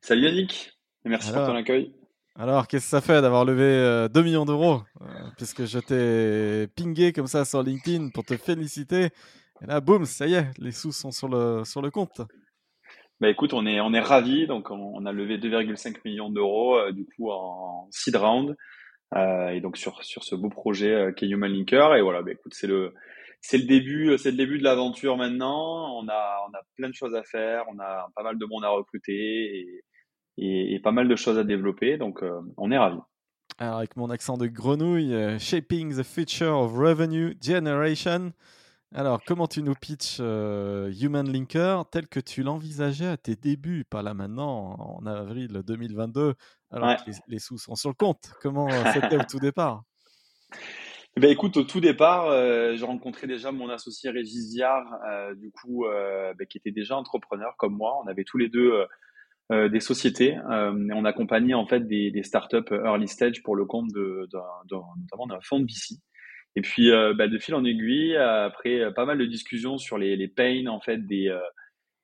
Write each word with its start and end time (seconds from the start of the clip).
Salut 0.00 0.22
Yannick, 0.22 0.72
merci 1.04 1.32
pour 1.32 1.46
ton 1.46 1.54
accueil. 1.54 1.92
Alors, 2.40 2.68
qu'est-ce 2.68 2.84
que 2.84 2.90
ça 2.90 3.00
fait 3.00 3.20
d'avoir 3.20 3.44
levé 3.44 4.08
2 4.12 4.20
euh, 4.20 4.22
millions 4.22 4.44
d'euros 4.44 4.82
euh, 5.00 5.04
Puisque 5.36 5.64
je 5.64 5.80
t'ai 5.80 6.68
pingé 6.68 7.12
comme 7.12 7.26
ça 7.26 7.44
sur 7.44 7.64
LinkedIn 7.64 8.10
pour 8.10 8.24
te 8.24 8.36
féliciter. 8.36 9.06
Et 9.60 9.66
là, 9.66 9.80
boum, 9.80 10.04
ça 10.04 10.28
y 10.28 10.34
est, 10.34 10.46
les 10.58 10.70
sous 10.70 10.92
sont 10.92 11.10
sur 11.10 11.28
le, 11.28 11.64
sur 11.64 11.82
le 11.82 11.90
compte. 11.90 12.22
Bah 13.20 13.28
écoute, 13.28 13.52
on 13.52 13.66
est, 13.66 13.80
on 13.80 13.92
est 13.92 14.00
ravis. 14.00 14.46
Donc, 14.46 14.70
on, 14.70 15.04
a 15.04 15.10
levé 15.10 15.38
2,5 15.38 15.96
millions 16.04 16.30
d'euros 16.30 16.78
euh, 16.78 16.92
du 16.92 17.04
coup 17.04 17.32
en 17.32 17.88
seed 17.90 18.14
round. 18.14 18.54
et 19.16 19.60
donc, 19.60 19.76
sur, 19.76 20.04
sur 20.04 20.22
ce 20.22 20.36
beau 20.36 20.48
projet 20.48 21.12
qui 21.16 21.24
est 21.24 21.28
Human 21.28 21.52
Linker. 21.52 21.96
Et 21.96 22.02
voilà, 22.02 22.22
bah 22.22 22.30
écoute, 22.30 22.54
c'est 22.54 22.68
le, 22.68 22.94
c'est 23.40 23.58
le 23.58 23.64
début, 23.64 24.16
c'est 24.16 24.30
le 24.30 24.36
début 24.36 24.58
de 24.58 24.64
l'aventure 24.64 25.16
maintenant. 25.16 25.98
On 25.98 26.06
a, 26.08 26.38
on 26.48 26.54
a 26.54 26.62
plein 26.76 26.88
de 26.88 26.94
choses 26.94 27.16
à 27.16 27.24
faire. 27.24 27.64
On 27.68 27.80
a 27.80 28.06
pas 28.14 28.22
mal 28.22 28.38
de 28.38 28.46
monde 28.46 28.64
à 28.64 28.68
recruter. 28.68 29.58
Et, 29.58 29.82
et, 30.38 30.80
pas 30.80 30.92
mal 30.92 31.08
de 31.08 31.16
choses 31.16 31.38
à 31.38 31.44
développer. 31.44 31.96
Donc, 31.98 32.22
euh, 32.22 32.40
on 32.56 32.70
est 32.70 32.78
ravis. 32.78 33.00
Alors, 33.58 33.78
avec 33.78 33.96
mon 33.96 34.10
accent 34.10 34.36
de 34.36 34.46
grenouille, 34.46 35.14
euh, 35.14 35.38
Shaping 35.38 35.96
the 35.96 36.04
Future 36.04 36.56
of 36.56 36.72
Revenue 36.72 37.36
Generation. 37.42 38.32
Alors, 38.94 39.20
comment 39.26 39.46
tu 39.46 39.62
nous 39.62 39.74
pitches 39.74 40.18
euh, 40.20 40.90
Human 41.00 41.30
Linker 41.30 41.84
tel 41.90 42.06
que 42.08 42.20
tu 42.20 42.42
l'envisageais 42.42 43.08
à 43.08 43.16
tes 43.16 43.36
débuts, 43.36 43.84
pas 43.84 44.02
là 44.02 44.14
maintenant, 44.14 44.76
en 44.78 45.04
avril 45.06 45.62
2022, 45.66 46.34
alors 46.70 46.96
que 46.96 47.10
les, 47.26 47.38
sous 47.38 47.58
sont 47.58 47.74
sur 47.74 47.90
le 47.90 47.94
compte 47.94 48.32
Comment 48.40 48.68
c'était 48.94 49.16
au 49.16 49.24
tout 49.28 49.40
départ? 49.40 49.82
Eh 51.16 51.20
ben, 51.20 51.32
écoute, 51.32 51.56
au 51.56 51.64
tout 51.64 51.80
départ, 51.80 52.30
j'ai 52.76 52.84
rencontré 52.84 53.26
déjà 53.26 53.50
mon 53.50 53.68
associé 53.70 54.08
Régis 54.08 54.50
Ziard, 54.50 54.84
du 55.34 55.50
coup, 55.50 55.84
ben, 55.84 56.46
qui 56.46 56.58
était 56.58 56.70
déjà 56.70 56.96
entrepreneur 56.96 57.56
comme 57.56 57.74
moi. 57.74 58.00
On 58.04 58.06
avait 58.06 58.22
tous 58.22 58.38
les 58.38 58.48
deux 58.48 58.70
euh, 58.70 58.86
des 59.50 59.80
sociétés. 59.80 60.36
Euh, 60.50 60.88
on 60.94 61.04
accompagnait 61.04 61.54
en 61.54 61.66
fait 61.66 61.86
des, 61.86 62.10
des 62.10 62.22
startups 62.22 62.70
early 62.70 63.08
stage 63.08 63.42
pour 63.42 63.56
le 63.56 63.64
compte 63.64 63.88
de, 63.94 64.28
de, 64.30 64.76
notamment 65.00 65.26
d'un 65.26 65.40
fonds 65.42 65.60
de 65.60 65.64
VC. 65.64 65.96
Et 66.56 66.60
puis 66.60 66.90
euh, 66.90 67.14
bah, 67.14 67.28
de 67.28 67.38
fil 67.38 67.54
en 67.54 67.64
aiguille, 67.64 68.16
après 68.16 68.92
pas 68.94 69.06
mal 69.06 69.18
de 69.18 69.24
discussions 69.24 69.78
sur 69.78 69.96
les, 69.96 70.16
les 70.16 70.28
pains 70.28 70.66
en 70.66 70.80
fait 70.80 70.98
des 71.06 71.34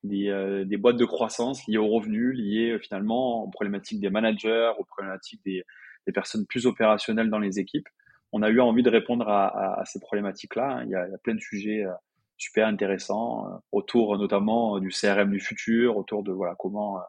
des, 0.04 0.64
des, 0.66 0.76
boîtes 0.76 0.98
de 0.98 1.04
croissance 1.06 1.66
liées 1.66 1.78
aux 1.78 1.88
revenus, 1.88 2.36
liées 2.36 2.78
finalement 2.78 3.44
aux 3.44 3.48
problématiques 3.48 4.00
des 4.00 4.10
managers, 4.10 4.72
aux 4.78 4.84
problématiques 4.84 5.40
des, 5.46 5.64
des, 6.06 6.12
personnes 6.12 6.46
plus 6.46 6.66
opérationnelles 6.66 7.30
dans 7.30 7.38
les 7.38 7.58
équipes. 7.58 7.88
On 8.32 8.42
a 8.42 8.50
eu 8.50 8.60
envie 8.60 8.82
de 8.82 8.90
répondre 8.90 9.26
à, 9.28 9.80
à, 9.80 9.84
ces 9.86 10.00
problématiques-là. 10.00 10.82
Il, 10.84 10.88
il, 10.88 10.90
y 10.90 10.94
a 11.14 11.18
plein 11.22 11.34
de 11.34 11.40
sujets 11.40 11.84
super 12.36 12.66
intéressants 12.66 13.62
autour 13.72 14.18
notamment 14.18 14.78
du 14.78 14.90
CRM 14.90 15.30
du 15.30 15.40
futur, 15.40 15.96
autour 15.96 16.22
de 16.22 16.32
voilà 16.32 16.54
comment 16.58 17.00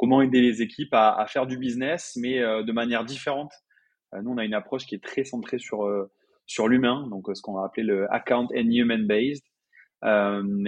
comment 0.00 0.22
aider 0.22 0.40
les 0.40 0.62
équipes 0.62 0.94
à, 0.94 1.26
faire 1.28 1.46
du 1.46 1.58
business, 1.58 2.16
mais 2.16 2.38
euh, 2.38 2.62
de 2.62 2.72
manière 2.72 3.04
différente. 3.04 3.52
Euh, 4.14 4.22
nous, 4.22 4.30
on 4.30 4.38
a 4.38 4.46
une 4.46 4.54
approche 4.54 4.86
qui 4.86 4.94
est 4.94 5.04
très 5.04 5.24
centrée 5.24 5.58
sur, 5.58 5.84
euh, 5.84 6.10
sur 6.46 6.68
l'humain, 6.68 7.06
donc 7.10 7.26
ce 7.34 7.42
qu'on 7.42 7.52
va 7.52 7.66
appeler 7.66 7.86
le 7.86 8.10
account 8.10 8.48
and 8.56 8.70
human 8.70 9.06
based. 9.06 9.44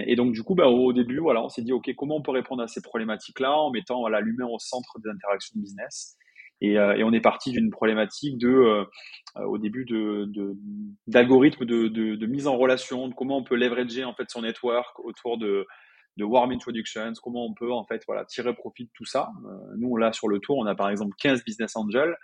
et 0.05 0.15
donc, 0.15 0.33
du 0.33 0.43
coup, 0.43 0.53
bah, 0.53 0.67
au 0.67 0.93
début, 0.93 1.17
voilà, 1.17 1.43
on 1.43 1.49
s'est 1.49 1.63
dit, 1.63 1.73
OK, 1.73 1.89
comment 1.97 2.17
on 2.17 2.21
peut 2.21 2.31
répondre 2.31 2.61
à 2.61 2.67
ces 2.67 2.83
problématiques-là 2.83 3.57
en 3.57 3.71
mettant 3.71 4.01
voilà, 4.01 4.21
l'humain 4.21 4.45
au 4.45 4.59
centre 4.59 4.99
des 5.03 5.09
interactions 5.09 5.59
business. 5.59 6.15
Et, 6.61 6.77
on 6.79 7.11
est 7.11 7.19
parti 7.19 7.51
d'une 7.51 7.71
problématique 7.71 8.37
de, 8.37 8.85
au 9.35 9.57
début, 9.57 9.85
de, 9.85 10.29
d'algorithmes 11.07 11.65
de, 11.65 11.87
de, 11.87 12.15
de, 12.15 12.25
mise 12.27 12.45
en 12.45 12.55
relation, 12.55 13.07
de 13.07 13.15
comment 13.15 13.37
on 13.37 13.43
peut 13.43 13.55
leverager 13.55 14.03
en 14.03 14.13
fait 14.13 14.29
son 14.29 14.43
network 14.43 14.99
autour 14.99 15.39
de, 15.39 15.65
de 16.17 16.23
warm 16.23 16.51
introductions, 16.51 17.13
comment 17.21 17.45
on 17.45 17.53
peut 17.53 17.71
en 17.71 17.85
fait 17.85 18.03
voilà 18.07 18.25
tirer 18.25 18.53
profit 18.53 18.85
de 18.85 18.91
tout 18.93 19.05
ça. 19.05 19.31
Euh, 19.45 19.75
nous 19.77 19.97
là 19.97 20.13
sur 20.13 20.27
le 20.27 20.39
tour, 20.39 20.57
on 20.57 20.65
a 20.65 20.75
par 20.75 20.89
exemple 20.89 21.13
15 21.19 21.43
business 21.43 21.75
angels 21.75 22.15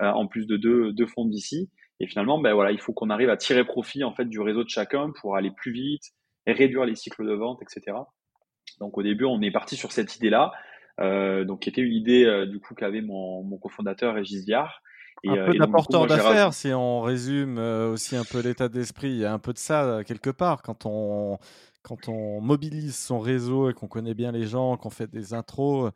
euh, 0.00 0.08
en 0.08 0.26
plus 0.26 0.46
de 0.46 0.56
deux, 0.56 0.92
deux 0.92 1.06
fonds 1.06 1.26
d'ici. 1.26 1.70
Et 2.00 2.06
finalement, 2.06 2.38
ben 2.38 2.52
voilà, 2.52 2.72
il 2.72 2.80
faut 2.80 2.92
qu'on 2.92 3.08
arrive 3.08 3.30
à 3.30 3.36
tirer 3.36 3.64
profit 3.64 4.04
en 4.04 4.12
fait 4.12 4.26
du 4.26 4.40
réseau 4.40 4.64
de 4.64 4.68
chacun 4.68 5.12
pour 5.20 5.36
aller 5.36 5.50
plus 5.50 5.72
vite 5.72 6.12
et 6.46 6.52
réduire 6.52 6.84
les 6.84 6.94
cycles 6.94 7.26
de 7.26 7.32
vente, 7.32 7.60
etc. 7.62 7.96
Donc 8.80 8.98
au 8.98 9.02
début, 9.02 9.24
on 9.24 9.40
est 9.40 9.50
parti 9.50 9.76
sur 9.76 9.92
cette 9.92 10.16
idée-là, 10.16 10.52
euh, 11.00 11.44
donc 11.44 11.60
qui 11.60 11.68
était 11.68 11.80
une 11.80 11.94
idée 11.94 12.46
du 12.48 12.60
coup 12.60 12.74
qu'avait 12.74 13.00
mon, 13.00 13.42
mon 13.44 13.58
cofondateur 13.58 14.14
Régis 14.14 14.44
Viard. 14.44 14.82
Et, 15.24 15.30
un 15.30 15.46
peu 15.46 15.56
d'apporteur 15.56 16.06
d'affaires, 16.06 16.52
si 16.52 16.72
on 16.74 17.00
résume 17.00 17.56
aussi 17.56 18.16
un 18.16 18.24
peu 18.24 18.40
l'état 18.40 18.68
d'esprit, 18.68 19.08
il 19.08 19.18
y 19.18 19.24
a 19.24 19.32
un 19.32 19.38
peu 19.38 19.54
de 19.54 19.58
ça 19.58 20.02
quelque 20.04 20.28
part 20.28 20.62
quand 20.62 20.84
on 20.84 21.38
quand 21.86 22.08
on 22.08 22.40
mobilise 22.40 22.98
son 22.98 23.20
réseau 23.20 23.70
et 23.70 23.72
qu'on 23.72 23.86
connaît 23.86 24.14
bien 24.14 24.32
les 24.32 24.48
gens, 24.48 24.76
qu'on 24.76 24.90
fait 24.90 25.08
des 25.08 25.34
intros, 25.34 25.92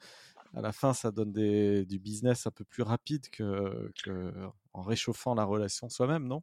à 0.57 0.61
la 0.61 0.71
fin, 0.71 0.93
ça 0.93 1.11
donne 1.11 1.33
du 1.33 1.99
business 1.99 2.47
un 2.47 2.53
peu 2.53 2.63
plus 2.63 2.85
rapide 2.85 3.29
que, 3.33 3.83
en 4.73 4.83
réchauffant 4.83 5.35
la 5.35 5.43
relation 5.43 5.89
soi-même, 5.89 6.29
non? 6.29 6.43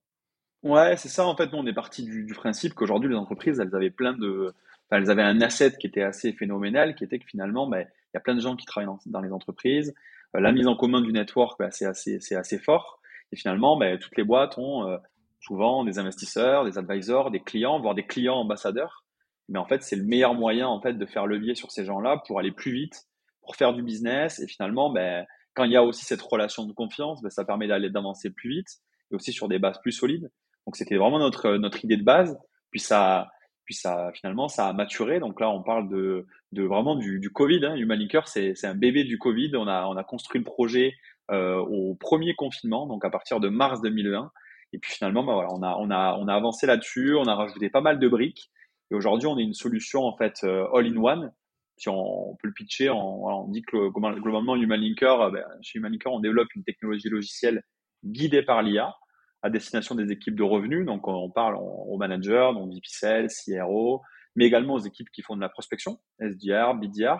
Ouais, 0.63 0.97
c'est 0.97 1.07
ça. 1.07 1.25
En 1.25 1.38
fait, 1.38 1.53
nous, 1.53 1.59
on 1.59 1.66
est 1.66 1.74
parti 1.74 2.03
du, 2.03 2.34
principe 2.34 2.74
qu'aujourd'hui, 2.74 3.09
les 3.09 3.16
entreprises, 3.16 3.62
elles 3.62 3.74
avaient 3.74 3.90
plein 3.90 4.12
de, 4.12 4.53
enfin, 4.90 5.02
elles 5.02 5.09
avaient 5.09 5.24
un 5.24 5.40
asset 5.40 5.78
qui 5.80 5.88
était 5.88 6.02
assez 6.02 6.34
phénoménal, 6.34 6.94
qui 6.94 7.06
était 7.06 7.19
que 7.19 7.25
finalement, 7.25 7.68
ben, 7.68 7.88
il 7.88 8.12
y 8.16 8.18
a 8.18 8.19
plein 8.19 8.36
de 8.36 8.41
gens 8.41 8.57
qui 8.57 8.66
travaillent 8.66 8.94
dans, 9.06 9.22
les 9.22 9.31
entreprises. 9.31 9.94
Euh, 10.36 10.41
la 10.41 10.52
mise 10.52 10.68
en 10.68 10.75
commun 10.75 11.00
du 11.00 11.13
network, 11.13 11.57
ben, 11.57 11.72
c'est 11.72 11.86
assez, 11.86 12.19
c'est 12.19 12.36
assez 12.36 12.59
fort. 12.59 13.00
Et 13.31 13.38
finalement, 13.38 13.78
ben, 13.78 13.97
toutes 13.97 14.18
les 14.18 14.25
boîtes 14.25 14.57
ont 14.57 14.90
euh, 14.90 14.97
souvent 15.40 15.86
des 15.86 16.00
investisseurs, 16.00 16.66
des 16.66 16.78
advisors, 16.78 17.31
des 17.31 17.40
clients, 17.40 17.80
voire 17.80 17.96
des 17.96 18.06
clients 18.06 18.36
ambassadeurs 18.36 19.06
mais 19.50 19.59
en 19.59 19.66
fait, 19.66 19.81
c'est 19.84 19.96
le 19.96 20.03
meilleur 20.03 20.34
moyen 20.34 20.68
en 20.68 20.81
fait 20.81 20.94
de 20.94 21.06
faire 21.06 21.25
levier 21.25 21.56
sur 21.56 21.72
ces 21.72 21.85
gens-là 21.85 22.22
pour 22.28 22.40
aller 22.40 22.52
plus 22.52 22.72
vite, 22.72 23.06
pour 23.41 23.56
faire 23.56 23.74
du 23.74 23.81
business. 23.81 24.40
Et 24.40 24.47
finalement, 24.47 24.90
ben, 24.90 25.25
quand 25.53 25.63
il 25.63 25.72
y 25.72 25.78
a 25.78 25.84
aussi 25.84 26.06
cette 26.06 26.22
relation 26.22 26.66
de 26.66 26.74
confiance, 26.74 27.22
ben, 27.22 27.30
ça 27.30 27.46
permet 27.46 27.68
d'aller 27.68 27.90
d'avancer 27.90 28.30
plus 28.30 28.50
vite 28.50 28.68
et 29.12 29.16
aussi 29.16 29.31
sur 29.31 29.47
des 29.47 29.59
bases 29.59 29.80
plus 29.81 29.94
solides. 29.94 30.30
Donc 30.66 30.75
c'était 30.75 30.97
vraiment 30.97 31.19
notre 31.19 31.56
notre 31.56 31.84
idée 31.86 31.97
de 31.97 32.03
base. 32.03 32.38
Puis 32.72 32.81
ça, 32.81 33.30
puis 33.63 33.74
ça 33.74 34.12
finalement 34.13 34.50
ça 34.50 34.68
a 34.68 34.74
maturé. 34.74 35.19
Donc 35.19 35.40
là, 35.40 35.50
on 35.50 35.63
parle 35.63 35.90
de 35.90 36.28
de 36.52 36.63
vraiment 36.63 36.96
du, 36.96 37.19
du 37.19 37.30
Covid. 37.31 37.66
Hein. 37.66 37.75
Humanicure, 37.75 38.28
c'est 38.28 38.53
c'est 38.56 38.68
un 38.68 38.75
bébé 38.75 39.06
du 39.06 39.18
Covid. 39.18 39.52
On 39.56 39.68
a 39.68 39.86
on 39.88 39.96
a 39.96 40.03
construit 40.03 40.40
le 40.40 40.46
projet 40.46 40.94
euh, 41.31 41.57
au 41.57 41.96
premier 41.96 42.36
confinement, 42.36 42.86
donc 42.86 43.06
à 43.06 43.09
partir 43.09 43.40
de 43.40 43.47
mars 43.47 43.81
2020. 43.81 44.30
Et 44.74 44.80
puis 44.80 44.91
finalement, 44.91 45.24
ben 45.24 45.34
voilà, 45.34 45.50
on 45.53 45.63
a 45.63 45.75
on 45.78 45.90
a 45.90 46.18
on 46.19 46.28
a 46.28 46.36
avancé 46.36 46.68
là-dessus. 46.68 47.16
On 47.16 47.28
a 47.28 47.36
rajouté 47.36 47.69
pas 47.69 47.81
mal 47.81 48.00
de 48.00 48.07
briques. 48.09 48.52
Et 48.92 48.96
aujourd'hui, 48.96 49.28
on 49.28 49.38
est 49.38 49.44
une 49.44 49.53
solution 49.53 50.06
en 50.06 50.16
fait 50.16 50.44
euh, 50.44 50.68
all-in-one. 50.74 51.31
Si 51.78 51.90
on, 51.90 52.36
peut 52.42 52.48
le 52.48 52.53
pitcher, 52.53 52.90
on, 52.90 53.48
dit 53.50 53.62
que 53.62 53.90
globalement, 53.90 54.56
Human 54.56 54.81
euh, 54.81 55.30
ben, 55.30 55.46
chez 55.62 55.78
Human 55.78 55.92
Linker, 55.92 56.12
on 56.12 56.20
développe 56.20 56.48
une 56.56 56.64
technologie 56.64 57.09
logicielle 57.09 57.64
guidée 58.03 58.42
par 58.42 58.64
l'IA 58.64 58.96
à 59.44 59.52
destination 59.52 59.94
des 59.94 60.12
équipes 60.12 60.36
de 60.36 60.44
revenus. 60.44 60.88
Donc, 60.88 61.08
on 61.08 61.30
parle 61.30 61.56
aux 61.59 61.98
managers, 61.98 62.50
donc 62.56 62.74
VPCL, 62.74 63.28
CRO, 63.28 64.02
mais 64.36 64.46
également 64.46 64.74
aux 64.74 64.80
équipes 64.80 65.09
qui 65.12 65.22
font 65.22 65.36
de 65.36 65.42
la 65.42 65.50
prospection, 65.50 66.00
SDR, 66.19 66.74
BDR, 66.74 67.19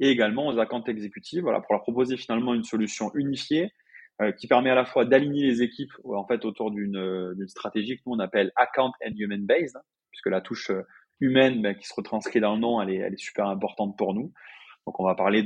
et 0.00 0.08
également 0.08 0.48
aux 0.48 0.58
accounts 0.58 0.82
exécutifs, 0.84 1.42
voilà, 1.42 1.60
pour 1.60 1.72
leur 1.74 1.82
proposer 1.82 2.16
finalement 2.16 2.54
une 2.54 2.64
solution 2.64 3.12
unifiée 3.14 3.70
euh, 4.20 4.32
qui 4.32 4.48
permet 4.48 4.70
à 4.70 4.74
la 4.74 4.84
fois 4.84 5.04
d'aligner 5.04 5.44
les 5.44 5.62
équipes 5.62 5.92
en 6.04 6.26
fait 6.26 6.44
autour 6.44 6.72
d'une 6.72 7.46
stratégie 7.46 7.96
que 7.96 8.02
nous 8.06 8.14
on 8.14 8.18
appelle 8.18 8.50
account 8.56 8.92
and 9.06 9.12
human 9.16 9.46
based, 9.46 9.76
hein, 9.76 9.82
puisque 10.10 10.26
la 10.26 10.40
touche 10.40 10.72
humaine 11.22 11.62
ben, 11.62 11.74
qui 11.74 11.86
se 11.86 11.94
retranscrit 11.94 12.40
dans 12.40 12.54
le 12.54 12.60
nom, 12.60 12.82
elle 12.82 12.90
est, 12.90 13.16
super 13.16 13.46
importante 13.46 13.96
pour 13.96 14.12
nous. 14.12 14.32
Donc 14.86 14.98
on 14.98 15.04
va 15.04 15.14
parler 15.14 15.44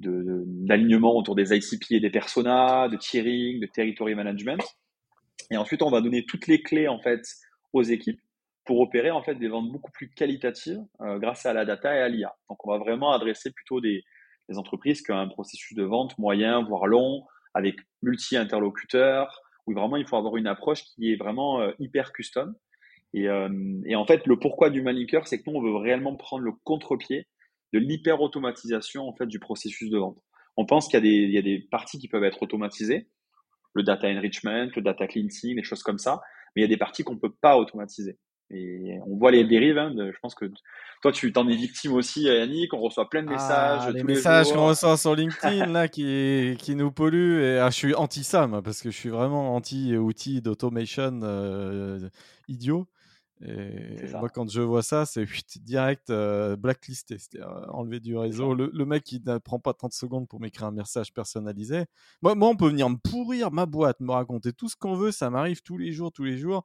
d'alignement 0.00 1.14
autour 1.14 1.34
des 1.34 1.54
ICP 1.54 1.92
et 1.92 2.00
des 2.00 2.10
personas, 2.10 2.88
de 2.88 2.96
tiering, 2.96 3.60
de 3.60 3.66
territory 3.66 4.14
management. 4.14 4.62
Et 5.50 5.58
ensuite, 5.58 5.82
on 5.82 5.90
va 5.90 6.00
donner 6.00 6.24
toutes 6.24 6.46
les 6.46 6.62
clés 6.62 6.88
en 6.88 6.98
fait 6.98 7.22
aux 7.74 7.82
équipes 7.82 8.20
pour 8.64 8.80
opérer 8.80 9.10
en 9.10 9.22
fait 9.22 9.34
des 9.34 9.48
ventes 9.48 9.70
beaucoup 9.70 9.90
plus 9.92 10.10
qualitatives 10.10 10.82
euh, 11.02 11.18
grâce 11.18 11.44
à 11.46 11.52
la 11.52 11.64
data 11.66 11.94
et 11.94 12.00
à 12.00 12.08
l'IA. 12.08 12.34
Donc 12.48 12.66
on 12.66 12.70
va 12.70 12.78
vraiment 12.78 13.12
adresser 13.12 13.50
plutôt 13.50 13.80
des, 13.80 14.04
entreprises 14.56 15.02
qui 15.02 15.12
ont 15.12 15.18
un 15.18 15.28
processus 15.28 15.76
de 15.76 15.84
vente 15.84 16.16
moyen 16.16 16.62
voire 16.62 16.86
long 16.86 17.26
avec 17.52 17.76
multi-interlocuteurs 18.00 19.42
où 19.66 19.74
vraiment 19.74 19.96
il 19.96 20.06
faut 20.06 20.16
avoir 20.16 20.38
une 20.38 20.46
approche 20.46 20.84
qui 20.84 21.12
est 21.12 21.16
vraiment 21.16 21.60
euh, 21.60 21.72
hyper 21.78 22.14
custom 22.14 22.54
et, 23.14 23.28
euh, 23.28 23.48
et, 23.86 23.96
en 23.96 24.06
fait, 24.06 24.26
le 24.26 24.38
pourquoi 24.38 24.70
du 24.70 24.82
Manicure, 24.82 25.26
c'est 25.26 25.40
que 25.40 25.50
nous, 25.50 25.56
on 25.56 25.62
veut 25.62 25.76
réellement 25.76 26.14
prendre 26.16 26.44
le 26.44 26.52
contre-pied 26.64 27.26
de 27.72 27.78
l'hyper-automatisation 27.78 29.08
en 29.08 29.14
fait 29.14 29.26
du 29.26 29.38
processus 29.38 29.90
de 29.90 29.98
vente. 29.98 30.18
On 30.56 30.66
pense 30.66 30.88
qu'il 30.88 30.94
y, 30.94 30.98
a 30.98 31.00
des, 31.00 31.08
il 31.08 31.30
y 31.30 31.38
a 31.38 31.42
des 31.42 31.60
parties 31.70 31.98
qui 31.98 32.08
peuvent 32.08 32.24
être 32.24 32.42
automatisées, 32.42 33.08
le 33.74 33.82
data 33.82 34.08
enrichment, 34.08 34.68
le 34.74 34.82
data 34.82 35.06
cleansing, 35.06 35.56
des 35.56 35.62
choses 35.62 35.82
comme 35.82 35.98
ça, 35.98 36.20
mais 36.54 36.62
il 36.62 36.64
y 36.64 36.64
a 36.64 36.68
des 36.68 36.76
parties 36.76 37.04
qu'on 37.04 37.14
ne 37.14 37.20
peut 37.20 37.34
pas 37.40 37.56
automatiser. 37.56 38.18
Et 38.50 38.98
on 39.06 39.16
voit 39.16 39.30
les 39.30 39.44
dérives. 39.44 39.76
Hein, 39.76 39.92
je 39.94 40.18
pense 40.22 40.34
que 40.34 40.46
toi, 41.02 41.12
tu 41.12 41.32
t'en 41.32 41.46
es 41.48 41.54
victime 41.54 41.92
aussi, 41.92 42.22
Yannick. 42.22 42.72
On 42.72 42.80
reçoit 42.80 43.08
plein 43.10 43.22
de 43.22 43.28
messages. 43.28 43.82
Ah, 43.84 43.90
les 43.90 44.02
messages 44.02 44.50
qu'on 44.52 44.66
reçoit 44.66 44.96
sur 44.96 45.14
LinkedIn 45.16 45.66
là, 45.66 45.86
qui, 45.86 46.56
qui 46.58 46.74
nous 46.74 46.90
polluent. 46.90 47.42
Et 47.42 47.58
ah, 47.58 47.68
je 47.68 47.76
suis 47.76 47.94
anti 47.94 48.24
ça, 48.24 48.48
parce 48.64 48.80
que 48.80 48.90
je 48.90 48.96
suis 48.96 49.10
vraiment 49.10 49.54
anti 49.54 49.94
outils 49.96 50.40
d'automation 50.40 51.20
euh, 51.22 52.08
idiot. 52.48 52.86
Et 53.40 54.10
moi, 54.12 54.28
quand 54.28 54.50
je 54.50 54.60
vois 54.60 54.82
ça, 54.82 55.06
c'est 55.06 55.24
direct 55.62 56.10
euh, 56.10 56.56
blacklisté, 56.56 57.18
c'est-à-dire 57.18 57.48
euh, 57.48 57.66
enlevé 57.68 58.00
du 58.00 58.16
réseau. 58.16 58.54
Le, 58.54 58.84
mec 58.84 59.04
qui 59.04 59.22
ne 59.24 59.38
prend 59.38 59.60
pas 59.60 59.74
30 59.74 59.92
secondes 59.92 60.28
pour 60.28 60.40
m'écrire 60.40 60.66
un 60.66 60.72
message 60.72 61.12
personnalisé. 61.12 61.84
Moi, 62.22 62.34
moi, 62.34 62.48
on 62.48 62.56
peut 62.56 62.68
venir 62.68 62.90
me 62.90 62.96
pourrir 62.96 63.52
ma 63.52 63.66
boîte, 63.66 64.00
me 64.00 64.10
raconter 64.10 64.52
tout 64.52 64.68
ce 64.68 64.76
qu'on 64.76 64.94
veut, 64.94 65.12
ça 65.12 65.30
m'arrive 65.30 65.62
tous 65.62 65.78
les 65.78 65.92
jours, 65.92 66.10
tous 66.10 66.24
les 66.24 66.36
jours. 66.36 66.64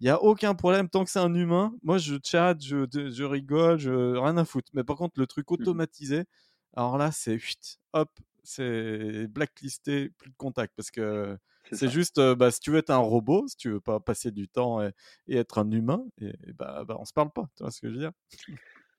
Il 0.00 0.04
n'y 0.04 0.10
a 0.10 0.22
aucun 0.22 0.54
problème 0.54 0.88
tant 0.88 1.04
que 1.04 1.10
c'est 1.10 1.18
un 1.18 1.34
humain. 1.34 1.74
Moi, 1.82 1.98
je 1.98 2.16
chatte, 2.22 2.62
je, 2.62 2.86
je 2.92 3.24
rigole, 3.24 3.78
je, 3.78 4.16
rien 4.16 4.36
à 4.36 4.44
foutre. 4.44 4.70
Mais 4.74 4.84
par 4.84 4.96
contre, 4.96 5.20
le 5.20 5.26
truc 5.26 5.50
mmh 5.50 5.54
automatisé, 5.54 6.24
alors 6.74 6.98
là, 6.98 7.10
c'est 7.12 7.38
hop, 7.92 8.10
c'est 8.42 9.26
blacklisté, 9.28 10.10
plus 10.10 10.30
de 10.30 10.36
contact 10.36 10.72
parce 10.76 10.90
que 10.90 11.36
c'est 11.72 11.88
juste, 11.88 12.20
bah, 12.34 12.50
si 12.50 12.60
tu 12.60 12.70
veux 12.70 12.78
être 12.78 12.90
un 12.90 12.98
robot, 12.98 13.46
si 13.48 13.56
tu 13.56 13.70
veux 13.70 13.80
pas 13.80 14.00
passer 14.00 14.30
du 14.30 14.48
temps 14.48 14.82
et, 14.82 14.92
être 15.28 15.58
un 15.58 15.70
humain, 15.70 16.02
et, 16.20 16.32
bah, 16.54 16.84
bah, 16.86 16.96
on 16.98 17.04
se 17.04 17.12
parle 17.12 17.30
pas. 17.30 17.48
Tu 17.56 17.62
vois 17.62 17.70
ce 17.70 17.80
que 17.80 17.88
je 17.88 17.94
veux 17.94 18.00
dire? 18.00 18.12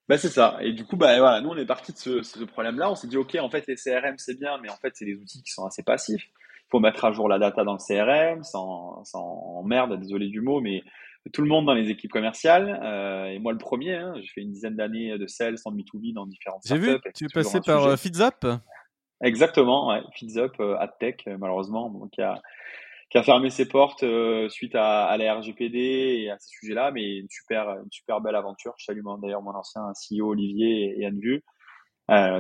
Bah, 0.08 0.18
c'est 0.18 0.30
ça. 0.30 0.58
Et 0.62 0.74
du 0.74 0.86
coup, 0.86 0.98
bah, 0.98 1.18
voilà, 1.20 1.42
nous, 1.42 1.50
on 1.50 1.58
est 1.58 1.66
parti 1.66 1.94
de 1.94 1.98
ce, 1.98 2.24
ce 2.24 2.44
problème-là. 2.44 2.90
On 2.92 2.96
s'est 2.96 3.08
dit, 3.08 3.18
OK, 3.18 3.36
en 3.40 3.50
fait, 3.50 3.66
les 3.68 3.76
CRM, 3.76 4.18
c'est 4.18 4.40
bien, 4.40 4.58
mais 4.58 4.70
en 4.70 4.78
fait, 4.78 4.92
c'est 4.96 5.06
des 5.06 5.16
outils 5.16 5.44
qui 5.44 5.52
sont 5.52 5.66
assez 5.66 5.84
passifs. 5.84 6.24
Il 6.24 6.72
faut 6.72 6.80
mettre 6.80 7.06
à 7.06 7.12
jour 7.12 7.30
la 7.30 7.40
data 7.40 7.64
dans 7.64 7.74
le 7.74 7.80
CRM, 7.80 8.44
sans, 8.44 9.04
sans 9.04 9.64
merde, 9.64 10.00
désolé 10.00 10.28
du 10.28 10.42
mot, 10.42 10.62
mais 10.62 10.84
tout 11.34 11.42
le 11.42 11.48
monde 11.48 11.66
dans 11.66 11.74
les 11.74 11.90
équipes 11.90 12.12
commerciales, 12.12 12.80
euh, 12.82 13.26
et 13.26 13.40
moi 13.40 13.52
le 13.52 13.58
premier, 13.58 13.96
hein, 13.96 14.14
j'ai 14.16 14.28
fait 14.28 14.42
une 14.42 14.52
dizaine 14.52 14.76
d'années 14.76 15.18
de 15.18 15.28
sales 15.28 15.58
en 15.66 15.72
B2B 15.72 16.14
dans 16.14 16.26
différentes 16.26 16.62
J'ai 16.66 16.78
vu, 16.78 16.98
tu 17.14 17.26
es 17.26 17.28
passé 17.28 17.60
par 17.64 18.00
FeedsUp 18.00 18.48
Exactement, 19.22 19.90
ouais, 19.90 20.02
FeedsUp, 20.16 20.60
euh, 20.60 20.78
AdTech, 20.78 21.28
malheureusement, 21.40 22.08
qui 22.12 22.22
a, 22.22 22.42
qui 23.10 23.18
a 23.18 23.24
fermé 23.24 23.50
ses 23.50 23.68
portes 23.68 24.06
suite 24.50 24.76
à, 24.76 25.06
à, 25.06 25.18
la 25.18 25.36
RGPD 25.36 25.78
et 25.78 26.32
à 26.32 26.38
ces 26.40 26.50
sujets-là, 26.50 26.92
mais 26.92 27.18
une 27.18 27.30
super, 27.30 27.70
une 27.70 27.92
super 27.92 28.22
belle 28.22 28.36
aventure. 28.36 28.74
Je 28.78 28.86
salue 28.86 29.02
d'ailleurs 29.22 29.42
mon 29.42 29.56
ancien 29.56 29.92
CEO 29.94 30.30
Olivier 30.30 31.00
et, 31.00 31.06
Anne 31.06 31.20
Vu, 31.20 31.44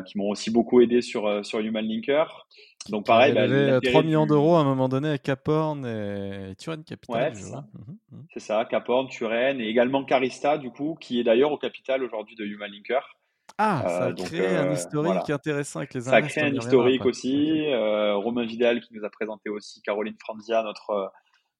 qui 0.05 0.17
m'ont 0.17 0.29
aussi 0.29 0.51
beaucoup 0.51 0.79
aidé 0.79 1.01
sur, 1.01 1.43
sur 1.45 1.59
Human 1.59 1.85
Linker. 1.85 2.47
Donc 2.87 3.05
pareil, 3.05 3.33
bah, 3.33 3.41
avait 3.41 3.81
3 3.81 4.03
millions 4.03 4.25
d'euros 4.25 4.55
à 4.55 4.61
un 4.61 4.63
moment 4.63 4.87
donné 4.87 5.09
à 5.09 5.17
Caporn 5.17 5.85
et 5.85 6.55
Turenne 6.55 6.83
Capital. 6.83 7.23
Ouais, 7.23 7.31
c'est 7.33 7.51
ça. 7.51 7.65
Mmh 7.73 7.91
mmh 8.15 8.19
c'est 8.33 8.39
ça, 8.39 8.63
Caporn, 8.65 9.07
Turenne 9.09 9.59
et 9.59 9.67
également 9.67 10.05
Carista, 10.05 10.57
du 10.57 10.69
coup, 10.69 10.95
qui 10.99 11.19
est 11.19 11.23
d'ailleurs 11.23 11.51
au 11.51 11.57
capital 11.57 12.03
aujourd'hui 12.03 12.35
de 12.35 12.45
Human 12.45 12.71
Linker. 12.71 13.18
Ah, 13.61 13.83
ça 13.85 14.03
a 14.05 14.09
euh, 14.09 14.13
créé 14.13 14.47
un 14.47 14.67
euh, 14.67 14.73
historique 14.73 15.29
intéressant 15.29 15.79
avec 15.79 15.93
les 15.93 16.01
Ça 16.01 16.15
a 16.15 16.21
créé 16.21 16.45
un 16.45 16.55
historique 16.55 17.05
aussi. 17.05 17.65
Euh, 17.67 18.15
Romain 18.15 18.45
Vidal 18.45 18.79
qui 18.79 18.93
nous 18.93 19.03
a 19.03 19.09
présenté 19.09 19.49
aussi 19.49 19.81
Caroline 19.81 20.15
Franzia, 20.17 20.63
notre, 20.63 21.11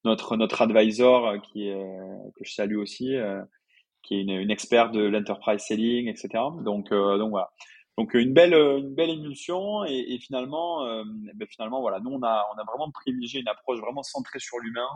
notre, 0.05 0.37
notre 0.37 0.61
advisor, 0.61 1.41
qui 1.41 1.67
est, 1.67 1.97
que 2.37 2.45
je 2.45 2.53
salue 2.53 2.77
aussi, 2.77 3.17
qui 4.03 4.15
est 4.15 4.21
une, 4.21 4.29
une 4.31 4.49
experte 4.49 4.93
de 4.93 5.01
l'enterprise 5.01 5.61
selling, 5.61 6.07
etc. 6.07 6.29
Donc, 6.63 6.89
donc 6.89 7.29
voilà. 7.31 7.51
Donc 7.99 8.13
une 8.13 8.31
belle, 8.31 8.53
une 8.53 8.95
belle 8.95 9.09
émulsion 9.09 9.83
et, 9.83 10.17
finalement, 10.21 10.85
euh, 10.85 11.03
ben 11.35 11.45
finalement 11.49 11.81
voilà, 11.81 11.99
nous 11.99 12.11
on 12.11 12.23
a, 12.23 12.45
on 12.55 12.57
a 12.57 12.63
vraiment 12.63 12.89
privilégié 12.91 13.41
une 13.41 13.49
approche 13.49 13.81
vraiment 13.81 14.03
centrée 14.03 14.39
sur 14.39 14.57
l'humain 14.59 14.87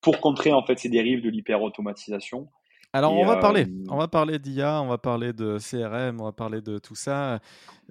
pour 0.00 0.20
contrer 0.20 0.52
en 0.52 0.62
fait 0.62 0.78
ces 0.78 0.88
dérives 0.88 1.20
de 1.20 1.30
l'hyper-automatisation. 1.30 2.48
Alors 2.94 3.12
on 3.12 3.26
va 3.26 3.36
parler, 3.36 3.66
on 3.90 3.98
va 3.98 4.08
parler 4.08 4.38
d'IA, 4.38 4.80
on 4.80 4.88
va 4.88 4.96
parler 4.96 5.34
de 5.34 5.58
CRM, 5.58 6.20
on 6.20 6.24
va 6.24 6.32
parler 6.32 6.62
de 6.62 6.78
tout 6.78 6.94
ça. 6.94 7.38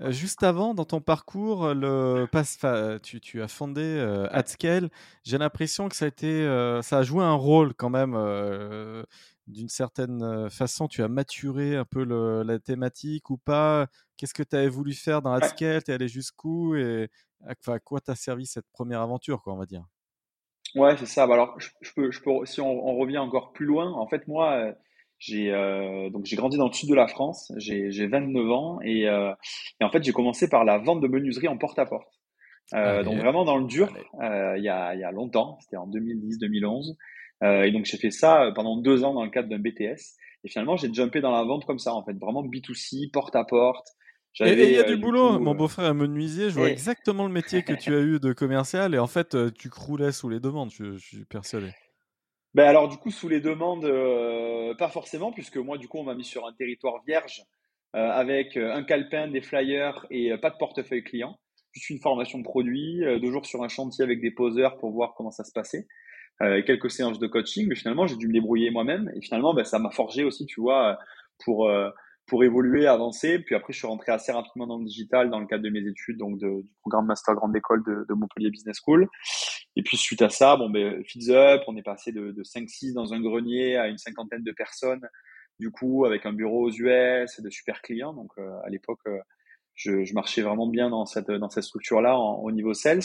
Euh, 0.02 0.12
juste 0.12 0.42
avant, 0.42 0.74
dans 0.74 0.86
ton 0.86 1.02
parcours, 1.02 1.74
le 1.76 2.28
tu, 3.04 3.22
tu 3.22 3.42
as 3.44 3.48
fondé 3.48 3.84
euh, 3.84 4.28
AdScale. 4.32 4.90
J'ai 5.24 5.38
l'impression 5.38 5.88
que 5.88 5.96
ça 5.96 6.06
a 6.06 6.08
été, 6.08 6.44
ça 6.82 6.98
a 6.98 7.04
joué 7.04 7.24
un 7.24 7.36
rôle 7.36 7.76
quand 7.76 7.92
même 7.92 8.16
d'une 9.46 9.70
certaine 9.70 10.50
façon, 10.50 10.88
tu 10.88 11.04
as 11.04 11.08
maturé 11.08 11.76
un 11.76 11.86
peu 11.86 12.04
la 12.44 12.60
thématique 12.60 13.30
ou 13.30 13.38
pas? 13.38 13.88
Qu'est-ce 14.18 14.34
que 14.34 14.44
tu 14.44 14.56
avais 14.56 14.68
voulu 14.68 14.94
faire 14.94 15.22
dans 15.22 15.32
AdScale 15.32 15.84
Tu 15.84 15.92
es 15.92 15.94
allé 15.94 16.08
jusqu'où? 16.08 16.76
Et 16.76 17.10
à 17.46 17.80
quoi 17.80 18.02
t'a 18.02 18.16
servi 18.16 18.46
cette 18.46 18.68
première 18.72 19.02
aventure, 19.02 19.42
quoi, 19.44 19.54
on 19.54 19.58
va 19.58 19.66
dire? 19.66 19.86
Ouais, 20.76 20.98
c'est 20.98 21.06
ça. 21.06 21.28
Bah, 21.28 21.36
alors, 21.36 21.58
je, 21.60 21.70
peux, 21.96 22.12
je 22.12 22.22
peux, 22.22 22.46
si 22.46 22.62
on, 22.62 22.98
revient 22.98 23.20
encore 23.20 23.54
plus 23.54 23.66
loin, 23.66 23.92
en 23.92 24.08
fait, 24.08 24.28
moi, 24.28 24.74
j'ai 25.20 25.52
donc 26.12 26.26
j'ai 26.26 26.36
grandi 26.36 26.58
dans 26.58 26.68
le 26.68 26.74
sud 26.74 26.90
de 26.90 26.96
la 26.96 27.08
France, 27.08 27.52
j'ai 27.58 28.08
29 28.08 28.52
ans 28.52 28.80
et, 28.84 29.02
et 29.02 29.84
en 29.84 29.90
fait, 29.90 30.04
j'ai 30.04 30.14
commencé 30.14 30.50
par 30.50 30.64
la 30.64 30.78
vente 30.78 31.02
de 31.02 31.08
menuiserie 31.08 31.48
en 31.48 31.58
porte-à-porte. 31.58 32.12
donc 32.72 33.18
vraiment 33.18 33.46
dans 33.46 33.58
le 33.58 33.66
dur, 33.66 33.92
il 34.22 34.64
y, 34.64 34.70
a, 34.70 34.96
y 34.96 35.04
a 35.04 35.12
longtemps, 35.12 35.58
c'était 35.62 35.78
en 35.78 35.88
2010-2011. 35.88 36.96
Euh, 37.44 37.64
et 37.64 37.72
donc 37.72 37.86
j'ai 37.86 37.98
fait 37.98 38.12
ça 38.12 38.44
euh, 38.44 38.52
pendant 38.52 38.78
deux 38.78 39.04
ans 39.04 39.14
dans 39.14 39.24
le 39.24 39.30
cadre 39.30 39.50
d'un 39.50 39.60
BTS. 39.60 40.16
Et 40.44 40.50
finalement, 40.50 40.78
j'ai 40.78 40.92
jumpé 40.94 41.20
dans 41.22 41.32
la 41.32 41.44
vente 41.44 41.66
comme 41.66 41.80
ça, 41.80 41.94
en 41.94 42.04
fait, 42.04 42.14
vraiment 42.14 42.44
B2C, 42.44 43.12
porte 43.12 43.36
à 43.36 43.44
porte. 43.44 43.88
Et 44.40 44.52
il 44.52 44.74
y 44.74 44.78
a 44.78 44.84
du 44.84 44.94
euh, 44.94 44.98
boulot. 44.98 45.40
Mon 45.40 45.56
beau-frère 45.56 45.88
est 45.88 45.94
menuisier. 45.94 46.52
Je 46.52 46.56
vois 46.56 46.70
exactement 46.70 47.26
le 47.26 47.34
métier 47.34 47.64
que 47.64 47.74
tu 47.74 47.96
as 47.96 48.00
eu 48.00 48.20
de 48.20 48.34
commercial. 48.34 48.94
Et 48.94 49.00
en 49.00 49.08
fait, 49.08 49.36
tu 49.54 49.70
croulais 49.70 50.12
sous 50.12 50.30
les 50.30 50.40
demandes, 50.40 50.70
je, 50.72 50.98
suis 50.98 51.26
persuadé. 51.26 51.72
Ben 52.54 52.66
alors, 52.66 52.88
du 52.88 52.98
coup, 52.98 53.12
sous 53.12 53.30
les 53.30 53.40
demandes, 53.40 53.86
pas 54.78 54.90
forcément, 54.90 55.32
puisque 55.32 55.58
moi, 55.58 55.78
du 55.78 55.88
coup, 55.88 56.00
on 56.00 56.04
m'a 56.04 56.16
mis 56.16 56.24
sur 56.26 56.48
un 56.48 56.54
territoire 56.54 57.04
vierge 57.06 57.44
avec 57.94 58.58
un 58.58 58.84
calepin, 58.84 59.28
des 59.28 59.42
flyers 59.42 60.06
et 60.10 60.36
pas 60.38 60.50
de 60.50 60.58
portefeuille 60.58 61.04
client. 61.04 61.38
Juste 61.74 61.90
une 61.92 62.00
formation 62.00 62.40
de 62.40 62.44
produit, 62.44 63.02
deux 63.22 63.32
jours 63.32 63.46
sur 63.46 63.64
un 63.64 63.68
chantier 63.68 64.04
avec 64.04 64.22
des 64.22 64.32
poseurs 64.32 64.78
pour 64.78 64.92
voir 64.92 65.14
comment 65.16 65.32
ça 65.32 65.44
se 65.44 65.52
passait 65.52 65.88
euh, 66.42 66.62
quelques 66.62 66.92
séances 66.92 67.18
de 67.18 67.26
coaching, 67.26 67.66
mais 67.68 67.76
finalement, 67.76 68.06
j'ai 68.06 68.16
dû 68.16 68.28
me 68.28 68.34
débrouiller 68.34 68.70
moi-même. 68.70 69.12
Et 69.16 69.22
finalement, 69.22 69.56
ben, 69.56 69.64
ça 69.64 69.80
m'a 69.80 69.90
forgé 69.90 70.24
aussi, 70.24 70.46
tu 70.46 70.62
vois, 70.62 71.00
pour, 71.44 71.68
euh, 71.68 71.90
pour 72.28 72.44
évoluer, 72.44 72.88
avancer. 72.88 73.40
Puis 73.40 73.56
après, 73.56 73.74
je 73.74 73.80
suis 73.80 73.88
rentré 73.88 74.12
assez 74.12 74.32
rapidement 74.32 74.68
dans 74.68 74.78
le 74.78 74.86
digital 74.86 75.30
dans 75.30 75.40
le 75.40 75.48
cadre 75.48 75.64
de 75.64 75.70
mes 75.70 75.88
études, 75.88 76.18
donc 76.18 76.38
du 76.38 76.66
programme 76.82 77.06
Master 77.06 77.36
Grande 77.36 77.56
École 77.56 77.84
de, 77.86 78.14
Montpellier 78.14 78.52
Business 78.52 78.78
School. 78.84 79.08
Et 79.76 79.84
puis, 79.84 79.98
suite 79.98 80.22
à 80.22 80.30
ça, 80.30 80.58
bon, 80.58 80.70
ben, 80.70 81.04
Feeds 81.06 81.32
Up, 81.32 81.62
on 81.68 81.76
est 81.78 81.84
passé 81.84 82.12
de, 82.12 82.32
de 82.32 82.44
5-6 82.44 82.94
dans 82.94 83.14
un 83.14 83.22
grenier 83.22 83.78
à 83.78 83.88
une 83.88 83.98
cinquantaine 83.98 84.44
de 84.44 84.52
personnes, 84.52 85.08
du 85.60 85.72
coup, 85.72 86.06
avec 86.06 86.26
un 86.26 86.34
bureau 86.34 86.68
aux 86.68 86.72
US 86.72 87.40
et 87.40 87.42
de 87.42 87.50
super 87.50 87.82
clients. 87.82 88.14
Donc, 88.14 88.32
euh, 88.38 88.50
à 88.66 88.70
l'époque, 88.70 89.00
je, 89.78 90.04
je, 90.04 90.14
marchais 90.14 90.42
vraiment 90.42 90.68
bien 90.68 90.90
dans 90.90 91.06
cette, 91.06 91.32
dans 91.32 91.50
cette 91.50 91.64
structure-là 91.64 92.18
au 92.18 92.52
niveau 92.52 92.74
sales. 92.74 93.04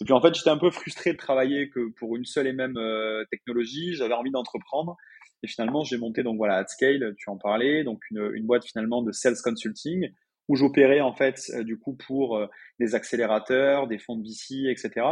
Et 0.00 0.04
puis 0.04 0.14
en 0.14 0.20
fait, 0.20 0.34
j'étais 0.34 0.50
un 0.50 0.58
peu 0.58 0.70
frustré 0.70 1.12
de 1.12 1.18
travailler 1.18 1.68
que 1.68 1.90
pour 1.98 2.16
une 2.16 2.24
seule 2.24 2.46
et 2.46 2.52
même 2.52 2.76
euh, 2.76 3.24
technologie. 3.30 3.94
J'avais 3.94 4.14
envie 4.14 4.30
d'entreprendre. 4.30 4.96
Et 5.42 5.48
finalement, 5.48 5.84
j'ai 5.84 5.98
monté 5.98 6.22
donc 6.22 6.36
voilà 6.36 6.56
AdScale, 6.56 7.14
tu 7.18 7.30
en 7.30 7.36
parlais, 7.36 7.84
donc 7.84 8.00
une, 8.10 8.30
une 8.34 8.46
boîte 8.46 8.64
finalement 8.64 9.02
de 9.02 9.12
sales 9.12 9.36
consulting 9.42 10.10
où 10.48 10.56
j'opérais 10.56 11.00
en 11.00 11.12
fait 11.12 11.40
euh, 11.54 11.64
du 11.64 11.78
coup 11.78 11.94
pour 11.94 12.36
euh, 12.36 12.46
des 12.78 12.94
accélérateurs, 12.94 13.86
des 13.86 13.98
fonds 13.98 14.16
de 14.16 14.22
VC, 14.22 14.70
etc. 14.70 15.06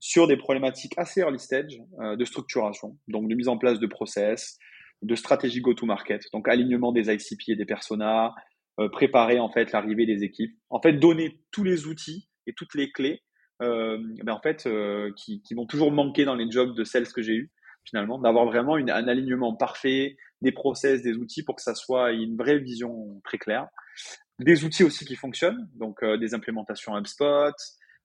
sur 0.00 0.26
des 0.26 0.36
problématiques 0.36 0.94
assez 0.96 1.20
early 1.20 1.38
stage 1.38 1.80
de 1.98 2.24
structuration, 2.24 2.96
donc 3.08 3.28
de 3.28 3.34
mise 3.34 3.48
en 3.48 3.58
place 3.58 3.80
de 3.80 3.86
process, 3.86 4.58
de 5.02 5.14
stratégie 5.14 5.60
go-to-market, 5.60 6.22
donc 6.32 6.48
alignement 6.48 6.92
des 6.92 7.12
ICP 7.12 7.48
et 7.48 7.56
des 7.56 7.64
personas, 7.64 8.32
euh, 8.80 8.88
préparer 8.88 9.40
en 9.40 9.50
fait 9.50 9.72
l'arrivée 9.72 10.06
des 10.06 10.22
équipes, 10.22 10.56
en 10.70 10.80
fait 10.80 10.92
donner 10.92 11.40
tous 11.50 11.64
les 11.64 11.86
outils 11.86 12.28
et 12.46 12.52
toutes 12.52 12.76
les 12.76 12.92
clés, 12.92 13.22
euh, 13.60 13.98
ben, 14.22 14.32
en 14.32 14.40
fait 14.40 14.66
euh, 14.66 15.12
qui, 15.16 15.42
qui 15.42 15.56
m'ont 15.56 15.66
toujours 15.66 15.90
manqué 15.90 16.24
dans 16.24 16.36
les 16.36 16.48
jobs 16.48 16.76
de 16.76 16.84
sales 16.84 17.08
que 17.08 17.20
j'ai 17.20 17.34
eu 17.34 17.50
finalement, 17.88 18.18
d'avoir 18.18 18.46
vraiment 18.46 18.76
un 18.76 19.08
alignement 19.08 19.54
parfait 19.54 20.16
des 20.40 20.52
process, 20.52 21.02
des 21.02 21.14
outils 21.14 21.42
pour 21.42 21.56
que 21.56 21.62
ça 21.62 21.74
soit 21.74 22.12
une 22.12 22.36
vraie 22.36 22.58
vision 22.58 23.20
très 23.24 23.38
claire. 23.38 23.68
Des 24.38 24.64
outils 24.64 24.84
aussi 24.84 25.04
qui 25.04 25.16
fonctionnent, 25.16 25.68
donc 25.74 26.04
des 26.04 26.34
implémentations 26.34 26.96
HubSpot, 26.96 27.52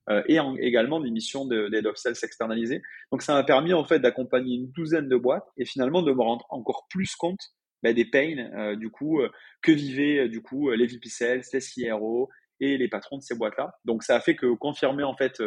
euh, 0.10 0.22
et 0.28 0.38
également 0.60 1.00
des 1.00 1.12
missions 1.12 1.46
d'aide 1.46 1.88
of 1.88 1.96
sales 1.96 2.16
externalisées. 2.22 2.82
Donc 3.12 3.22
ça 3.22 3.34
m'a 3.34 3.44
permis 3.44 3.74
en 3.74 3.86
fait 3.86 4.00
d'accompagner 4.00 4.56
une 4.56 4.70
douzaine 4.72 5.08
de 5.08 5.16
boîtes 5.16 5.48
et 5.58 5.66
finalement 5.66 6.02
de 6.02 6.12
me 6.12 6.22
rendre 6.22 6.46
encore 6.50 6.88
plus 6.90 7.16
compte 7.16 7.40
bah, 7.84 7.94
des 7.94 8.06
pains, 8.06 8.50
euh, 8.58 8.76
du 8.76 8.90
coup, 8.90 9.22
euh, 9.22 9.30
que 9.62 9.72
vivaient 9.72 10.20
euh, 10.20 10.28
du 10.28 10.42
coup 10.42 10.72
les 10.72 10.88
VP 10.88 11.08
Sales, 11.08 11.44
les 11.54 11.60
CRO 11.60 12.30
et 12.60 12.78
les 12.78 12.90
patrons 12.90 13.18
de 13.18 13.24
ces 13.24 13.36
boîtes-là. 13.36 13.76
Donc 13.86 14.04
ça 14.04 14.18
a 14.18 14.20
fait 14.20 14.36
que 14.36 14.54
confirmer 14.56 15.04
en 15.04 15.16
fait 15.16 15.42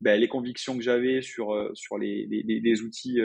bah, 0.00 0.16
les 0.16 0.28
convictions 0.28 0.76
que 0.76 0.82
j'avais 0.82 1.22
sur 1.22 1.70
sur 1.74 1.98
les, 1.98 2.26
les, 2.26 2.60
les 2.60 2.82
outils 2.82 3.18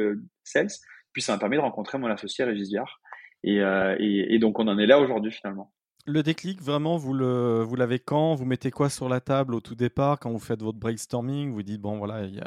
sales. 0.44 0.68
Puis 1.12 1.22
ça 1.22 1.34
m'a 1.34 1.40
permis 1.40 1.58
de 1.58 1.62
rencontrer 1.62 1.98
mon 1.98 2.08
associé 2.08 2.44
Régis 2.44 2.70
Viard. 2.70 3.00
Et, 3.44 3.58
et, 3.58 4.34
et, 4.34 4.40
donc 4.40 4.60
on 4.60 4.68
en 4.68 4.78
est 4.78 4.86
là 4.86 5.00
aujourd'hui 5.00 5.32
finalement. 5.32 5.74
Le 6.06 6.22
déclic, 6.22 6.62
vraiment, 6.62 6.98
vous 6.98 7.14
le, 7.14 7.64
vous 7.64 7.78
l'avez 7.78 7.98
quand? 7.98 8.36
Vous 8.36 8.44
mettez 8.44 8.72
quoi 8.72 8.90
sur 8.90 9.08
la 9.08 9.22
table 9.22 9.56
au 9.56 9.62
tout 9.62 9.76
départ 9.76 10.20
quand 10.20 10.32
vous 10.32 10.40
faites 10.40 10.62
votre 10.62 10.78
brainstorming? 10.78 11.54
Vous 11.54 11.64
dites 11.64 11.80
bon 11.80 11.98
voilà, 11.98 12.26
il 12.26 12.44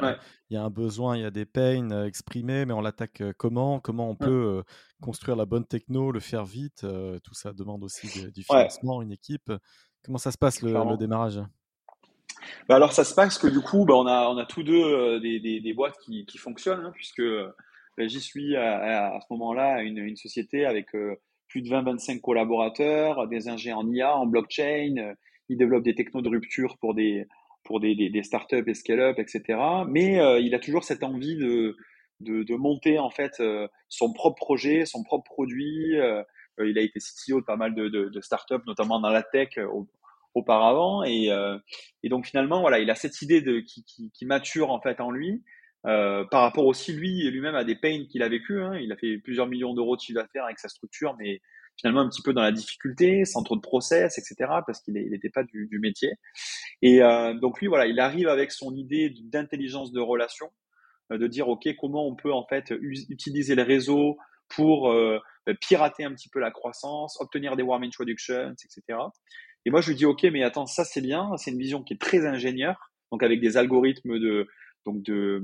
y, 0.51 0.55
a 0.55 0.63
un 0.63 0.69
besoin, 0.69 1.17
il 1.17 1.23
y 1.23 1.25
a 1.25 1.31
des 1.31 1.47
pains 1.47 1.89
euh, 1.89 2.05
exprimés, 2.05 2.65
mais 2.65 2.73
on 2.73 2.81
l'attaque 2.81 3.21
euh, 3.21 3.33
comment? 3.35 3.79
Comment 3.79 4.11
on 4.11 4.15
peut 4.15 4.59
euh, 4.59 4.63
construire 5.01 5.35
la 5.35 5.47
bonne 5.47 5.65
techno, 5.65 6.11
le 6.11 6.19
faire 6.19 6.45
vite 6.45 6.85
Tout 7.23 7.33
ça 7.33 7.51
demande 7.51 7.83
aussi 7.83 8.07
du 8.31 8.43
financement, 8.43 9.01
une 9.01 9.11
équipe. 9.11 9.51
Comment 10.03 10.19
ça 10.19 10.31
se 10.31 10.37
passe 10.37 10.61
le, 10.61 10.97
démarrage? 10.97 11.39
Bah 12.69 12.75
alors 12.75 12.93
ça 12.93 13.03
se 13.03 13.13
passe 13.13 13.37
que 13.37 13.47
du 13.47 13.61
coup, 13.61 13.85
bah, 13.85 13.95
on 13.95 14.05
a 14.05 14.45
tous 14.45 14.63
deux 14.63 15.19
des, 15.19 15.39
des, 15.39 15.73
boîtes 15.73 15.97
qui, 15.99 16.25
fonctionnent 16.37 16.85
hein, 16.85 16.91
puisque 16.93 17.21
bah, 17.21 18.07
j'y 18.07 18.21
suis 18.21 18.55
à, 18.55 19.19
ce 19.21 19.33
moment-là 19.33 19.81
une, 19.81 19.97
une 19.97 20.17
société 20.17 20.65
avec 20.65 20.93
plus 21.47 21.61
de 21.61 21.69
20-25 21.69 22.21
collaborateurs, 22.21 23.27
des 23.27 23.47
ingénieurs 23.47 23.79
en 23.79 23.91
IA, 23.91 24.15
en 24.15 24.25
blockchain. 24.25 24.95
Euh, 24.97 25.13
il 25.49 25.57
développe 25.57 25.83
des 25.83 25.95
technos 25.95 26.21
de 26.21 26.29
rupture 26.29 26.77
pour 26.79 26.93
des, 26.93 27.25
pour 27.63 27.79
des, 27.79 28.21
startups 28.23 28.63
et 28.67 28.73
scale-up, 28.73 29.17
etc. 29.17 29.59
Mais 29.87 30.19
euh, 30.19 30.39
il 30.39 30.53
a 30.53 30.59
toujours 30.59 30.83
cette 30.83 31.03
envie 31.03 31.37
de, 31.37 31.75
monter 32.57 32.99
en 32.99 33.09
fait 33.09 33.39
euh, 33.39 33.67
son 33.87 34.11
propre 34.11 34.35
projet, 34.35 34.85
son 34.85 35.03
propre 35.03 35.23
produit. 35.23 35.93
il 36.59 36.77
a 36.77 36.81
été 36.81 36.99
CTO 36.99 37.39
de 37.39 37.45
pas 37.45 37.55
mal 37.55 37.75
de, 37.75 37.87
de, 37.87 38.09
de 38.09 38.21
startups, 38.21 38.65
notamment 38.65 38.99
dans 38.99 39.09
la 39.09 39.23
tech 39.23 39.57
auparavant. 40.37 41.03
Et, 41.03 41.29
et, 42.03 42.09
donc 42.09 42.27
finalement, 42.27 42.61
voilà, 42.61 42.79
il 42.79 42.89
a 42.89 42.95
cette 42.95 43.21
idée 43.21 43.43
qui, 43.63 44.25
mature 44.25 44.71
en 44.71 44.81
fait 44.81 44.99
en 45.01 45.11
lui. 45.11 45.43
Euh, 45.85 46.25
par 46.31 46.41
rapport 46.41 46.65
aussi 46.65 46.91
lui 46.91 47.29
lui-même 47.29 47.55
à 47.55 47.63
des 47.63 47.75
pains 47.75 48.05
qu'il 48.09 48.23
a 48.23 48.29
vécu. 48.29 48.61
Hein. 48.61 48.77
Il 48.81 48.91
a 48.91 48.97
fait 48.97 49.17
plusieurs 49.19 49.47
millions 49.47 49.73
d'euros 49.73 49.95
de 49.95 50.01
chiffre 50.01 50.19
d'affaires 50.19 50.45
avec 50.45 50.59
sa 50.59 50.67
structure, 50.67 51.15
mais 51.17 51.39
finalement 51.79 52.01
un 52.01 52.09
petit 52.09 52.21
peu 52.21 52.33
dans 52.33 52.41
la 52.41 52.51
difficulté, 52.51 53.23
sans 53.25 53.43
trop 53.43 53.55
de 53.55 53.61
process, 53.61 54.17
etc., 54.17 54.51
parce 54.65 54.81
qu'il 54.81 54.95
n'était 54.95 55.29
pas 55.29 55.43
du, 55.43 55.79
métier. 55.79 56.13
Et 56.81 57.01
euh, 57.01 57.33
donc 57.35 57.59
lui, 57.61 57.67
voilà, 57.67 57.85
il 57.85 57.99
arrive 57.99 58.27
avec 58.27 58.51
son 58.51 58.75
idée 58.75 59.13
d'intelligence 59.23 59.91
de 59.91 60.01
relation, 60.01 60.51
euh, 61.11 61.17
de 61.17 61.27
dire 61.27 61.47
ok, 61.47 61.67
comment 61.79 62.07
on 62.07 62.15
peut 62.15 62.33
en 62.33 62.45
fait 62.47 62.73
utiliser 62.81 63.55
le 63.55 63.63
réseau 63.63 64.17
pour 64.49 64.91
euh, 64.91 65.19
pirater 65.61 66.03
un 66.03 66.13
petit 66.13 66.29
peu 66.29 66.39
la 66.39 66.51
croissance, 66.51 67.19
obtenir 67.21 67.55
des 67.55 67.63
warm 67.63 67.83
introductions, 67.83 68.53
etc. 68.53 68.99
Et 69.67 69.69
moi 69.69 69.81
je 69.81 69.89
lui 69.89 69.97
dis 69.97 70.05
ok, 70.05 70.23
mais 70.31 70.43
attends, 70.43 70.65
ça 70.65 70.85
c'est 70.85 71.01
bien, 71.01 71.35
c'est 71.35 71.51
une 71.51 71.59
vision 71.59 71.83
qui 71.83 71.93
est 71.93 71.99
très 71.99 72.25
ingénieure, 72.25 72.89
donc 73.11 73.21
avec 73.21 73.41
des 73.41 73.57
algorithmes 73.57 74.17
de 74.17 74.47
donc 74.85 75.03
de, 75.03 75.43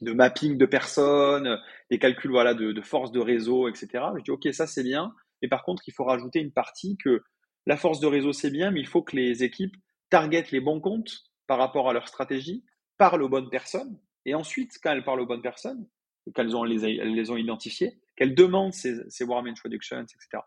de 0.00 0.12
mapping 0.14 0.56
de 0.56 0.64
personnes, 0.64 1.60
des 1.90 1.98
calculs 1.98 2.30
voilà 2.30 2.54
de, 2.54 2.80
force 2.80 3.12
de 3.12 3.20
réseau, 3.20 3.68
etc. 3.68 4.02
Je 4.16 4.22
dis 4.22 4.30
ok 4.30 4.48
ça 4.54 4.66
c'est 4.66 4.82
bien, 4.82 5.14
mais 5.42 5.48
par 5.48 5.62
contre 5.62 5.82
il 5.86 5.92
faut 5.92 6.04
rajouter 6.04 6.40
une 6.40 6.52
partie 6.52 6.96
que 6.96 7.22
la 7.66 7.76
force 7.76 8.00
de 8.00 8.06
réseau 8.06 8.32
c'est 8.32 8.50
bien, 8.50 8.70
mais 8.70 8.80
il 8.80 8.86
faut 8.86 9.02
que 9.02 9.14
les 9.14 9.44
équipes 9.44 9.76
targetent 10.08 10.50
les 10.50 10.60
bons 10.60 10.80
comptes 10.80 11.24
par 11.46 11.58
rapport 11.58 11.90
à 11.90 11.92
leur 11.92 12.08
stratégie, 12.08 12.64
parlent 12.96 13.22
aux 13.22 13.28
bonnes 13.28 13.50
personnes, 13.50 14.00
et 14.24 14.34
ensuite 14.34 14.72
quand 14.82 14.92
elles 14.92 15.04
parlent 15.04 15.20
aux 15.20 15.26
bonnes 15.26 15.42
personnes, 15.42 15.86
qu'elles 16.34 16.56
ont 16.56 16.64
les, 16.64 17.04
les 17.04 17.30
ont 17.30 17.36
identifiées, 17.36 18.00
qu'elles 18.16 18.34
demandent 18.34 18.72
ces, 18.72 19.02
ces 19.10 19.24
warm 19.24 19.46
introductions, 19.46 20.00
etc. 20.00 20.42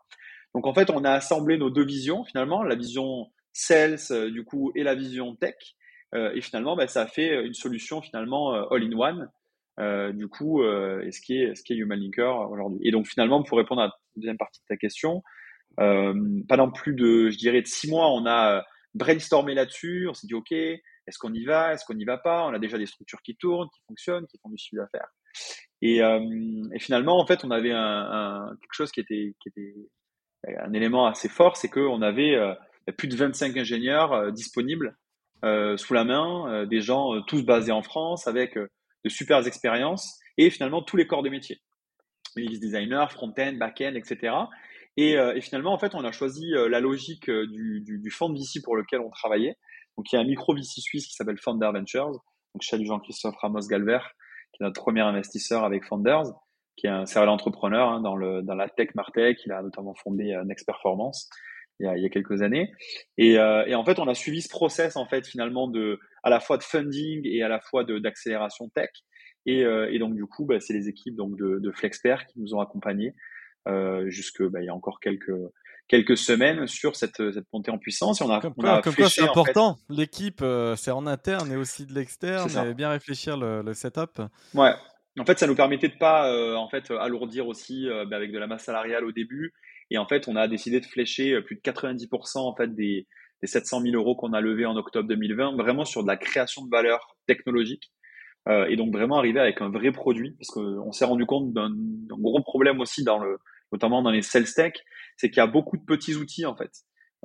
Donc 0.54 0.66
en 0.66 0.74
fait 0.74 0.90
on 0.90 1.04
a 1.04 1.12
assemblé 1.12 1.58
nos 1.58 1.70
deux 1.70 1.86
visions 1.86 2.24
finalement, 2.24 2.64
la 2.64 2.76
vision 2.76 3.28
sales 3.54 3.98
euh, 4.12 4.30
du 4.30 4.44
coup 4.44 4.72
et 4.76 4.84
la 4.84 4.96
vision 4.96 5.36
tech 5.36 5.56
euh, 6.16 6.32
et 6.34 6.42
finalement, 6.42 6.76
bah, 6.76 6.88
ça 6.88 7.02
a 7.02 7.08
fait 7.08 7.46
une 7.46 7.54
solution 7.54 8.02
finalement 8.02 8.56
euh, 8.56 8.64
all-in-one. 8.72 9.30
Euh, 9.80 10.12
du 10.12 10.28
coup, 10.28 10.64
et 10.64 11.12
ce 11.12 11.22
qui 11.22 11.40
est 11.40 11.54
ce 11.54 11.62
qui 11.62 11.74
est 11.74 11.76
Human 11.76 12.00
Linker 12.00 12.50
aujourd'hui. 12.50 12.80
Et 12.82 12.90
donc 12.90 13.06
finalement, 13.06 13.44
pour 13.44 13.60
répondre 13.60 13.82
à 13.82 13.86
la 13.86 13.94
deuxième 14.16 14.38
partie 14.38 14.60
de 14.62 14.66
ta 14.68 14.76
question, 14.76 15.22
pendant 15.78 16.72
plus 16.72 16.96
de, 16.96 17.30
je 17.30 17.38
dirais, 17.38 17.62
de 17.62 17.68
six 17.68 17.88
mois, 17.88 18.12
on 18.12 18.26
a 18.26 18.66
brainstormé 18.96 19.54
là-dessus. 19.54 20.08
On 20.10 20.16
s'est 20.16 20.26
dit, 20.26 20.34
ok, 20.34 20.52
est-ce 20.52 21.20
qu'on 21.20 21.32
y 21.32 21.46
va, 21.46 21.74
est-ce 21.74 21.86
qu'on 21.86 21.94
n'y 21.94 22.06
va 22.06 22.18
pas? 22.18 22.48
On 22.48 22.56
a 22.56 22.60
déjà 22.60 22.80
des 22.80 22.88
structures 22.88 23.22
qui 23.22 23.36
tournent, 23.36 23.70
qui 23.70 23.82
fonctionnent, 23.88 24.26
qui 24.26 24.40
font 24.42 24.50
du 24.50 24.58
chiffre 24.58 24.82
d'affaires. 24.82 25.10
Et, 25.84 25.98
et, 25.98 26.80
finalement, 26.80 27.20
en 27.20 27.28
fait, 27.28 27.46
on 27.46 27.52
avait 27.52 27.70
quelque 27.70 28.74
chose 28.74 28.92
qui 28.92 29.02
était 29.02 29.36
un 30.60 30.74
élément 30.74 31.08
assez 31.08 31.30
fort, 31.30 31.58
c'est 31.58 31.70
qu'on 31.70 32.02
avait 32.02 32.38
plus 32.98 33.08
de 33.08 33.16
25 33.16 33.58
ingénieurs 33.58 34.32
disponibles 34.32 34.96
euh, 35.46 35.78
sous 35.78 35.94
la 35.94 36.04
main, 36.04 36.52
euh, 36.52 36.66
des 36.66 36.82
gens 36.82 37.14
euh, 37.14 37.22
tous 37.22 37.44
basés 37.44 37.72
en 37.72 37.84
France 37.84 38.28
avec 38.28 38.58
de 38.58 39.10
super 39.10 39.46
expériences 39.46 40.20
et 40.38 40.50
finalement 40.50 40.82
tous 40.82 40.98
les 40.98 41.06
corps 41.06 41.22
de 41.22 41.30
métier. 41.30 41.62
UX 42.36 42.60
designer, 42.60 43.12
front-end, 43.12 43.54
back-end, 43.54 43.94
etc. 43.96 44.34
Et, 45.00 45.16
finalement, 45.42 45.74
en 45.74 45.78
fait, 45.78 45.94
on 45.94 46.04
a 46.04 46.12
choisi 46.12 46.50
la 46.52 46.80
logique 46.80 47.30
du, 47.30 47.82
du, 47.82 48.00
du 48.00 48.10
fonds 48.10 48.30
de 48.30 48.40
VC 48.40 48.62
pour 48.64 48.76
lequel 48.76 49.00
on 49.00 49.10
travaillait. 49.12 49.56
Donc, 49.96 50.12
il 50.12 50.16
y 50.16 50.20
a 50.20 50.22
un 50.22 50.26
micro 50.26 50.56
VC 50.56 50.82
suisse 50.82 51.08
qui 51.08 51.14
s'appelle 51.14 51.38
Founder 51.38 51.70
Ventures. 51.72 52.10
Donc, 52.10 52.62
je 52.62 52.68
salue 52.68 52.86
Jean-Christophe 52.86 53.36
Ramos-Galver, 53.38 54.00
qui 54.54 54.64
est 54.64 54.66
notre 54.66 54.82
premier 54.82 55.02
investisseur 55.02 55.64
avec 55.64 55.84
Founders, 55.86 56.26
qui 56.78 56.88
est 56.88 56.92
un 56.92 57.06
serial 57.06 57.30
entrepreneur 57.30 57.90
hein, 57.90 58.02
dans, 58.02 58.16
le, 58.16 58.42
dans 58.42 58.56
la 58.56 58.70
tech 58.70 58.90
Martech. 58.96 59.40
Il 59.46 59.52
a 59.52 59.62
notamment 59.62 59.96
fondé 59.96 60.40
Next 60.46 60.66
Performance 60.66 61.30
il 61.80 61.86
y 61.86 61.90
a, 61.90 61.98
il 61.98 62.04
y 62.04 62.06
a 62.06 62.10
quelques 62.10 62.42
années. 62.42 62.72
Et, 63.18 63.38
euh, 63.38 63.66
et, 63.66 63.76
en 63.76 63.86
fait, 63.86 64.00
on 64.00 64.08
a 64.08 64.16
suivi 64.16 64.42
ce 64.42 64.50
process 64.50 64.96
en 64.96 65.08
fait 65.08 65.26
finalement 65.26 65.68
de 65.68 66.00
à 66.24 66.30
la 66.30 66.40
fois 66.40 66.58
de 66.58 66.64
funding 66.64 67.22
et 67.26 67.44
à 67.44 67.48
la 67.48 67.60
fois 67.60 67.84
d'accélération 67.84 68.70
tech. 68.70 68.90
Et, 69.46 69.64
euh, 69.64 69.92
et, 69.92 70.00
donc 70.00 70.16
du 70.16 70.26
coup, 70.26 70.46
bah, 70.46 70.60
c'est 70.60 70.74
les 70.74 70.90
équipes 70.90 71.16
donc 71.16 71.38
de, 71.38 71.60
de 71.60 71.72
Flexpert 71.72 72.26
qui 72.28 72.40
nous 72.40 72.54
ont 72.54 72.60
accompagnés 72.60 73.14
euh, 73.68 74.10
jusque 74.10 74.44
bah, 74.44 74.62
il 74.62 74.66
y 74.66 74.70
a 74.70 74.76
encore 74.76 75.00
quelques 75.00 75.32
quelques 75.88 76.18
semaines 76.18 76.68
sur 76.68 76.98
cette, 76.98 77.32
cette 77.32 77.46
montée 77.54 77.72
en 77.72 77.78
puissance. 77.78 78.20
Et 78.20 78.26
on 78.26 78.30
a, 78.30 78.42
comme 78.42 78.54
quoi, 78.54 79.10
c'est 79.10 79.22
important. 79.22 79.78
L'équipe, 79.88 80.42
euh, 80.42 80.76
c'est 80.76 80.92
en 80.92 81.08
interne 81.08 81.50
et 81.50 81.56
aussi 81.56 81.86
de 81.86 81.94
l'externe. 81.94 82.74
Bien 82.74 82.90
réfléchir 82.90 83.38
le, 83.38 83.62
le, 83.62 83.74
setup. 83.74 84.22
Ouais. 84.54 84.74
En 85.20 85.26
fait, 85.26 85.40
ça 85.40 85.48
nous 85.48 85.56
permettait 85.56 85.88
de 85.88 85.98
pas 85.98 86.32
euh, 86.32 86.56
en 86.56 86.70
fait 86.70 86.92
alourdir 86.92 87.48
aussi 87.48 87.88
bah, 88.08 88.16
avec 88.16 88.32
de 88.32 88.38
la 88.38 88.48
masse 88.48 88.66
salariale 88.66 89.04
au 89.04 89.12
début 89.12 89.54
et 89.90 89.98
en 89.98 90.08
fait, 90.08 90.28
on 90.28 90.36
a 90.36 90.48
décidé 90.48 90.80
de 90.80 90.86
flécher 90.86 91.34
euh, 91.34 91.42
plus 91.42 91.56
de 91.56 91.62
90% 91.62 92.40
en 92.40 92.56
fait 92.56 92.74
des, 92.76 93.08
des 93.42 93.48
700 93.48 93.82
000 93.82 93.96
euros 93.96 94.16
qu'on 94.16 94.34
a 94.34 94.42
levés 94.42 94.66
en 94.66 94.76
octobre 94.76 95.08
2020, 95.08 95.56
vraiment 95.56 95.86
sur 95.86 96.04
de 96.04 96.08
la 96.08 96.18
création 96.18 96.66
de 96.66 96.70
valeur 96.70 97.16
technologique. 97.26 97.92
Euh, 98.50 98.66
et 98.68 98.78
donc 98.78 98.94
vraiment 98.94 99.18
arriver 99.18 99.40
avec 99.40 99.62
un 99.62 99.70
vrai 99.70 99.92
produit, 99.92 100.32
parce 100.40 100.50
qu'on 100.50 100.92
s'est 100.92 101.06
rendu 101.06 101.26
compte 101.26 101.52
d'un 101.54 101.70
gros 102.10 102.42
problème 102.42 102.80
aussi 102.80 103.04
dans 103.04 103.20
le, 103.20 103.38
notamment 103.74 104.02
dans 104.02 104.12
les 104.12 104.22
sales 104.22 104.52
tech, 104.54 104.74
c'est 105.18 105.30
qu'il 105.30 105.38
y 105.38 105.44
a 105.44 105.48
beaucoup 105.48 105.76
de 105.76 105.84
petits 105.84 106.16
outils 106.16 106.46
en 106.46 106.56
fait, 106.56 106.72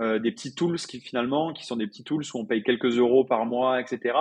euh, 0.00 0.18
des 0.18 0.32
petits 0.32 0.54
tools 0.54 0.78
qui 0.78 1.00
finalement, 1.00 1.52
qui 1.52 1.64
sont 1.64 1.76
des 1.76 1.86
petits 1.86 2.02
tools 2.02 2.24
où 2.34 2.38
on 2.38 2.46
paye 2.46 2.64
quelques 2.64 2.98
euros 2.98 3.24
par 3.24 3.46
mois, 3.46 3.80
etc. 3.80 4.14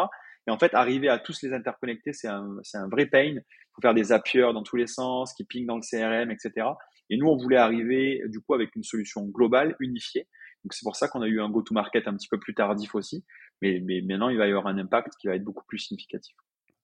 Et 0.47 0.51
en 0.51 0.59
fait, 0.59 0.73
arriver 0.75 1.09
à 1.09 1.17
tous 1.17 1.41
les 1.41 1.53
interconnecter, 1.53 2.13
c'est 2.13 2.27
un, 2.27 2.57
un 2.73 2.87
vrai 2.87 3.07
pain. 3.07 3.35
Faut 3.75 3.81
faire 3.81 3.93
des 3.93 4.11
appieurs 4.11 4.53
dans 4.53 4.63
tous 4.63 4.75
les 4.75 4.87
sens, 4.87 5.33
qui 5.33 5.43
pingent 5.43 5.67
dans 5.67 5.77
le 5.77 5.81
CRM, 5.81 6.31
etc. 6.31 6.67
Et 7.09 7.17
nous, 7.17 7.27
on 7.27 7.37
voulait 7.37 7.57
arriver 7.57 8.21
du 8.27 8.39
coup 8.41 8.53
avec 8.53 8.75
une 8.75 8.83
solution 8.83 9.25
globale, 9.25 9.75
unifiée. 9.79 10.27
Donc 10.63 10.73
c'est 10.73 10.83
pour 10.83 10.95
ça 10.95 11.07
qu'on 11.07 11.21
a 11.21 11.27
eu 11.27 11.41
un 11.41 11.49
go-to-market 11.49 12.07
un 12.07 12.15
petit 12.15 12.27
peu 12.27 12.39
plus 12.39 12.53
tardif 12.53 12.95
aussi. 12.95 13.23
Mais, 13.61 13.81
mais 13.83 14.01
maintenant, 14.01 14.29
il 14.29 14.37
va 14.37 14.47
y 14.47 14.49
avoir 14.49 14.67
un 14.67 14.77
impact 14.77 15.13
qui 15.19 15.27
va 15.27 15.35
être 15.35 15.43
beaucoup 15.43 15.65
plus 15.67 15.79
significatif. 15.79 16.35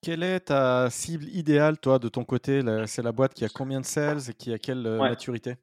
Quelle 0.02 0.22
est 0.22 0.40
ta 0.40 0.90
cible 0.90 1.24
idéale, 1.24 1.78
toi, 1.78 1.98
de 1.98 2.08
ton 2.08 2.24
côté? 2.24 2.62
C'est 2.86 3.02
la 3.02 3.12
boîte 3.12 3.34
qui 3.34 3.44
a 3.44 3.48
combien 3.48 3.80
de 3.80 3.86
sales 3.86 4.30
et 4.30 4.34
qui 4.34 4.52
a 4.52 4.58
quelle 4.58 4.86
euh, 4.86 4.98
maturité? 4.98 5.56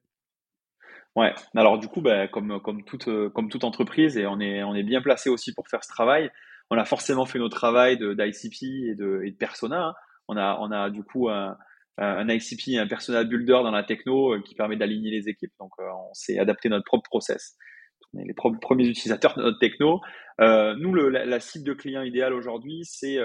Ouais, 1.16 1.34
alors 1.56 1.80
du 1.80 1.88
coup, 1.88 2.02
bah, 2.02 2.28
comme, 2.28 2.60
comme, 2.60 2.84
toute, 2.84 3.08
euh, 3.08 3.30
comme 3.30 3.50
toute 3.50 3.64
entreprise, 3.64 4.18
et 4.18 4.26
on 4.26 4.42
est, 4.42 4.64
on 4.64 4.76
est 4.76 4.84
bien 4.84 5.02
placé 5.02 5.30
aussi 5.30 5.54
pour 5.54 5.70
faire 5.70 5.84
ce 5.84 5.88
travail, 5.88 6.30
on 6.70 6.78
a 6.78 6.84
forcément 6.84 7.26
fait 7.26 7.40
nos 7.40 7.48
travail 7.48 7.98
d'ICP 7.98 8.64
et 8.64 8.96
de, 8.96 9.22
et 9.24 9.32
de 9.32 9.38
persona. 9.38 9.88
Hein. 9.88 9.94
On, 10.28 10.38
a, 10.38 10.58
on 10.60 10.72
a 10.72 10.90
du 10.90 11.04
coup 11.04 11.30
un, 11.30 11.58
euh, 12.02 12.18
un 12.18 12.28
ICP, 12.28 12.78
un 12.78 12.88
personal 12.88 13.26
builder 13.26 13.60
dans 13.64 13.72
la 13.72 13.84
techno 13.84 14.34
euh, 14.34 14.42
qui 14.42 14.54
permet 14.54 14.76
d'aligner 14.76 15.12
les 15.12 15.30
équipes. 15.30 15.54
Donc, 15.60 15.72
euh, 15.80 15.84
on 16.10 16.14
s'est 16.14 16.38
adapté 16.38 16.68
notre 16.68 16.84
propre 16.84 17.10
process. 17.10 17.56
On 18.14 18.20
est 18.20 18.26
les 18.26 18.34
premiers 18.34 18.88
utilisateurs 18.88 19.36
de 19.38 19.44
notre 19.44 19.60
techno. 19.60 20.02
nous, 20.40 20.94
le, 20.94 21.10
la, 21.10 21.40
cible 21.40 21.66
de 21.66 21.74
client 21.74 22.02
idéal 22.02 22.34
aujourd'hui, 22.34 22.82
c'est 22.84 23.18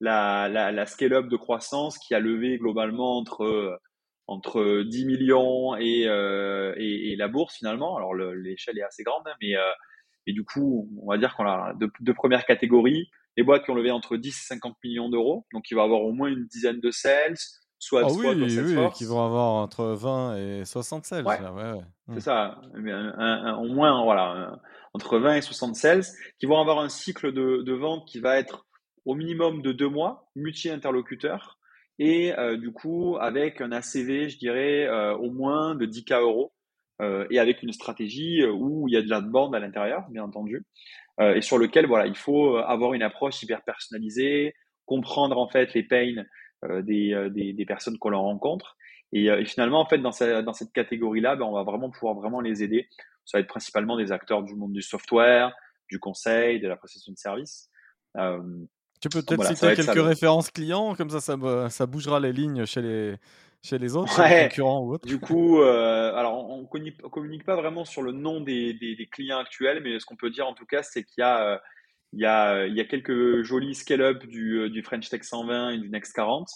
la, 0.00 0.48
la, 0.48 0.72
la 0.72 0.86
scale-up 0.86 1.28
de 1.28 1.36
croissance 1.36 1.98
qui 1.98 2.14
a 2.14 2.20
levé 2.20 2.58
globalement 2.58 3.18
entre 3.18 3.80
entre 4.28 4.84
10 4.84 5.06
millions 5.06 5.74
et, 5.74 6.04
euh, 6.06 6.72
et, 6.76 7.16
la 7.16 7.26
bourse 7.26 7.56
finalement. 7.56 7.96
Alors 7.96 8.14
l'échelle 8.14 8.78
est 8.78 8.84
assez 8.84 9.02
grande, 9.02 9.26
hein, 9.26 9.34
mais 9.42 9.54
et 10.26 10.32
du 10.32 10.44
coup, 10.44 10.88
on 11.02 11.10
va 11.10 11.18
dire 11.18 11.34
qu'on 11.34 11.46
a 11.46 11.74
deux, 11.74 11.90
deux, 11.98 12.14
premières 12.14 12.44
catégories. 12.44 13.10
Les 13.36 13.42
boîtes 13.42 13.64
qui 13.64 13.70
ont 13.70 13.74
levé 13.74 13.90
entre 13.90 14.16
10 14.16 14.28
et 14.28 14.32
50 14.32 14.76
millions 14.84 15.08
d'euros, 15.08 15.46
donc 15.52 15.70
il 15.70 15.74
va 15.74 15.82
avoir 15.82 16.02
au 16.02 16.12
moins 16.12 16.28
une 16.28 16.46
dizaine 16.46 16.80
de 16.80 16.90
sales, 16.90 17.36
soit, 17.78 18.02
ah 18.04 18.12
oui, 18.12 18.26
oui, 18.26 18.90
qui 18.94 19.04
vont 19.04 19.24
avoir 19.24 19.52
entre 19.54 19.84
20 19.86 20.36
et 20.36 20.64
60 20.64 21.04
sales. 21.06 21.24
Ouais. 21.24 21.40
Ouais, 21.40 21.80
C'est 22.08 22.14
hmm. 22.16 22.20
ça, 22.20 22.60
au 22.74 23.68
moins 23.68 24.04
voilà, 24.04 24.60
entre 24.92 25.18
20 25.18 25.36
et 25.36 25.42
60 25.42 25.74
sales, 25.74 26.04
qui 26.38 26.46
vont 26.46 26.60
avoir 26.60 26.80
un 26.80 26.88
cycle 26.88 27.32
de, 27.32 27.62
de 27.62 27.72
vente 27.72 28.06
qui 28.06 28.20
va 28.20 28.36
être 28.36 28.66
au 29.06 29.14
minimum 29.14 29.62
de 29.62 29.72
deux 29.72 29.88
mois, 29.88 30.30
multi-interlocuteur, 30.36 31.58
et 31.98 32.38
euh, 32.38 32.56
du 32.56 32.72
coup 32.72 33.16
avec 33.20 33.60
un 33.60 33.72
ACV, 33.72 34.28
je 34.28 34.38
dirais, 34.38 34.86
euh, 34.86 35.14
au 35.16 35.30
moins 35.30 35.74
de 35.74 35.86
10K 35.86 36.20
euros 36.20 36.52
et 37.30 37.38
avec 37.38 37.62
une 37.62 37.72
stratégie 37.72 38.44
où 38.44 38.86
il 38.86 38.92
y 38.92 38.96
a 38.98 39.00
de 39.00 39.08
la 39.08 39.22
bande 39.22 39.54
à 39.54 39.58
l'intérieur, 39.58 40.04
bien 40.10 40.22
entendu, 40.22 40.66
et 41.20 41.42
sur 41.42 41.58
lequel 41.58 41.86
voilà, 41.86 42.06
il 42.06 42.16
faut 42.16 42.56
avoir 42.56 42.94
une 42.94 43.02
approche 43.02 43.42
hyper 43.42 43.62
personnalisée, 43.62 44.54
comprendre 44.86 45.38
en 45.38 45.48
fait 45.48 45.74
les 45.74 45.82
pains 45.82 46.24
des, 46.62 47.28
des, 47.30 47.52
des, 47.52 47.66
personnes 47.66 47.98
qu'on 47.98 48.08
leur 48.10 48.22
rencontre. 48.22 48.76
Et, 49.12 49.26
et, 49.26 49.44
finalement, 49.44 49.80
en 49.80 49.86
fait, 49.86 49.98
dans, 49.98 50.12
dans 50.42 50.52
cette 50.52 50.72
catégorie-là, 50.72 51.36
ben, 51.36 51.44
on 51.44 51.52
va 51.52 51.62
vraiment 51.62 51.90
pouvoir 51.90 52.14
vraiment 52.14 52.40
les 52.40 52.62
aider. 52.62 52.88
Ça 53.26 53.38
va 53.38 53.42
être 53.42 53.48
principalement 53.48 53.96
des 53.96 54.12
acteurs 54.12 54.42
du 54.42 54.54
monde 54.54 54.72
du 54.72 54.82
software, 54.82 55.54
du 55.90 55.98
conseil, 55.98 56.60
de 56.60 56.68
la 56.68 56.76
prestation 56.76 57.12
de 57.12 57.18
services. 57.18 57.68
Euh, 58.16 58.40
tu 59.00 59.08
peux 59.08 59.22
peut-être 59.22 59.46
citer 59.56 59.74
quelques 59.74 60.04
références 60.04 60.50
clients, 60.50 60.94
comme 60.94 61.10
ça, 61.10 61.20
ça, 61.20 61.36
ça, 61.70 61.86
bougera 61.86 62.20
les 62.20 62.32
lignes 62.32 62.66
chez 62.66 62.82
les, 62.82 63.14
chez 63.62 63.78
les 63.78 63.96
autres, 63.96 64.16
concurrents 64.16 64.84
ou 64.84 64.94
autres. 64.94 65.06
Du 65.06 65.18
coup, 65.18 65.60
euh, 65.60 66.14
alors 66.14 66.48
on 66.48 66.62
ne 66.62 67.08
communique, 67.08 67.44
pas 67.44 67.56
vraiment 67.56 67.84
sur 67.84 68.02
le 68.02 68.12
nom 68.12 68.40
des, 68.40 68.74
des, 68.74 69.08
clients 69.10 69.38
actuels, 69.38 69.82
mais 69.82 69.98
ce 69.98 70.06
qu'on 70.06 70.16
peut 70.16 70.30
dire 70.30 70.46
en 70.46 70.54
tout 70.54 70.66
cas, 70.66 70.82
c'est 70.82 71.04
qu'il 71.04 71.22
y 71.22 71.24
a, 71.24 71.46
euh, 71.46 71.58
il 72.12 72.20
y, 72.20 72.26
a, 72.26 72.66
il 72.66 72.74
y 72.74 72.80
a 72.80 72.84
quelques 72.84 73.42
jolis 73.42 73.74
scale-up 73.74 74.24
du, 74.26 74.70
du, 74.70 74.82
French 74.82 75.08
Tech 75.08 75.22
120 75.22 75.70
et 75.70 75.78
du 75.78 75.90
Next 75.90 76.14
40, 76.14 76.48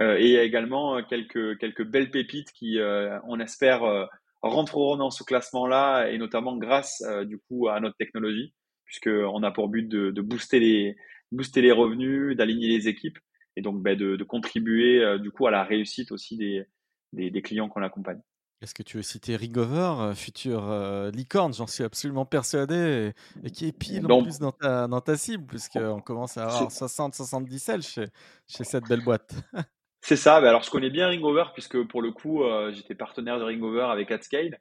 et 0.00 0.24
il 0.24 0.30
y 0.30 0.38
a 0.38 0.42
également 0.42 1.02
quelques, 1.02 1.58
quelques 1.58 1.84
belles 1.84 2.10
pépites 2.10 2.52
qui, 2.52 2.78
on 3.26 3.40
espère, 3.40 4.08
rentreront 4.42 4.96
dans 4.96 5.10
ce 5.10 5.24
classement-là, 5.24 6.08
et 6.10 6.18
notamment 6.18 6.56
grâce 6.56 7.02
du 7.26 7.38
coup 7.38 7.68
à 7.68 7.80
notre 7.80 7.96
technologie 7.96 8.52
puisqu'on 8.90 9.42
a 9.44 9.52
pour 9.52 9.68
but 9.68 9.88
de, 9.88 10.20
booster, 10.20 10.58
les, 10.58 10.96
booster 11.30 11.62
les 11.62 11.70
revenus, 11.70 12.36
d'aligner 12.36 12.66
les 12.66 12.88
équipes 12.88 13.18
et 13.56 13.62
donc 13.62 13.82
ben, 13.82 13.96
de, 13.96 14.22
contribuer 14.24 15.02
euh, 15.02 15.18
du 15.18 15.30
coup 15.30 15.46
à 15.46 15.50
la 15.50 15.64
réussite 15.64 16.12
aussi 16.12 16.36
des, 16.36 16.66
des, 17.12 17.42
clients 17.42 17.68
qu'on 17.68 17.82
accompagne. 17.82 18.20
Est-ce 18.62 18.74
que 18.74 18.82
tu 18.82 18.98
veux 18.98 19.02
citer 19.02 19.36
Rigover, 19.36 19.94
euh, 20.00 20.14
futur 20.14 20.70
euh, 20.70 21.10
licorne, 21.10 21.54
j'en 21.54 21.66
suis 21.66 21.82
absolument 21.82 22.26
persuadé, 22.26 23.12
et, 23.42 23.50
qui 23.50 23.66
est 23.66 23.72
pile 23.72 24.10
en 24.10 24.22
plus 24.22 24.38
dans 24.38 24.52
ta, 24.52 24.86
dans 24.86 25.00
ta 25.00 25.16
cible, 25.16 25.46
puisqu'on 25.46 26.00
commence 26.00 26.36
à 26.36 26.44
avoir 26.44 26.70
60-70 26.70 27.70
ailes 27.70 27.82
chez, 27.82 28.06
chez 28.46 28.64
cette 28.64 28.84
belle 28.84 29.02
boîte. 29.02 29.34
C'est 30.02 30.16
ça, 30.16 30.40
ben 30.40 30.48
alors 30.48 30.62
je 30.62 30.70
connais 30.70 30.88
bien 30.88 31.08
Ringover, 31.08 31.44
puisque 31.52 31.86
pour 31.86 32.00
le 32.00 32.10
coup, 32.10 32.42
j'étais 32.72 32.94
partenaire 32.94 33.38
de 33.38 33.44
Ringover 33.44 33.88
avec 33.90 34.10
AdScale, 34.10 34.58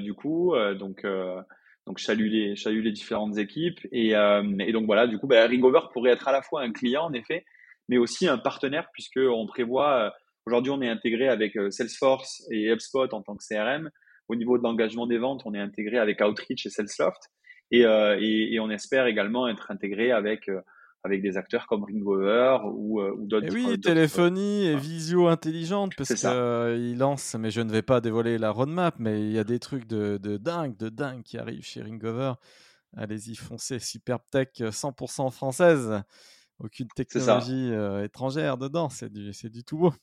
du 0.00 0.14
coup, 0.14 0.54
donc 0.78 1.04
donc, 1.86 1.98
je 1.98 2.04
salue 2.04 2.28
les, 2.28 2.54
les 2.54 2.92
différentes 2.92 3.36
équipes. 3.36 3.80
Et, 3.92 4.12
et 4.12 4.72
donc, 4.72 4.86
voilà, 4.86 5.06
du 5.06 5.18
coup, 5.18 5.26
bah, 5.26 5.46
Ringover 5.46 5.80
pourrait 5.92 6.12
être 6.12 6.26
à 6.26 6.32
la 6.32 6.40
fois 6.40 6.62
un 6.62 6.72
client, 6.72 7.04
en 7.04 7.12
effet, 7.12 7.44
mais 7.90 7.98
aussi 7.98 8.26
un 8.26 8.38
partenaire, 8.38 8.88
puisqu'on 8.94 9.46
prévoit, 9.46 10.06
euh, 10.06 10.10
aujourd'hui, 10.46 10.72
on 10.72 10.80
est 10.80 10.88
intégré 10.88 11.28
avec 11.28 11.56
euh, 11.56 11.70
Salesforce 11.70 12.42
et 12.50 12.72
HubSpot 12.72 13.12
en 13.12 13.20
tant 13.20 13.36
que 13.36 13.44
CRM. 13.46 13.90
Au 14.28 14.36
niveau 14.36 14.56
de 14.56 14.62
l'engagement 14.62 15.06
des 15.06 15.18
ventes, 15.18 15.42
on 15.44 15.52
est 15.52 15.60
intégré 15.60 15.98
avec 15.98 16.22
Outreach 16.22 16.64
et 16.64 16.70
Salesloft. 16.70 17.20
Et, 17.72 17.82
et, 17.82 18.54
et 18.54 18.58
on 18.58 18.68
espère 18.68 19.06
également 19.06 19.46
être 19.46 19.70
intégré 19.70 20.10
avec 20.10 20.48
avec 21.02 21.22
des 21.22 21.36
acteurs 21.36 21.66
comme 21.66 21.84
Ringover 21.84 22.58
ou, 22.64 23.00
euh, 23.00 23.14
ou 23.16 23.26
d'autres. 23.26 23.46
Et 23.46 23.50
oui, 23.50 23.80
téléphonie 23.80 24.66
et 24.66 24.76
visio 24.76 25.28
intelligente, 25.28 25.94
parce 25.96 26.14
qu'ils 26.14 26.28
euh, 26.28 26.94
lancent, 26.94 27.36
mais 27.36 27.50
je 27.50 27.60
ne 27.60 27.70
vais 27.70 27.82
pas 27.82 28.00
dévoiler 28.00 28.38
la 28.38 28.50
roadmap, 28.50 28.96
mais 28.98 29.20
il 29.20 29.32
y 29.32 29.38
a 29.38 29.44
des 29.44 29.58
trucs 29.58 29.86
de, 29.86 30.18
de 30.18 30.36
dingue, 30.36 30.76
de 30.76 30.88
dingue 30.88 31.22
qui 31.22 31.38
arrivent 31.38 31.64
chez 31.64 31.82
Ringover. 31.82 32.34
Allez-y, 32.96 33.34
foncez, 33.36 33.78
Superb 33.78 34.20
Tech 34.30 34.48
100% 34.58 35.26
euh, 35.26 35.30
française. 35.30 36.02
Aucune 36.60 36.88
technologie 36.88 37.72
étrangère 38.04 38.58
dedans, 38.58 38.88
c'est 38.88 39.10
du, 39.10 39.32
du 39.50 39.64
tout 39.64 39.78
beau. 39.78 39.94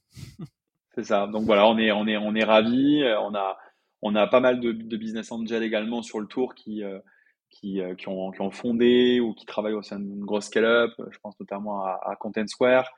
c'est 0.96 1.04
ça. 1.04 1.28
Donc 1.28 1.46
voilà, 1.46 1.68
on 1.68 1.78
est, 1.78 1.92
on 1.92 2.08
est, 2.08 2.18
on 2.18 2.34
est 2.36 2.44
ravis. 2.44 3.04
On 3.22 3.36
a, 3.36 3.58
on 4.02 4.16
a 4.16 4.28
pas 4.28 4.40
mal 4.40 4.60
de, 4.60 4.72
de 4.72 4.98
business 4.98 5.32
angels 5.32 5.64
également 5.64 6.02
sur 6.02 6.20
le 6.20 6.28
tour 6.28 6.56
qui, 6.56 6.84
qui, 7.50 7.82
euh, 7.82 7.96
qui, 7.96 8.08
ont, 8.08 8.32
qui, 8.32 8.42
ont, 8.42 8.52
fondé 8.52 9.20
ou 9.20 9.34
qui 9.34 9.46
travaillent 9.46 9.74
au 9.74 9.82
sein 9.82 10.00
d'une 10.00 10.26
grosse 10.26 10.46
scale-up. 10.46 10.92
Je 11.12 11.18
pense 11.20 11.40
notamment 11.40 11.84
à, 11.84 12.00
à 12.04 12.16
Content 12.16 12.48
Square. 12.48 12.90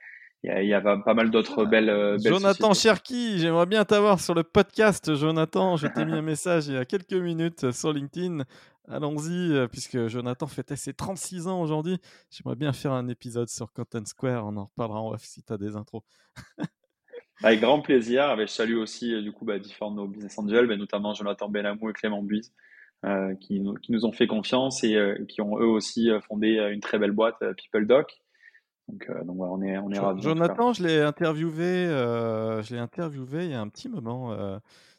Il 0.43 0.63
y, 0.63 0.67
y 0.67 0.73
a 0.73 0.81
pas 0.81 1.13
mal 1.13 1.31
d'autres 1.31 1.65
belles, 1.65 1.89
euh, 1.89 2.17
belles, 2.17 2.33
Jonathan 2.33 2.73
Cherki, 2.73 3.39
j'aimerais 3.39 3.65
bien 3.65 3.83
t'avoir 3.83 4.21
sur 4.21 4.33
le 4.33 4.43
podcast, 4.43 5.13
Jonathan. 5.15 5.75
Je 5.75 5.87
t'ai 5.87 6.05
mis 6.05 6.13
un 6.13 6.21
message 6.21 6.67
il 6.67 6.75
y 6.75 6.77
a 6.77 6.85
quelques 6.85 7.13
minutes 7.13 7.71
sur 7.71 7.91
LinkedIn. 7.91 8.43
Allons-y, 8.87 9.53
euh, 9.53 9.67
puisque 9.67 10.07
Jonathan 10.07 10.47
fêtait 10.47 10.77
ses 10.77 10.93
36 10.93 11.47
ans 11.47 11.61
aujourd'hui. 11.61 11.97
J'aimerais 12.31 12.55
bien 12.55 12.71
faire 12.71 12.93
un 12.93 13.07
épisode 13.09 13.49
sur 13.49 13.73
Content 13.73 14.05
Square. 14.05 14.45
On 14.47 14.55
en 14.55 14.65
reparlera 14.65 15.01
en 15.01 15.11
off 15.11 15.23
si 15.23 15.43
tu 15.43 15.51
as 15.51 15.57
des 15.57 15.75
intros. 15.75 16.03
Avec 17.43 17.59
grand 17.59 17.81
plaisir. 17.81 18.35
Je 18.39 18.45
salue 18.45 18.77
aussi 18.77 19.21
du 19.21 19.31
coup 19.31 19.45
bah, 19.45 19.59
différents 19.59 19.91
de 19.91 19.97
nos 19.97 20.07
business 20.07 20.37
angels, 20.39 20.67
bah, 20.67 20.77
notamment 20.77 21.13
Jonathan 21.13 21.49
Benamou 21.49 21.89
et 21.89 21.93
Clément 21.93 22.23
Buise. 22.23 22.53
Euh, 23.05 23.33
qui, 23.35 23.63
qui, 23.81 23.93
nous 23.93 24.05
ont 24.05 24.11
fait 24.11 24.27
confiance 24.27 24.83
et 24.83 24.95
euh, 24.95 25.23
qui 25.29 25.39
ont 25.39 25.57
eux 25.57 25.67
aussi 25.67 26.11
euh, 26.11 26.19
fondé 26.19 26.57
une 26.69 26.81
très 26.81 26.99
belle 26.99 27.13
boîte, 27.13 27.39
PeopleDoc. 27.39 28.19
Donc, 28.89 29.25
donc 29.25 29.37
voilà, 29.37 29.53
on 29.53 29.61
est, 29.61 29.77
on 29.77 29.91
est 29.91 29.99
ravis. 29.99 30.21
Jonathan, 30.21 30.73
je 30.73 30.83
l'ai 30.83 31.01
interviewé, 31.01 31.87
je 31.87 32.73
l'ai 32.73 32.79
interviewé 32.79 33.45
il 33.45 33.51
y 33.51 33.55
a 33.55 33.61
un 33.61 33.69
petit 33.69 33.89
moment. 33.89 34.35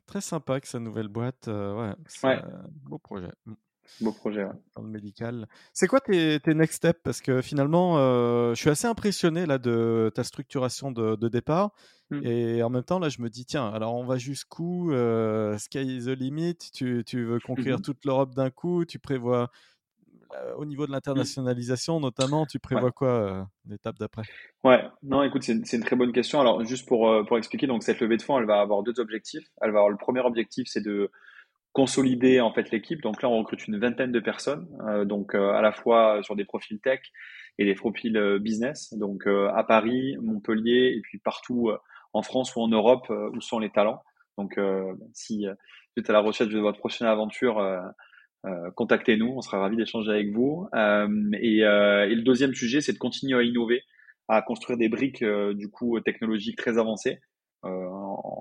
très 0.06 0.20
sympa 0.20 0.52
avec 0.52 0.66
sa 0.66 0.78
nouvelle 0.78 1.08
boîte. 1.08 1.48
ouais, 1.48 1.94
ouais. 2.24 2.42
beau 2.88 2.98
projet. 2.98 3.30
Mm. 3.46 3.54
Beau 4.00 4.12
projet, 4.12 4.46
Dans 4.76 4.82
le 4.82 4.88
médical. 4.88 5.48
C'est 5.72 5.88
quoi 5.88 6.00
tes, 6.00 6.38
tes, 6.38 6.54
next 6.54 6.76
steps? 6.76 7.00
Parce 7.02 7.20
que 7.20 7.42
finalement, 7.42 7.96
je 7.96 8.54
suis 8.54 8.70
assez 8.70 8.86
impressionné 8.86 9.46
là 9.46 9.58
de 9.58 10.12
ta 10.14 10.22
structuration 10.22 10.92
de, 10.92 11.16
de 11.16 11.28
départ. 11.28 11.72
Mmh. 12.10 12.26
Et 12.26 12.62
en 12.62 12.70
même 12.70 12.82
temps, 12.82 12.98
là, 12.98 13.08
je 13.08 13.22
me 13.22 13.30
dis, 13.30 13.44
tiens, 13.44 13.68
alors 13.68 13.94
on 13.94 14.04
va 14.04 14.18
jusqu'où 14.18 14.92
euh, 14.92 15.56
Sky 15.58 15.98
is 15.98 16.04
the 16.06 16.18
limit? 16.18 16.56
Tu, 16.72 17.04
tu 17.06 17.24
veux 17.24 17.38
conquérir 17.38 17.80
toute 17.82 18.04
l'Europe 18.04 18.34
d'un 18.34 18.50
coup? 18.50 18.84
Tu 18.84 18.98
prévois, 18.98 19.42
euh, 19.42 19.46
au 20.56 20.64
niveau 20.64 20.86
de 20.86 20.90
mmh. 20.90 20.94
l'internationalisation 20.94 22.00
notamment, 22.00 22.46
tu 22.46 22.58
prévois 22.58 22.90
quoi 22.90 23.08
euh, 23.08 23.42
l'étape 23.68 23.96
d'après? 23.98 24.22
Ouais, 24.64 24.82
non, 25.02 25.22
écoute, 25.22 25.42
c'est 25.42 25.76
une, 25.76 25.84
très 25.84 25.96
bonne 25.96 26.12
question. 26.12 26.40
Alors, 26.40 26.64
juste 26.64 26.86
pour, 26.86 27.24
pour 27.26 27.38
expliquer, 27.38 27.66
donc 27.66 27.82
cette 27.82 28.00
levée 28.00 28.16
de 28.16 28.22
fonds, 28.22 28.38
elle 28.38 28.46
va 28.46 28.60
avoir 28.60 28.82
deux 28.82 28.98
objectifs. 29.00 29.46
Elle 29.60 29.72
va 29.72 29.78
avoir 29.78 29.90
le 29.90 29.96
premier 29.96 30.20
objectif, 30.20 30.66
c'est 30.68 30.84
de 30.84 31.10
consolider 31.72 32.40
en 32.40 32.52
fait 32.52 32.70
l'équipe. 32.70 33.00
Donc 33.02 33.22
là, 33.22 33.28
on 33.28 33.38
recrute 33.38 33.66
une 33.68 33.78
vingtaine 33.78 34.12
de 34.12 34.20
personnes, 34.20 34.66
donc 35.04 35.34
à 35.34 35.62
la 35.62 35.72
fois 35.72 36.20
sur 36.22 36.34
des 36.34 36.44
profils 36.44 36.80
tech 36.80 37.00
et 37.58 37.64
des 37.64 37.74
profils 37.74 38.38
business. 38.40 38.92
Donc 38.94 39.26
à 39.26 39.62
Paris, 39.64 40.16
Montpellier 40.20 40.94
et 40.96 41.00
puis 41.00 41.18
partout 41.18 41.70
en 42.12 42.22
France 42.22 42.54
ou 42.56 42.60
en 42.60 42.68
Europe 42.68 43.06
euh, 43.10 43.30
où 43.30 43.40
sont 43.40 43.58
les 43.58 43.70
talents. 43.70 44.02
Donc, 44.38 44.58
euh, 44.58 44.94
si 45.12 45.46
vous 45.46 46.00
êtes 46.00 46.10
à 46.10 46.12
la 46.12 46.20
recherche 46.20 46.50
de 46.50 46.58
votre 46.58 46.78
prochaine 46.78 47.06
aventure, 47.06 47.60
euh, 48.46 48.70
contactez-nous, 48.72 49.32
on 49.36 49.40
sera 49.40 49.58
ravis 49.58 49.76
d'échanger 49.76 50.10
avec 50.10 50.32
vous. 50.32 50.68
Et, 50.74 51.58
et, 51.58 52.14
le 52.14 52.22
deuxième 52.22 52.54
sujet, 52.54 52.80
c'est 52.80 52.92
de 52.92 52.98
continuer 52.98 53.38
à 53.38 53.42
innover, 53.42 53.82
à 54.28 54.42
construire 54.42 54.78
des 54.78 54.88
briques 54.88 55.24
du 55.24 55.70
coup 55.70 55.98
technologiques 56.00 56.56
très 56.56 56.78
avancées. 56.78 57.20
On, 57.62 58.32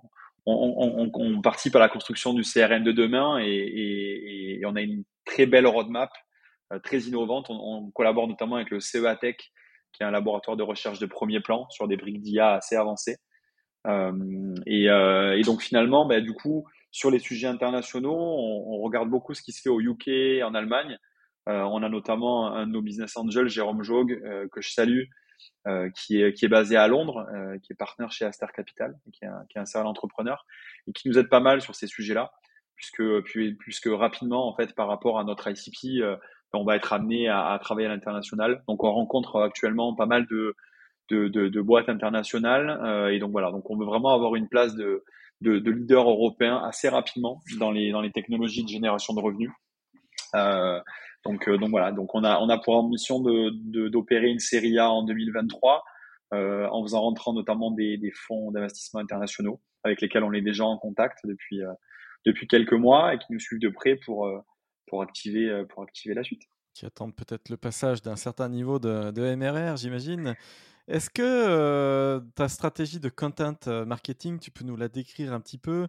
on, 0.45 1.12
on, 1.13 1.41
participe 1.41 1.75
à 1.75 1.79
la 1.79 1.89
construction 1.89 2.33
du 2.33 2.43
CRM 2.43 2.83
de 2.83 2.91
demain 2.91 3.39
et, 3.39 3.49
et, 3.49 4.59
et 4.59 4.65
on 4.65 4.75
a 4.75 4.81
une 4.81 5.03
très 5.25 5.45
belle 5.45 5.67
roadmap, 5.67 6.09
très 6.83 6.99
innovante. 7.01 7.47
On, 7.49 7.91
collabore 7.91 8.27
notamment 8.27 8.55
avec 8.55 8.69
le 8.69 8.79
CEA 8.79 9.15
Tech, 9.15 9.35
qui 9.93 10.03
est 10.03 10.05
un 10.05 10.12
laboratoire 10.12 10.57
de 10.57 10.63
recherche 10.63 10.99
de 10.99 11.05
premier 11.05 11.39
plan 11.39 11.67
sur 11.69 11.88
des 11.88 11.97
briques 11.97 12.21
d'IA 12.21 12.53
assez 12.53 12.75
avancées. 12.75 13.17
Euh, 13.88 14.55
et, 14.65 14.89
euh, 14.89 15.38
et, 15.38 15.41
donc 15.41 15.62
finalement, 15.62 16.05
bah, 16.05 16.21
du 16.21 16.33
coup, 16.33 16.65
sur 16.91 17.12
les 17.12 17.19
sujets 17.19 17.47
internationaux, 17.47 18.15
on, 18.15 18.75
on, 18.75 18.82
regarde 18.82 19.10
beaucoup 19.10 19.34
ce 19.34 19.41
qui 19.41 19.52
se 19.52 19.62
fait 19.62 19.69
au 19.69 19.80
UK, 19.80 20.43
en 20.43 20.54
Allemagne. 20.56 20.97
Euh, 21.47 21.62
on 21.63 21.84
a 21.84 21.89
notamment 21.89 22.54
un 22.54 22.67
de 22.67 22.71
nos 22.71 22.82
business 22.82 23.15
angels, 23.17 23.47
Jérôme 23.47 23.84
Jogue, 23.84 24.19
que 24.52 24.62
je 24.62 24.69
salue, 24.71 25.04
euh, 25.67 25.89
qui, 25.91 26.21
est, 26.21 26.34
qui 26.34 26.45
est 26.45 26.49
basé 26.49 26.75
à 26.75 26.88
Londres, 26.88 27.28
euh, 27.34 27.58
qui 27.60 27.73
est 27.73 27.75
partenaire 27.75 28.12
chez 28.12 28.25
Aster 28.25 28.47
Capital, 28.56 28.97
qui 29.13 29.25
est, 29.25 29.28
un, 29.28 29.45
qui 29.49 29.58
est 29.58 29.62
un 29.62 29.65
serial 29.65 29.88
entrepreneur, 29.88 30.45
et 30.88 30.93
qui 30.93 31.10
nous 31.10 31.17
aide 31.17 31.30
pas 31.30 31.39
mal 31.39 31.62
sur 31.62 31.75
ces 31.75 31.88
sujets-là, 31.88 32.32
puisque, 32.75 33.21
puis, 33.23 33.54
puisque 33.56 33.89
rapidement, 33.89 34.47
en 34.47 34.56
fait, 34.56 34.73
par 34.75 34.88
rapport 34.88 35.19
à 35.19 35.23
notre 35.23 35.49
ICP, 35.49 36.04
on 36.54 36.63
va 36.63 36.75
être 36.75 36.93
amené 36.93 37.28
à, 37.28 37.52
à 37.52 37.60
travailler 37.60 37.88
à 37.88 37.91
l'international. 37.91 38.63
Donc 38.67 38.84
on 38.84 38.91
rencontre 38.91 39.41
actuellement 39.41 39.93
pas 39.95 40.06
mal 40.06 40.25
de, 40.28 40.56
de, 41.10 41.28
de, 41.28 41.47
de 41.47 41.62
boîtes 41.62 41.89
internationales. 41.89 42.80
Euh, 42.84 43.10
et 43.10 43.19
donc 43.19 43.32
voilà, 43.32 43.52
donc 43.52 43.69
on 43.69 43.78
veut 43.78 43.86
vraiment 43.86 44.13
avoir 44.13 44.36
une 44.36 44.47
place 44.47 44.75
de, 44.75 45.04
de, 45.41 45.60
de, 45.60 45.71
leader 45.71 46.10
européen 46.10 46.58
assez 46.63 46.89
rapidement 46.89 47.41
dans 47.60 47.71
les, 47.71 47.91
dans 47.91 48.02
les 48.02 48.12
technologies 48.12 48.63
de 48.63 48.69
génération 48.69 49.13
de 49.13 49.21
revenus. 49.21 49.52
Euh, 50.36 50.80
donc, 51.25 51.47
euh, 51.47 51.58
donc 51.58 51.69
voilà, 51.69 51.91
donc 51.91 52.13
on 52.15 52.23
a, 52.23 52.39
on 52.39 52.49
a 52.49 52.58
pour 52.58 52.75
ambition 52.75 53.19
de, 53.19 53.88
d'opérer 53.89 54.28
une 54.30 54.39
série 54.39 54.78
A 54.78 54.89
en 54.89 55.04
2023 55.04 55.84
euh, 56.34 56.67
en 56.69 56.84
faisant 56.84 57.02
rentrant 57.02 57.34
notamment 57.34 57.71
des, 57.71 57.97
des 57.97 58.12
fonds 58.12 58.52
d'investissement 58.52 58.99
internationaux 58.99 59.62
avec 59.84 60.02
lesquels 60.02 60.23
on 60.23 60.34
est 60.34 60.41
déjà 60.41 60.65
en 60.65 60.78
contact 60.78 61.19
depuis, 61.25 61.63
euh, 61.63 61.71
depuis 62.25 62.47
quelques 62.47 62.73
mois 62.73 63.13
et 63.13 63.17
qui 63.17 63.32
nous 63.32 63.39
suivent 63.39 63.60
de 63.60 63.69
près 63.69 63.95
pour, 63.95 64.28
euh, 64.28 64.39
pour, 64.88 65.02
activer, 65.02 65.63
pour 65.69 65.84
activer 65.84 66.13
la 66.13 66.23
suite. 66.23 66.43
Qui 66.73 66.86
attendent 66.86 67.15
peut-être 67.15 67.49
le 67.49 67.58
passage 67.58 68.02
d'un 68.02 68.15
certain 68.15 68.47
niveau 68.47 68.80
de, 68.80 69.12
de 69.12 69.36
MRR, 69.36 69.78
j'imagine. 69.78 70.36
Est-ce 70.89 71.12
que 71.12 72.19
ta 72.34 72.49
stratégie 72.49 72.99
de 72.99 73.10
content 73.10 73.56
marketing, 73.86 74.39
tu 74.39 74.49
peux 74.49 74.65
nous 74.65 74.75
la 74.75 74.89
décrire 74.89 75.34
un 75.34 75.39
petit 75.39 75.60
peu? 75.60 75.88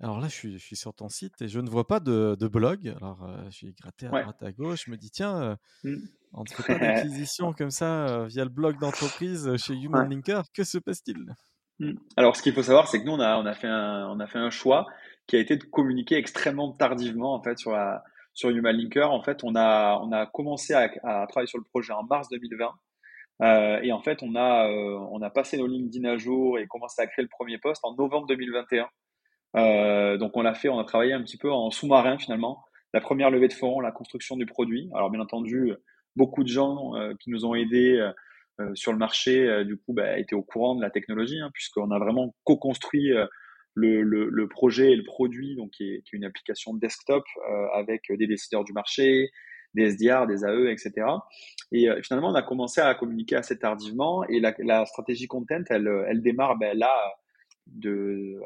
Alors 0.00 0.20
là, 0.20 0.28
je 0.28 0.34
suis, 0.34 0.52
je 0.58 0.64
suis, 0.64 0.76
sur 0.76 0.92
ton 0.92 1.08
site 1.08 1.40
et 1.40 1.48
je 1.48 1.58
ne 1.58 1.70
vois 1.70 1.86
pas 1.86 2.00
de, 2.00 2.36
de 2.38 2.48
blog. 2.48 2.92
Alors, 2.96 3.26
j'ai 3.50 3.72
gratté 3.72 4.06
à 4.06 4.10
droite, 4.10 4.42
à 4.42 4.52
gauche. 4.52 4.84
Je 4.86 4.90
me 4.90 4.96
dis, 4.96 5.10
tiens, 5.10 5.56
mmh. 5.84 5.94
on 6.34 6.42
ne 6.42 6.48
fait 6.48 6.62
pas 6.64 6.78
d'acquisition 6.78 7.52
comme 7.52 7.70
ça 7.70 8.26
via 8.26 8.44
le 8.44 8.50
blog 8.50 8.78
d'entreprise 8.78 9.56
chez 9.56 9.74
Human 9.74 10.10
Linker. 10.10 10.42
Que 10.52 10.64
se 10.64 10.76
passe-t-il? 10.76 11.34
Mmh. 11.78 11.94
Alors, 12.16 12.36
ce 12.36 12.42
qu'il 12.42 12.52
faut 12.52 12.62
savoir, 12.62 12.88
c'est 12.88 13.00
que 13.00 13.06
nous, 13.06 13.12
on 13.12 13.20
a, 13.20 13.36
on, 13.38 13.46
a 13.46 13.54
fait 13.54 13.68
un, 13.68 14.06
on 14.10 14.20
a 14.20 14.26
fait 14.26 14.38
un 14.38 14.50
choix 14.50 14.86
qui 15.26 15.36
a 15.36 15.38
été 15.38 15.56
de 15.56 15.64
communiquer 15.64 16.16
extrêmement 16.16 16.72
tardivement 16.72 17.34
en 17.34 17.42
fait, 17.42 17.58
sur, 17.58 17.70
la, 17.70 18.04
sur 18.34 18.50
Human 18.50 18.76
Linker. 18.76 19.10
En 19.10 19.22
fait, 19.22 19.44
on 19.44 19.54
a, 19.54 19.98
on 20.02 20.12
a 20.12 20.26
commencé 20.26 20.74
à, 20.74 20.90
à 21.04 21.26
travailler 21.26 21.46
sur 21.46 21.58
le 21.58 21.64
projet 21.64 21.92
en 21.92 22.02
mars 22.02 22.28
2020. 22.28 22.70
Euh, 23.40 23.80
et 23.82 23.92
en 23.92 24.00
fait, 24.02 24.22
on 24.22 24.34
a, 24.34 24.68
euh, 24.70 24.98
on 25.10 25.22
a 25.22 25.30
passé 25.30 25.56
nos 25.56 25.66
LinkedIn 25.66 26.08
à 26.08 26.16
jour 26.16 26.58
et 26.58 26.66
commencé 26.66 27.00
à 27.00 27.06
créer 27.06 27.22
le 27.22 27.28
premier 27.28 27.58
poste 27.58 27.84
en 27.84 27.94
novembre 27.94 28.26
2021. 28.26 28.88
Euh, 29.56 30.16
donc 30.16 30.36
on 30.36 30.42
l'a 30.42 30.54
fait, 30.54 30.68
on 30.68 30.78
a 30.78 30.84
travaillé 30.84 31.12
un 31.12 31.22
petit 31.22 31.38
peu 31.38 31.50
en 31.50 31.70
sous-marin 31.70 32.18
finalement. 32.18 32.64
La 32.94 33.00
première 33.00 33.30
levée 33.30 33.48
de 33.48 33.52
fonds, 33.52 33.80
la 33.80 33.92
construction 33.92 34.36
du 34.36 34.46
produit. 34.46 34.90
Alors 34.94 35.10
bien 35.10 35.20
entendu, 35.20 35.72
beaucoup 36.16 36.42
de 36.42 36.48
gens 36.48 36.94
euh, 36.96 37.14
qui 37.20 37.30
nous 37.30 37.44
ont 37.44 37.54
aidés 37.54 37.98
euh, 38.60 38.70
sur 38.74 38.92
le 38.92 38.98
marché, 38.98 39.64
du 39.64 39.76
coup, 39.76 39.94
bah, 39.94 40.18
étaient 40.18 40.34
au 40.34 40.42
courant 40.42 40.74
de 40.74 40.82
la 40.82 40.90
technologie, 40.90 41.40
hein, 41.40 41.50
puisqu'on 41.54 41.90
a 41.90 41.98
vraiment 41.98 42.34
co-construit 42.44 43.10
le, 43.74 44.02
le, 44.02 44.28
le, 44.28 44.48
projet 44.48 44.92
et 44.92 44.96
le 44.96 45.04
produit, 45.04 45.56
donc 45.56 45.70
qui 45.70 45.84
est, 45.84 46.02
qui 46.02 46.14
est 46.14 46.18
une 46.18 46.24
application 46.26 46.74
desktop 46.74 47.24
avec 47.72 48.02
des 48.10 48.26
décideurs 48.26 48.62
du 48.62 48.74
marché, 48.74 49.30
des 49.74 49.90
SDR, 49.90 50.26
des 50.26 50.44
AE, 50.44 50.70
etc. 50.70 51.06
Et 51.72 51.88
finalement, 52.02 52.28
on 52.28 52.34
a 52.34 52.42
commencé 52.42 52.80
à 52.80 52.94
communiquer 52.94 53.36
assez 53.36 53.58
tardivement 53.58 54.24
et 54.24 54.40
la, 54.40 54.86
stratégie 54.86 55.26
content, 55.26 55.62
elle, 55.70 55.90
elle 56.08 56.22
démarre 56.22 56.56
ben, 56.58 56.76
là 56.76 56.92
de, 57.66 58.40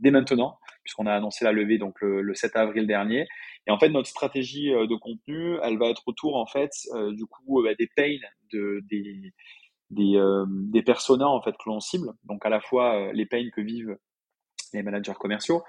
dès 0.00 0.10
maintenant, 0.10 0.58
puisqu'on 0.82 1.06
a 1.06 1.12
annoncé 1.12 1.44
la 1.44 1.52
levée 1.52 1.78
donc 1.78 2.00
le, 2.00 2.34
7 2.34 2.56
avril 2.56 2.86
dernier. 2.86 3.26
Et 3.66 3.70
en 3.70 3.78
fait, 3.78 3.88
notre 3.88 4.08
stratégie 4.08 4.72
euh, 4.72 4.86
de 4.86 4.94
contenu, 4.96 5.56
elle 5.62 5.78
va 5.78 5.88
être 5.88 6.02
autour 6.06 6.36
en 6.36 6.46
fait 6.46 6.70
euh, 6.94 7.12
du 7.12 7.26
coup 7.26 7.62
des 7.78 7.88
pains 7.96 8.16
de 8.52 8.80
des 8.88 9.32
des, 9.90 10.16
euh, 10.16 10.46
personas 10.84 11.26
en 11.26 11.40
fait 11.42 11.52
que 11.52 11.68
l'on 11.68 11.80
cible. 11.80 12.12
Donc 12.24 12.44
à 12.44 12.48
la 12.48 12.60
fois 12.60 13.12
les 13.12 13.26
pains 13.26 13.48
que 13.54 13.60
vivent 13.60 13.96
les 14.72 14.82
managers 14.82 15.14
commerciaux, 15.18 15.62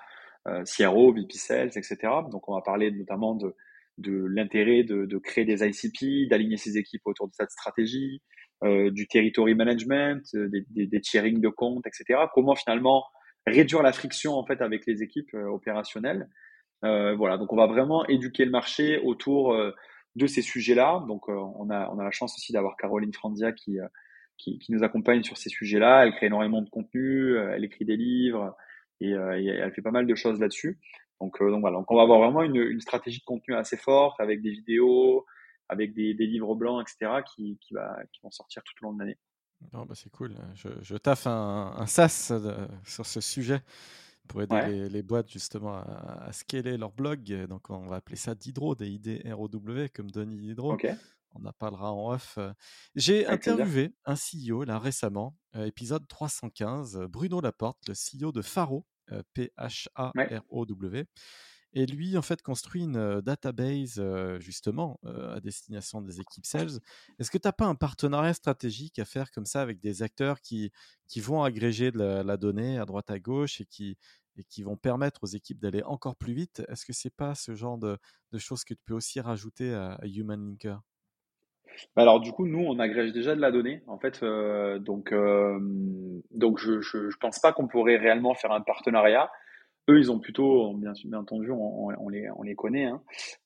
CRO, 0.45 1.13
VP 1.13 1.33
Sales, 1.33 1.71
etc. 1.75 1.97
Donc 2.31 2.47
on 2.49 2.55
va 2.55 2.61
parler 2.61 2.91
notamment 2.91 3.35
de 3.35 3.55
de 3.97 4.25
l'intérêt 4.25 4.83
de, 4.83 5.05
de, 5.05 5.17
créer 5.17 5.45
des 5.45 5.63
ICP, 5.63 6.29
d'aligner 6.29 6.57
ses 6.57 6.77
équipes 6.77 7.01
autour 7.05 7.27
de 7.27 7.33
cette 7.33 7.51
stratégie, 7.51 8.21
euh, 8.63 8.89
du 8.89 9.07
territory 9.07 9.53
management, 9.53 10.23
euh, 10.33 10.49
des, 10.49 10.65
des, 10.69 10.87
des 10.87 10.99
de 10.99 11.49
comptes, 11.49 11.85
etc. 11.85 12.21
Comment 12.33 12.55
finalement 12.55 13.05
réduire 13.45 13.83
la 13.83 13.93
friction 13.93 14.33
en 14.33 14.45
fait 14.45 14.61
avec 14.61 14.87
les 14.87 15.03
équipes 15.03 15.33
euh, 15.35 15.45
opérationnelles. 15.45 16.27
voilà, 16.81 17.37
donc 17.37 17.53
on 17.53 17.55
va 17.55 17.67
vraiment 17.67 18.03
éduquer 18.07 18.45
le 18.45 18.51
marché 18.51 18.99
autour 18.99 19.55
de 20.15 20.27
ces 20.27 20.41
sujets-là. 20.41 21.03
Donc 21.07 21.27
on 21.29 21.69
a 21.69 21.89
on 21.91 21.99
a 21.99 22.03
la 22.03 22.11
chance 22.11 22.35
aussi 22.35 22.51
d'avoir 22.51 22.77
Caroline 22.77 23.13
Frandia 23.13 23.51
qui, 23.51 23.77
qui, 24.37 24.59
qui 24.59 24.71
nous 24.71 24.83
accompagne 24.83 25.23
sur 25.23 25.37
ces 25.37 25.49
sujets-là. 25.49 26.05
Elle 26.05 26.13
crée 26.13 26.27
énormément 26.27 26.61
de 26.61 26.69
contenu, 26.69 27.35
elle 27.37 27.63
écrit 27.63 27.85
des 27.85 27.97
livres 27.97 28.55
et, 29.01 29.11
et 29.11 29.47
elle 29.47 29.71
fait 29.73 29.81
pas 29.81 29.91
mal 29.91 30.05
de 30.07 30.15
choses 30.15 30.39
là-dessus. 30.39 30.79
Donc, 31.19 31.39
donc 31.39 31.61
voilà, 31.61 31.77
donc 31.77 31.89
on 31.89 31.95
va 31.95 32.03
avoir 32.03 32.19
vraiment 32.19 32.43
une, 32.43 32.57
une 32.57 32.81
stratégie 32.81 33.19
de 33.19 33.25
contenu 33.25 33.55
assez 33.55 33.77
forte 33.77 34.19
avec 34.19 34.41
des 34.41 34.51
vidéos, 34.51 35.25
avec 35.69 35.93
des, 35.93 36.13
livres 36.13 36.55
blancs, 36.55 36.87
etc., 36.87 37.21
qui, 37.25 37.57
qui, 37.59 37.73
va, 37.73 37.97
qui 38.11 38.19
vont 38.23 38.31
sortir 38.31 38.63
tout 38.63 38.73
au 38.81 38.87
long 38.87 38.93
de 38.93 38.99
l'année. 38.99 39.17
bah 39.85 39.95
c'est 39.95 40.11
cool. 40.11 40.35
Je, 40.53 40.69
je 40.81 40.95
taffe 40.95 41.27
un, 41.27 41.73
un 41.75 41.85
SaaS 41.87 42.29
euh, 42.31 42.67
sur 42.83 43.05
ce 43.05 43.21
sujet 43.21 43.61
pour 44.27 44.41
aider 44.41 44.89
les, 44.89 45.03
boîtes 45.03 45.31
justement 45.31 45.75
à, 45.75 46.29
scaler 46.31 46.77
leur 46.77 46.91
blog. 46.91 47.47
Donc, 47.47 47.69
on 47.69 47.87
va 47.87 47.97
appeler 47.97 48.17
ça 48.17 48.35
Didro, 48.35 48.75
D-I-D-R-O-W, 48.75 49.89
comme 49.89 50.11
Denis 50.11 50.37
Didro. 50.37 50.77
On 51.33 51.45
en 51.45 51.53
parlera 51.53 51.93
en 51.93 52.13
off. 52.13 52.37
J'ai 52.95 53.25
interviewé 53.27 53.93
un 54.05 54.15
CEO 54.15 54.63
là 54.63 54.79
récemment, 54.79 55.35
euh, 55.55 55.65
épisode 55.65 56.07
315, 56.07 57.05
Bruno 57.09 57.41
Laporte, 57.41 57.77
le 57.87 57.93
CEO 57.93 58.31
de 58.31 58.41
Faro, 58.41 58.85
euh, 59.11 59.23
P-H-A-R-O-W. 59.33 61.05
Et 61.73 61.85
lui, 61.85 62.17
en 62.17 62.21
fait, 62.21 62.41
construit 62.41 62.83
une 62.83 63.21
database 63.21 64.01
justement 64.39 64.99
à 65.03 65.39
destination 65.41 66.01
des 66.01 66.21
équipes 66.21 66.45
sales. 66.45 66.79
Est-ce 67.19 67.29
que 67.29 67.37
tu 67.37 67.47
n'as 67.47 67.51
pas 67.51 67.65
un 67.65 67.75
partenariat 67.75 68.33
stratégique 68.33 68.97
à 68.99 69.05
faire 69.05 69.31
comme 69.31 69.45
ça 69.45 69.61
avec 69.61 69.79
des 69.79 70.01
acteurs 70.01 70.39
qui, 70.39 70.71
qui 71.07 71.19
vont 71.19 71.43
agréger 71.43 71.91
de 71.91 71.99
la, 71.99 72.37
donnée 72.37 72.79
à 72.79 72.85
droite 72.85 73.11
à 73.11 73.19
gauche 73.19 73.61
et 73.61 73.65
qui, 73.65 73.97
et 74.37 74.43
qui 74.43 74.63
vont 74.63 74.77
permettre 74.77 75.23
aux 75.23 75.27
équipes 75.27 75.59
d'aller 75.59 75.83
encore 75.83 76.15
plus 76.15 76.33
vite? 76.33 76.63
Est-ce 76.69 76.85
que 76.85 76.93
c'est 76.93 77.13
pas 77.13 77.35
ce 77.35 77.55
genre 77.55 77.77
de, 77.77 77.97
de, 78.31 78.37
choses 78.37 78.63
que 78.63 78.73
tu 78.73 78.81
peux 78.85 78.93
aussi 78.93 79.19
rajouter 79.19 79.73
à, 79.73 79.99
Human 80.03 80.39
Linker? 80.39 80.81
Alors 81.95 82.19
du 82.19 82.31
coup, 82.31 82.45
nous, 82.45 82.63
on 82.65 82.79
agrège 82.79 83.13
déjà 83.13 83.35
de 83.35 83.41
la 83.41 83.51
donnée, 83.51 83.81
en 83.87 83.97
fait. 83.97 84.23
donc, 84.79 85.13
donc 86.31 86.59
je, 86.59 86.81
je, 86.81 87.09
je 87.09 87.17
pense 87.17 87.39
pas 87.39 87.53
qu'on 87.53 87.67
pourrait 87.67 87.97
réellement 87.97 88.35
faire 88.35 88.51
un 88.51 88.61
partenariat. 88.61 89.29
Eux, 89.89 89.99
ils 89.99 90.11
ont 90.11 90.19
plutôt, 90.19 90.73
bien, 90.73 90.91
bien 91.05 91.19
entendu, 91.19 91.49
on, 91.49 91.87
on, 91.97 92.09
les, 92.09 92.29
on 92.35 92.43
les 92.43 92.55
connaît, 92.55 92.85
hein, 92.85 93.01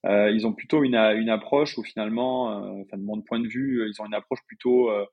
euh, 0.08 0.32
ils 0.32 0.48
ont 0.48 0.54
plutôt 0.54 0.84
une, 0.84 0.96
une 0.96 1.30
approche 1.30 1.78
où 1.78 1.84
finalement, 1.84 2.52
euh, 2.52 2.82
enfin, 2.82 2.98
de 2.98 3.04
mon 3.04 3.22
point 3.22 3.40
de 3.40 3.48
vue, 3.48 3.88
ils 3.88 4.02
ont 4.02 4.08
une 4.08 4.16
approche 4.16 4.40
plutôt 4.48 4.90
euh, 4.90 5.06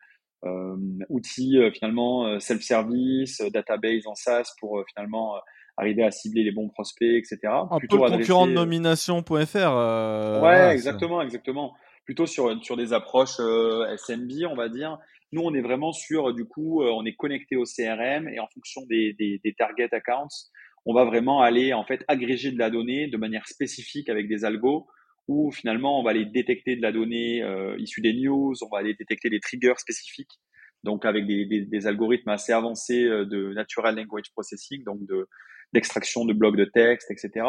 euh 0.45 0.77
outils 1.11 1.59
finalement 1.75 2.41
self-service, 2.41 3.43
database 3.53 4.07
en 4.07 4.15
SaaS 4.15 4.55
pour 4.59 4.83
finalement 4.89 5.35
arriver 5.77 6.03
à 6.03 6.11
cibler 6.11 6.45
les 6.45 6.53
bons 6.53 6.69
prospects, 6.69 7.07
etc. 7.07 7.39
Un 7.71 7.79
plutôt 7.79 7.99
peu 7.99 8.11
concurrent 8.11 8.47
de 8.47 8.53
nomination.fr. 8.53 10.43
ouais, 10.43 10.73
exactement, 10.73 11.21
exactement. 11.21 11.75
Plutôt 12.09 12.25
sur, 12.25 12.65
sur 12.65 12.79
des 12.79 12.95
approches 12.95 13.37
SMB, 13.37 14.47
on 14.49 14.55
va 14.55 14.71
dire. 14.71 14.97
Nous, 15.33 15.43
on 15.43 15.53
est 15.53 15.61
vraiment 15.61 15.93
sur, 15.93 16.33
du 16.33 16.47
coup, 16.47 16.83
on 16.83 17.05
est 17.05 17.15
connecté 17.15 17.57
au 17.57 17.65
CRM 17.65 18.31
et 18.31 18.41
en 18.41 18.47
fonction 18.47 18.81
des, 18.89 19.13
des, 19.13 19.39
des 19.45 19.53
target 19.53 19.93
accounts, 19.93 20.49
on 20.87 20.95
va 20.95 21.05
vraiment 21.05 21.43
aller 21.43 21.75
en 21.75 21.85
fait 21.85 22.03
agréger 22.09 22.51
de 22.51 22.59
la 22.59 22.71
donnée 22.71 23.09
de 23.09 23.19
manière 23.19 23.47
spécifique 23.47 24.09
avec 24.09 24.27
des 24.27 24.47
algos 24.47 24.87
où 25.29 25.53
finalement 25.53 26.01
on 26.01 26.03
va 26.03 26.11
aller 26.11 26.25
détecter 26.25 26.77
de 26.77 26.83
la 26.83 26.93
donnée 26.93 27.43
euh, 27.43 27.77
issue 27.79 28.01
des 28.01 28.15
news, 28.15 28.55
on 28.63 28.69
va 28.73 28.79
aller 28.79 28.95
détecter 28.95 29.29
des 29.29 29.41
triggers 29.41 29.77
spécifiques, 29.77 30.41
donc 30.85 31.05
avec 31.05 31.27
des, 31.27 31.45
des, 31.45 31.87
algorithmes 31.87 32.31
assez 32.31 32.53
avancés 32.53 33.05
euh, 33.05 33.27
de 33.27 33.53
natural 33.53 33.97
language 33.97 34.33
processing, 34.33 34.83
donc 34.85 35.05
de 35.07 35.29
d'extraction 35.75 36.25
de 36.25 36.33
blocs 36.33 36.57
de 36.57 36.65
texte, 36.65 37.11
etc. 37.11 37.45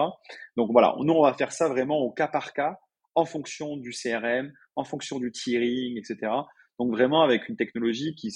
Donc 0.57 0.73
voilà, 0.73 0.93
nous 0.99 1.13
on 1.13 1.23
va 1.23 1.33
faire 1.33 1.53
ça 1.53 1.69
vraiment 1.69 1.99
au 1.99 2.11
cas 2.11 2.27
par 2.27 2.51
cas, 2.51 2.77
en 3.19 3.25
fonction 3.25 3.77
du 3.77 3.91
CRM, 3.91 4.51
en 4.75 4.83
fonction 4.83 5.19
du 5.19 5.31
tiering, 5.31 5.97
etc. 5.97 6.31
Donc 6.79 6.91
vraiment 6.91 7.21
avec 7.21 7.49
une 7.49 7.57
technologie 7.57 8.15
qui, 8.15 8.29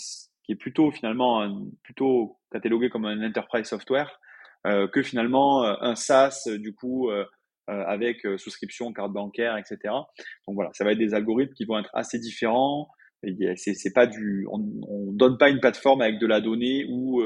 est 0.50 0.56
plutôt 0.56 0.92
finalement 0.92 1.50
plutôt 1.84 2.38
cataloguée 2.52 2.90
comme 2.90 3.06
un 3.06 3.26
enterprise 3.26 3.66
software, 3.66 4.20
euh, 4.68 4.88
que 4.88 5.02
finalement 5.02 5.64
euh, 5.64 5.76
un 5.80 5.96
SaaS 5.96 6.48
du 6.48 6.76
coup 6.76 7.10
euh, 7.10 7.26
avec 7.68 8.28
souscription, 8.38 8.92
carte 8.92 9.14
bancaire, 9.14 9.58
etc. 9.58 9.78
Donc 10.48 10.56
voilà, 10.56 10.70
ça 10.74 10.84
va 10.84 10.92
être 10.92 10.98
des 10.98 11.14
algorithmes 11.14 11.54
qui 11.54 11.64
vont 11.64 11.80
être 11.80 11.90
assez 11.94 12.20
différents. 12.20 12.90
C'est 13.56 13.94
pas 13.96 14.06
du, 14.06 14.46
on, 14.52 14.60
on 14.90 15.14
donne 15.14 15.38
pas 15.38 15.50
une 15.50 15.62
plateforme 15.62 16.02
avec 16.02 16.20
de 16.20 16.28
la 16.28 16.42
donnée 16.42 16.86
où 16.90 17.22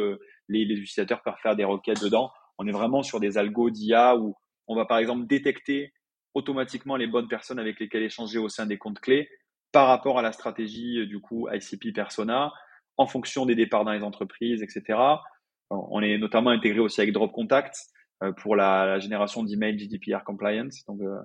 les, 0.48 0.66
les, 0.66 0.76
utilisateurs 0.76 1.24
peuvent 1.24 1.40
faire 1.42 1.56
des 1.56 1.64
requêtes 1.64 2.04
dedans. 2.04 2.30
On 2.60 2.68
est 2.68 2.72
vraiment 2.72 3.02
sur 3.02 3.20
des 3.20 3.40
algos 3.40 3.72
d'IA 3.72 4.16
où 4.16 4.36
on 4.68 4.76
va 4.76 4.86
par 4.86 5.00
exemple 5.00 5.26
détecter 5.26 5.92
automatiquement 6.38 6.96
les 6.96 7.08
bonnes 7.08 7.28
personnes 7.28 7.60
avec 7.60 7.80
lesquelles 7.80 8.04
échanger 8.04 8.38
au 8.38 8.48
sein 8.48 8.66
des 8.66 8.78
comptes 8.78 9.00
clés 9.00 9.30
par 9.72 9.88
rapport 9.88 10.20
à 10.20 10.22
la 10.22 10.32
stratégie 10.32 11.06
du 11.08 11.20
coup 11.20 11.48
ICP 11.52 11.94
persona 11.94 12.54
en 12.98 13.08
fonction 13.08 13.46
des 13.46 13.56
départs 13.56 13.86
dans 13.86 13.92
les 13.92 14.04
entreprises, 14.04 14.62
etc. 14.64 15.00
On 15.70 16.02
est 16.02 16.18
notamment 16.18 16.50
intégré 16.50 16.80
aussi 16.80 17.02
avec 17.02 17.14
Drop 17.14 17.32
Contact 17.32 17.76
euh, 18.24 18.32
pour 18.32 18.56
la, 18.56 19.00
génération 19.00 19.44
d'emails 19.44 19.78
GDPR 19.78 20.24
compliance. 20.24 20.84
Donc, 20.86 21.02
euh, 21.02 21.20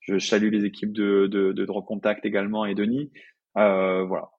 je 0.00 0.18
salue 0.18 0.50
les 0.50 0.64
équipes 0.64 0.92
de, 0.92 1.26
de, 1.26 1.64
Drop 1.64 1.86
Contact 1.86 2.24
également 2.24 2.64
et 2.64 2.74
Denis. 2.74 3.12
Euh, 3.58 4.04
voilà. 4.04 4.30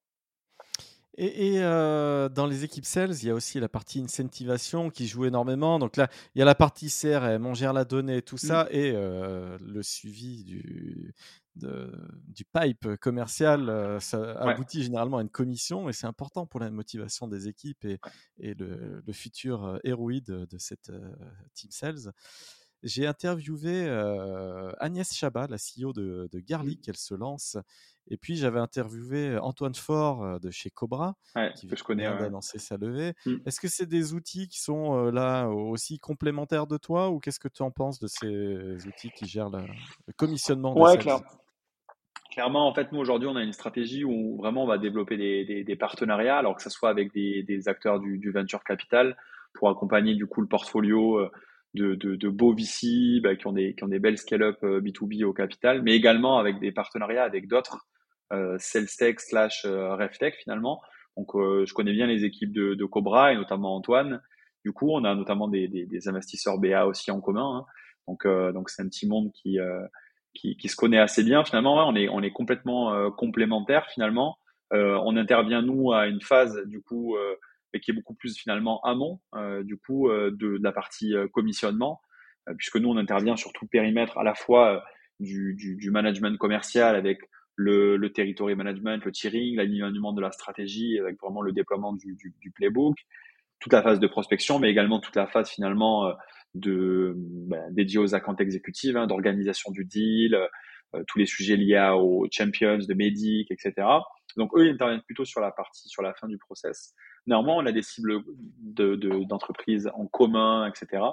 Et, 1.17 1.59
dans 1.59 2.47
les 2.47 2.63
équipes 2.63 2.85
sales, 2.85 3.13
il 3.21 3.27
y 3.27 3.29
a 3.29 3.33
aussi 3.33 3.59
la 3.59 3.69
partie 3.69 3.99
incentivation 4.01 4.89
qui 4.89 5.07
joue 5.07 5.25
énormément. 5.25 5.79
Donc 5.79 5.97
là, 5.97 6.09
il 6.33 6.39
y 6.39 6.41
a 6.41 6.45
la 6.45 6.55
partie 6.55 6.89
CRM, 6.89 7.45
on 7.45 7.53
gère 7.53 7.73
la 7.73 7.85
donnée, 7.85 8.21
tout 8.21 8.37
ça, 8.37 8.65
mmh. 8.65 8.75
et 8.75 8.91
le 8.93 9.83
suivi 9.83 10.43
du, 10.43 11.13
du 11.55 12.45
pipe 12.45 12.95
commercial, 12.97 13.69
euh, 13.69 13.99
ça 13.99 14.33
aboutit 14.39 14.83
généralement 14.83 15.17
à 15.17 15.21
une 15.21 15.29
commission 15.29 15.87
et 15.89 15.93
c'est 15.93 16.07
important 16.07 16.45
pour 16.45 16.59
la 16.59 16.71
motivation 16.71 17.27
des 17.27 17.47
équipes 17.47 17.85
et, 17.85 17.99
et 18.39 18.53
le, 18.55 19.01
futur 19.11 19.63
euh, 19.63 19.77
héroïde 19.83 20.25
de, 20.25 20.57
cette 20.57 20.89
euh, 20.89 21.13
team 21.53 21.69
sales. 21.69 22.11
j'ai 22.81 23.05
interviewé 23.05 23.87
Agnès 24.79 25.13
Chabat, 25.13 25.47
la 25.47 25.57
CEO 25.57 25.93
de, 25.93 26.27
de 26.31 26.39
Garlic, 26.39 26.87
elle 26.87 26.97
se 26.97 27.13
lance. 27.13 27.57
Et 28.09 28.17
puis 28.17 28.35
j'avais 28.35 28.59
interviewé 28.59 29.37
Antoine 29.37 29.75
Faure 29.75 30.39
de 30.39 30.51
chez 30.51 30.69
Cobra, 30.69 31.15
qui 31.55 31.67
que 31.67 31.75
je 31.75 31.83
connais, 31.83 32.03
vient 32.03 32.17
d'annoncer 32.17 32.59
sa 32.59 32.77
levée. 32.77 33.13
Mmh. 33.25 33.35
Est-ce 33.45 33.59
que 33.59 33.67
c'est 33.67 33.85
des 33.85 34.13
outils 34.13 34.47
qui 34.47 34.61
sont 34.61 35.09
là 35.11 35.47
aussi 35.47 35.99
complémentaires 35.99 36.67
de 36.67 36.77
toi 36.77 37.09
ou 37.09 37.19
qu'est-ce 37.19 37.39
que 37.39 37.47
tu 37.47 37.63
en 37.63 37.71
penses 37.71 37.99
de 37.99 38.07
ces 38.07 38.87
outils 38.87 39.11
qui 39.11 39.25
gèrent 39.25 39.49
le 39.49 39.63
commissionnement 40.17 40.73
de 40.73 40.79
Ouais, 40.79 40.97
clairement, 42.33 42.67
en 42.67 42.73
fait, 42.73 42.91
nous 42.91 42.99
aujourd'hui, 42.99 43.29
on 43.29 43.35
a 43.35 43.43
une 43.43 43.53
stratégie 43.53 44.03
où 44.03 44.37
vraiment 44.37 44.63
on 44.63 44.67
va 44.67 44.79
développer 44.79 45.17
des, 45.17 45.75
partenariats, 45.75 46.37
alors 46.37 46.55
que 46.55 46.63
ce 46.63 46.69
soit 46.69 46.89
avec 46.89 47.13
des, 47.13 47.67
acteurs 47.67 47.99
du, 47.99 48.31
venture 48.31 48.63
capital 48.63 49.15
pour 49.53 49.69
accompagner 49.69 50.15
du 50.15 50.25
coup 50.25 50.41
le 50.41 50.47
portfolio 50.47 51.19
euh, 51.19 51.29
de, 51.75 52.29
beaux 52.29 52.55
VC 52.55 53.21
bah, 53.21 53.35
qui, 53.35 53.45
ont 53.45 53.53
des, 53.53 53.75
qui 53.75 53.83
ont 53.83 53.87
des 53.87 53.99
belles 53.99 54.17
scale-up 54.17 54.57
B2B 54.63 55.23
euh, 55.23 55.27
au 55.27 55.33
capital, 55.33 55.83
mais 55.83 55.93
également 55.93 56.39
avec 56.39 56.59
des 56.59 56.71
partenariats 56.71 57.23
avec 57.23 57.47
d'autres 57.47 57.85
euh, 58.33 58.57
tech 58.97 59.19
slash 59.19 59.65
euh, 59.65 59.95
RevTech 59.95 60.35
finalement. 60.35 60.81
Donc, 61.15 61.29
je 61.35 61.71
connais 61.75 61.93
bien 61.93 62.07
les 62.07 62.25
équipes 62.25 62.51
de, 62.51 62.85
Cobra 62.85 63.33
et 63.33 63.35
notamment 63.35 63.75
Antoine. 63.75 64.19
Du 64.65 64.71
coup, 64.71 64.89
on 64.89 65.03
a 65.03 65.13
notamment 65.13 65.47
des, 65.47 66.07
investisseurs 66.07 66.57
BA 66.57 66.87
aussi 66.87 67.11
en 67.11 67.21
commun. 67.21 67.57
Hein. 67.57 67.65
Donc, 68.07 68.25
donc 68.25 68.71
c'est 68.71 68.81
un 68.81 68.87
petit 68.87 69.07
monde 69.07 69.31
qui 69.31 69.59
qui, 70.33 70.67
se 70.67 70.75
connaît 70.75 70.99
assez 70.99 71.23
bien. 71.23 71.43
Finalement, 71.43 71.87
on 71.87 71.95
est, 71.95 72.09
on 72.09 72.21
est 72.21 72.31
complètement 72.31 72.93
euh, 72.93 73.09
complémentaires 73.09 73.87
finalement. 73.89 74.37
Euh, 74.73 74.99
on 75.03 75.15
intervient 75.17 75.61
nous 75.61 75.91
à 75.91 76.07
une 76.07 76.21
phase 76.21 76.59
du 76.65 76.81
coup 76.81 77.15
euh, 77.15 77.35
qui 77.81 77.91
est 77.91 77.93
beaucoup 77.93 78.15
plus 78.15 78.37
finalement 78.37 78.81
amont 78.81 79.19
du 79.63 79.77
coup 79.77 80.07
de, 80.07 80.59
la 80.61 80.71
partie 80.71 81.15
commissionnement, 81.31 82.01
puisque 82.55 82.77
nous 82.77 82.87
on 82.87 82.97
intervient 82.97 83.35
sur 83.35 83.51
tout 83.51 83.65
périmètre 83.65 84.19
à 84.19 84.23
la 84.23 84.35
fois 84.35 84.83
du, 85.19 85.55
du 85.57 85.89
management 85.89 86.37
commercial 86.37 86.95
avec 86.95 87.17
le, 87.55 87.97
le 87.97 88.11
territory 88.11 88.55
management, 88.55 89.03
le 89.05 89.11
tiering, 89.11 89.55
l'alignement 89.55 90.13
de 90.13 90.21
la 90.21 90.31
stratégie, 90.31 90.99
avec 90.99 91.19
vraiment 91.21 91.41
le 91.41 91.51
déploiement 91.51 91.93
du, 91.93 92.15
du, 92.15 92.33
du, 92.39 92.51
playbook, 92.51 92.95
toute 93.59 93.73
la 93.73 93.81
phase 93.81 93.99
de 93.99 94.07
prospection, 94.07 94.59
mais 94.59 94.69
également 94.69 94.99
toute 94.99 95.15
la 95.15 95.27
phase 95.27 95.49
finalement 95.49 96.11
de 96.55 97.13
ben, 97.15 97.71
dédié 97.71 97.99
aux 97.99 98.15
accounts 98.15 98.35
exécutives, 98.35 98.97
hein, 98.97 99.07
d'organisation 99.07 99.71
du 99.71 99.85
deal, 99.85 100.37
euh, 100.95 101.03
tous 101.07 101.17
les 101.17 101.25
sujets 101.25 101.55
liés 101.55 101.91
aux 101.95 102.27
champions, 102.31 102.77
de 102.77 102.93
médic, 102.93 103.49
etc. 103.51 103.73
Donc 104.37 104.51
eux, 104.55 104.67
ils 104.67 104.73
interviennent 104.73 105.01
plutôt 105.01 105.25
sur 105.25 105.41
la 105.41 105.51
partie, 105.51 105.87
sur 105.87 106.01
la 106.01 106.13
fin 106.13 106.27
du 106.27 106.37
process. 106.37 106.93
Néanmoins, 107.25 107.55
on 107.55 107.65
a 107.65 107.71
des 107.71 107.81
cibles 107.81 108.21
d'entreprises 108.59 109.85
de, 109.85 109.89
en 109.89 110.05
commun, 110.07 110.67
etc. 110.67 111.03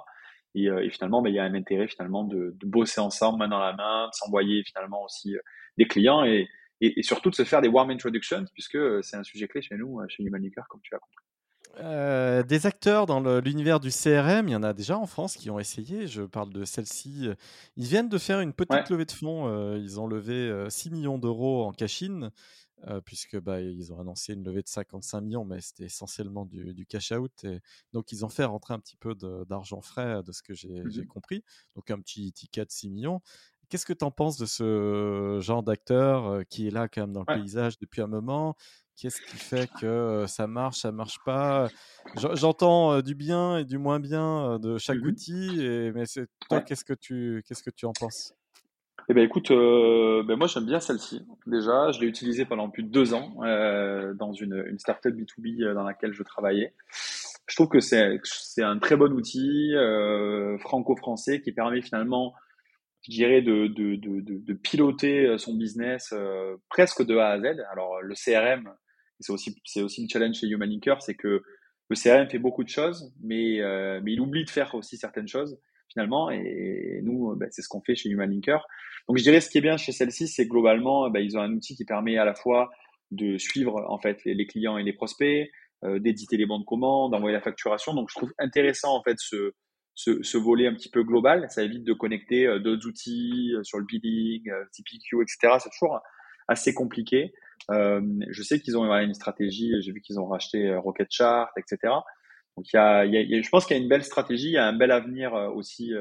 Et, 0.55 0.69
euh, 0.69 0.85
et 0.85 0.91
finalement, 0.91 1.23
ben, 1.23 1.31
il 1.31 1.37
y 1.37 1.39
a 1.39 1.45
un 1.45 1.55
intérêt 1.55 1.89
finalement 1.89 2.25
de, 2.25 2.55
de, 2.59 2.67
bosser 2.67 3.01
ensemble, 3.01 3.39
main 3.39 3.49
dans 3.49 3.61
la 3.61 3.73
main, 3.75 4.07
de 4.07 4.15
s'envoyer 4.15 4.65
finalement 4.65 5.05
aussi 5.05 5.35
euh, 5.35 5.41
des 5.79 5.87
clients 5.87 6.25
et, 6.25 6.49
et, 6.81 6.99
et, 6.99 7.03
surtout 7.03 7.31
de 7.31 7.35
se 7.35 7.45
faire 7.45 7.61
des 7.61 7.69
warm 7.69 7.91
introductions, 7.91 8.45
puisque 8.53 8.79
c'est 9.03 9.17
un 9.17 9.23
sujet 9.23 9.49
clé 9.49 9.63
chez 9.63 9.77
nous, 9.77 10.01
chez 10.09 10.23
Humanicar, 10.25 10.67
comme 10.69 10.81
tu 10.83 10.95
as 10.95 10.99
compris. 10.99 11.25
Euh, 11.79 12.43
des 12.43 12.67
acteurs 12.67 13.07
dans 13.07 13.21
l'univers 13.41 13.81
du 13.81 13.91
CRM, 13.91 14.49
il 14.49 14.53
y 14.53 14.57
en 14.57 14.63
a 14.63 14.73
déjà 14.73 14.99
en 14.99 15.07
France 15.07 15.37
qui 15.37 15.51
ont 15.51 15.59
essayé. 15.59 16.07
Je 16.07 16.23
parle 16.23 16.53
de 16.53 16.65
celle-ci. 16.65 17.31
Ils 17.77 17.87
viennent 17.87 18.09
de 18.09 18.19
faire 18.19 18.41
une 18.41 18.53
petite 18.53 18.91
levée 18.91 19.05
de 19.05 19.13
fonds. 19.13 19.47
Euh, 19.47 19.79
ils 19.79 20.01
ont 20.01 20.07
levé 20.07 20.53
6 20.69 20.89
euh, 20.89 20.93
millions 20.93 21.19
d'euros 21.19 21.65
en 21.65 21.73
cash-in, 21.73 22.31
puisque 23.05 23.39
bah, 23.41 23.61
ils 23.61 23.93
ont 23.93 24.01
annoncé 24.01 24.35
une 24.35 24.45
levée 24.45 24.63
de 24.63 24.69
55 24.69 25.21
millions, 25.21 25.45
mais 25.45 25.61
c'était 25.61 25.85
essentiellement 25.85 26.47
du, 26.47 26.87
cash-out. 26.87 27.47
Donc 27.93 28.13
ils 28.13 28.25
ont 28.25 28.29
fait 28.29 28.45
rentrer 28.45 28.75
un 28.75 28.79
petit 28.81 28.97
peu 28.97 29.15
d'argent 29.47 29.81
frais, 29.81 30.23
de 30.23 30.33
ce 30.33 30.43
que 30.43 30.55
j'ai 30.55 30.85
mmh 30.85 31.07
compris. 31.07 31.45
Donc 31.75 31.91
un 31.91 32.01
petit 32.01 32.33
ticket 32.33 32.65
de 32.65 32.71
6 32.71 32.91
millions. 32.91 33.21
Qu'est-ce 33.69 33.87
que 33.87 33.93
tu 33.93 34.05
en 34.05 34.11
penses 34.11 34.37
de 34.37 34.47
ce 34.47 35.39
genre 35.41 35.63
d'acteur 35.63 36.43
qui 36.49 36.67
est 36.67 36.71
là 36.71 36.89
quand 36.89 37.03
même 37.03 37.13
dans 37.13 37.21
le 37.21 37.27
paysage 37.27 37.79
depuis 37.79 38.01
un 38.03 38.09
moment? 38.09 38.57
Qu'est-ce 38.97 39.21
qui 39.21 39.39
fait 39.39 39.71
que 39.73 40.25
ça 40.29 40.47
marche, 40.47 40.81
ça 40.81 40.93
marche 40.93 41.21
pas? 41.21 41.71
J'entends 42.15 43.01
du 43.01 43.15
bien 43.15 43.59
et 43.59 43.65
du 43.65 43.79
moins 43.79 44.01
bien 44.01 44.59
de 44.59 44.77
chaque 44.79 45.03
mmh 45.03 45.07
outil, 45.07 45.61
et, 45.63 45.93
mais 45.93 46.05
toi, 46.49 46.61
qu'est-ce 46.61 46.85
que 46.85 46.95
tu 46.95 47.43
qu'est-ce 47.47 47.63
que 47.63 47.71
tu 47.71 47.87
en 47.87 47.95
penses? 47.95 48.35
Eh 49.11 49.15
ben 49.15 49.25
écoute, 49.25 49.51
ben 49.51 50.37
moi 50.37 50.47
j'aime 50.47 50.67
bien 50.67 50.81
celle-ci. 50.81 51.27
Déjà, 51.47 51.91
je 51.91 52.01
l'ai 52.01 52.07
utilisée 52.07 52.45
pendant 52.45 52.71
plus 52.71 52.85
de 52.85 52.91
deux 52.91 53.13
ans 53.13 53.35
dans 54.15 54.33
une, 54.33 54.65
une 54.69 54.79
startup 54.79 55.15
B2B 55.15 55.73
dans 55.75 55.83
laquelle 55.83 56.13
je 56.13 56.23
travaillais. 56.23 56.75
Je 57.49 57.57
trouve 57.57 57.69
que 57.69 57.81
c'est 57.81 58.21
un 58.63 58.79
très 58.79 58.97
bon 58.97 59.13
outil 59.13 59.75
franco-français 60.61 61.41
qui 61.41 61.51
permet 61.51 61.83
finalement, 61.83 62.35
je 63.03 63.11
dirais, 63.11 63.43
de, 63.43 64.53
piloter 64.53 65.37
son 65.39 65.55
business 65.55 66.15
presque 66.69 67.05
de 67.05 67.17
A 67.17 67.31
à 67.31 67.41
Z. 67.41 67.61
Alors 67.73 68.01
le 68.03 68.15
CRM, 68.15 68.71
c'est 69.19 69.33
aussi, 69.33 69.61
aussi 69.79 70.03
le 70.03 70.09
challenge 70.09 70.37
chez 70.37 70.47
Human 70.47 70.71
c'est 71.01 71.15
que 71.15 71.43
le 71.91 71.97
CRM 71.97 72.29
fait 72.31 72.39
beaucoup 72.39 72.63
de 72.63 72.69
choses, 72.69 73.13
mais, 73.21 73.61
euh, 73.61 74.01
mais 74.03 74.13
il 74.13 74.21
oublie 74.21 74.45
de 74.45 74.51
faire 74.51 74.75
aussi 74.75 74.97
certaines 74.97 75.29
choses 75.29 75.59
finalement. 75.93 76.31
Et, 76.31 77.01
nous, 77.03 77.35
bah, 77.37 77.47
c'est 77.51 77.63
ce 77.63 77.69
qu'on 77.69 77.81
fait 77.81 77.95
chez 77.95 78.09
Human 78.09 78.31
Linker. 78.31 78.67
Donc 79.09 79.19
je 79.19 79.23
dirais 79.23 79.41
ce 79.41 79.51
qui 79.51 79.59
est 79.59 79.63
bien 79.63 79.77
chez 79.77 79.93
celle-ci, 79.93 80.29
c'est 80.29 80.47
globalement, 80.47 81.11
bah, 81.11 81.21
ils 81.21 81.37
ont 81.37 81.41
un 81.41 81.53
outil 81.53 81.75
qui 81.75 81.85
permet 81.85 82.17
à 82.17 82.25
la 82.25 82.35
fois 82.35 82.71
de 83.11 83.39
suivre 83.39 83.85
en 83.89 83.99
fait 83.99 84.21
les, 84.25 84.47
clients 84.47 84.79
et 84.79 84.85
les 84.85 84.93
prospects, 84.93 85.51
euh, 85.85 85.99
d'éditer 85.99 86.37
les 86.37 86.47
bons 86.47 86.61
de 86.61 86.65
commande, 86.65 87.13
d'envoyer 87.13 87.35
la 87.35 87.43
facturation. 87.43 87.95
Donc 87.95 88.09
je 88.11 88.15
trouve 88.15 88.33
intéressant 88.39 88.97
en 88.97 89.03
fait 89.03 89.17
ce, 89.19 89.53
ce, 89.95 90.23
ce, 90.23 90.39
volet 90.39 90.67
un 90.67 90.75
petit 90.75 90.91
peu 90.91 91.03
global. 91.03 91.47
Ça 91.51 91.63
évite 91.63 91.85
de 91.85 91.93
connecter 91.93 92.47
euh, 92.47 92.61
d'autres 92.61 92.87
outils 92.87 93.53
sur 93.63 93.79
le 93.79 93.85
billing, 93.85 94.45
TPQ, 94.73 95.23
etc. 95.23 95.57
C'est 95.59 95.71
toujours 95.71 96.01
assez 96.47 96.75
compliqué. 96.75 97.33
Euh, 97.71 98.01
je 98.29 98.43
sais 98.43 98.61
qu'ils 98.61 98.77
ont 98.77 98.93
une 98.93 99.15
stratégie, 99.15 99.73
j'ai 99.81 99.93
vu 99.93 100.01
qu'ils 100.01 100.19
ont 100.19 100.27
racheté 100.27 100.69
euh, 100.69 100.81
Rocket 100.81 101.09
Chart, 101.11 101.51
etc. 101.57 101.93
Donc 102.61 102.71
il 102.75 102.77
y 102.77 102.79
a, 102.79 103.07
il 103.07 103.15
y 103.15 103.39
a, 103.39 103.41
je 103.41 103.49
pense 103.49 103.65
qu'il 103.65 103.75
y 103.75 103.81
a 103.81 103.83
une 103.83 103.89
belle 103.89 104.05
stratégie, 104.05 104.49
il 104.49 104.53
y 104.53 104.59
a 104.59 104.67
un 104.67 104.75
bel 104.75 104.91
avenir 104.91 105.35
euh, 105.35 105.49
aussi 105.49 105.95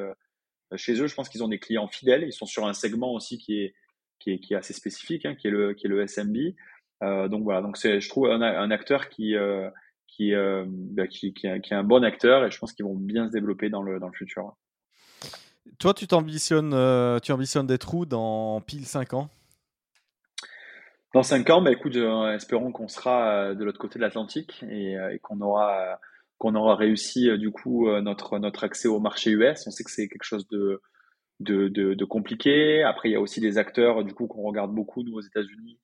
chez 0.76 1.02
eux. 1.02 1.08
Je 1.08 1.16
pense 1.16 1.30
qu'ils 1.30 1.42
ont 1.42 1.48
des 1.48 1.58
clients 1.58 1.88
fidèles, 1.88 2.24
ils 2.24 2.34
sont 2.34 2.46
sur 2.46 2.68
un 2.68 2.74
segment 2.74 3.14
aussi 3.14 3.38
qui 3.38 3.62
est, 3.62 3.74
qui 4.20 4.32
est, 4.32 4.40
qui 4.40 4.54
est 4.54 4.58
assez 4.58 4.74
spécifique, 4.74 5.26
hein, 5.26 5.36
qui 5.36 5.48
est 5.48 5.52
le, 5.52 5.74
qui 5.74 5.88
est 5.88 5.90
le 5.90 6.06
SMB. 6.06 6.36
Euh, 7.02 7.30
donc 7.30 7.44
voilà, 7.44 7.62
donc 7.62 7.78
c'est, 7.78 8.02
je 8.02 8.10
trouve 8.10 8.30
un, 8.30 8.42
un 8.42 8.72
acteur 8.72 9.08
qui, 9.08 9.38
euh, 9.38 9.70
qui, 10.06 10.34
euh, 10.34 10.66
bah, 10.68 11.08
qui, 11.08 11.34
qui, 11.34 11.48
est, 11.48 11.72
un 11.72 11.86
bon 11.86 12.04
acteur 12.04 12.46
et 12.46 12.52
je 12.52 12.60
pense 12.60 12.74
qu'ils 12.74 12.84
vont 12.84 12.96
bien 12.96 13.28
se 13.28 13.32
développer 13.32 13.70
dans 13.70 13.82
le, 13.82 13.98
dans 14.02 14.08
le 14.08 14.14
futur. 14.14 14.58
Toi, 15.78 15.94
tu 15.94 16.08
t'ambitionnes, 16.08 16.72
tu 17.22 17.32
ambitionnes 17.32 17.68
d'être 17.68 17.94
où 17.94 18.06
dans 18.06 18.60
pile 18.60 18.86
5 18.86 19.14
ans? 19.14 19.30
Dans 21.14 21.24
cinq 21.24 21.50
ans, 21.50 21.62
bah, 21.62 21.72
écoute, 21.72 21.96
euh, 21.96 22.36
espérons 22.36 22.72
qu'on 22.72 22.88
sera 22.88 23.32
euh, 23.32 23.56
de 23.56 23.64
l'autre 23.64 23.80
côté 23.80 23.98
de 23.98 24.04
l'Atlantique 24.04 24.64
et, 24.70 24.96
euh, 24.96 25.18
qu'on 25.24 25.42
aura 25.42 26.00
qu'on 26.40 26.56
aura 26.56 26.76
réussi 26.76 27.30
du 27.38 27.52
coup 27.52 27.88
notre 28.02 28.40
notre 28.40 28.64
accès 28.64 28.88
au 28.88 29.00
marché 29.00 29.32
US. 29.32 29.68
On 29.68 29.72
sait 29.72 29.84
que 29.84 29.92
c'est 29.92 30.08
quelque 30.08 30.24
chose 30.24 30.48
de, 30.50 32.06
compliqué. 32.06 32.82
Après, 32.82 33.10
il 33.10 33.12
y 33.12 33.16
a 33.16 33.22
aussi 33.22 33.40
des 33.40 33.60
acteurs 33.60 34.04
du 34.04 34.14
coup 34.14 34.26
qu'on 34.26 34.42
regarde 34.42 34.74
beaucoup 34.74 35.04
nous 35.04 35.14
aux 35.14 35.22
États-Unis, 35.22 35.78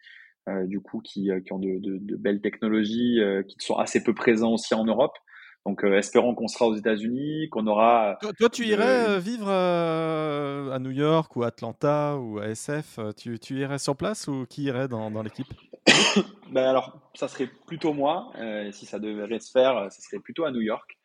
du 0.63 0.79
coup 0.79 1.01
qui, 1.01 1.29
ont 1.51 1.59
de 1.59 2.15
belles 2.15 2.41
technologies, 2.41 3.19
qui 3.47 3.57
sont 3.59 3.75
assez 3.75 4.03
peu 4.03 4.15
présents 4.15 4.53
aussi 4.53 4.73
en 4.73 4.85
Europe. 4.85 5.15
Donc, 5.65 5.84
euh, 5.84 5.97
espérons 5.97 6.36
qu'on 6.36 6.47
sera 6.47 6.67
aux 6.67 6.75
États-Unis, 6.75 7.49
qu'on 7.49 7.65
aura. 7.65 8.19
Toi, 8.38 8.49
tu 8.49 8.65
irais 8.65 9.10
euh, 9.10 9.19
vivre 9.19 9.47
euh, 9.49 10.71
à 10.71 10.78
New 10.78 10.91
York 10.91 11.36
ou 11.36 11.43
à 11.43 11.47
Atlanta 11.47 12.17
ou 12.17 12.38
à 12.38 12.49
SF 12.49 12.99
tu, 13.17 13.39
tu, 13.39 13.56
irais 13.56 13.80
sur 13.80 13.95
place 13.95 14.28
ou 14.28 14.45
qui 14.47 14.63
irait 14.63 14.88
dans, 14.88 15.10
dans 15.12 15.23
l'équipe? 15.23 15.47
Ben 16.51 16.63
alors, 16.63 17.12
ça 17.15 17.28
serait 17.28 17.49
plutôt 17.65 17.91
moi. 17.91 18.32
si 18.71 18.86
ça 18.86 18.99
devrait 18.99 19.39
se 19.39 19.51
faire, 19.51 19.91
ça 19.91 19.99
serait 19.99 20.21
plutôt 20.21 20.45
à 20.45 20.51
New 20.51 20.62
York. 20.62 20.97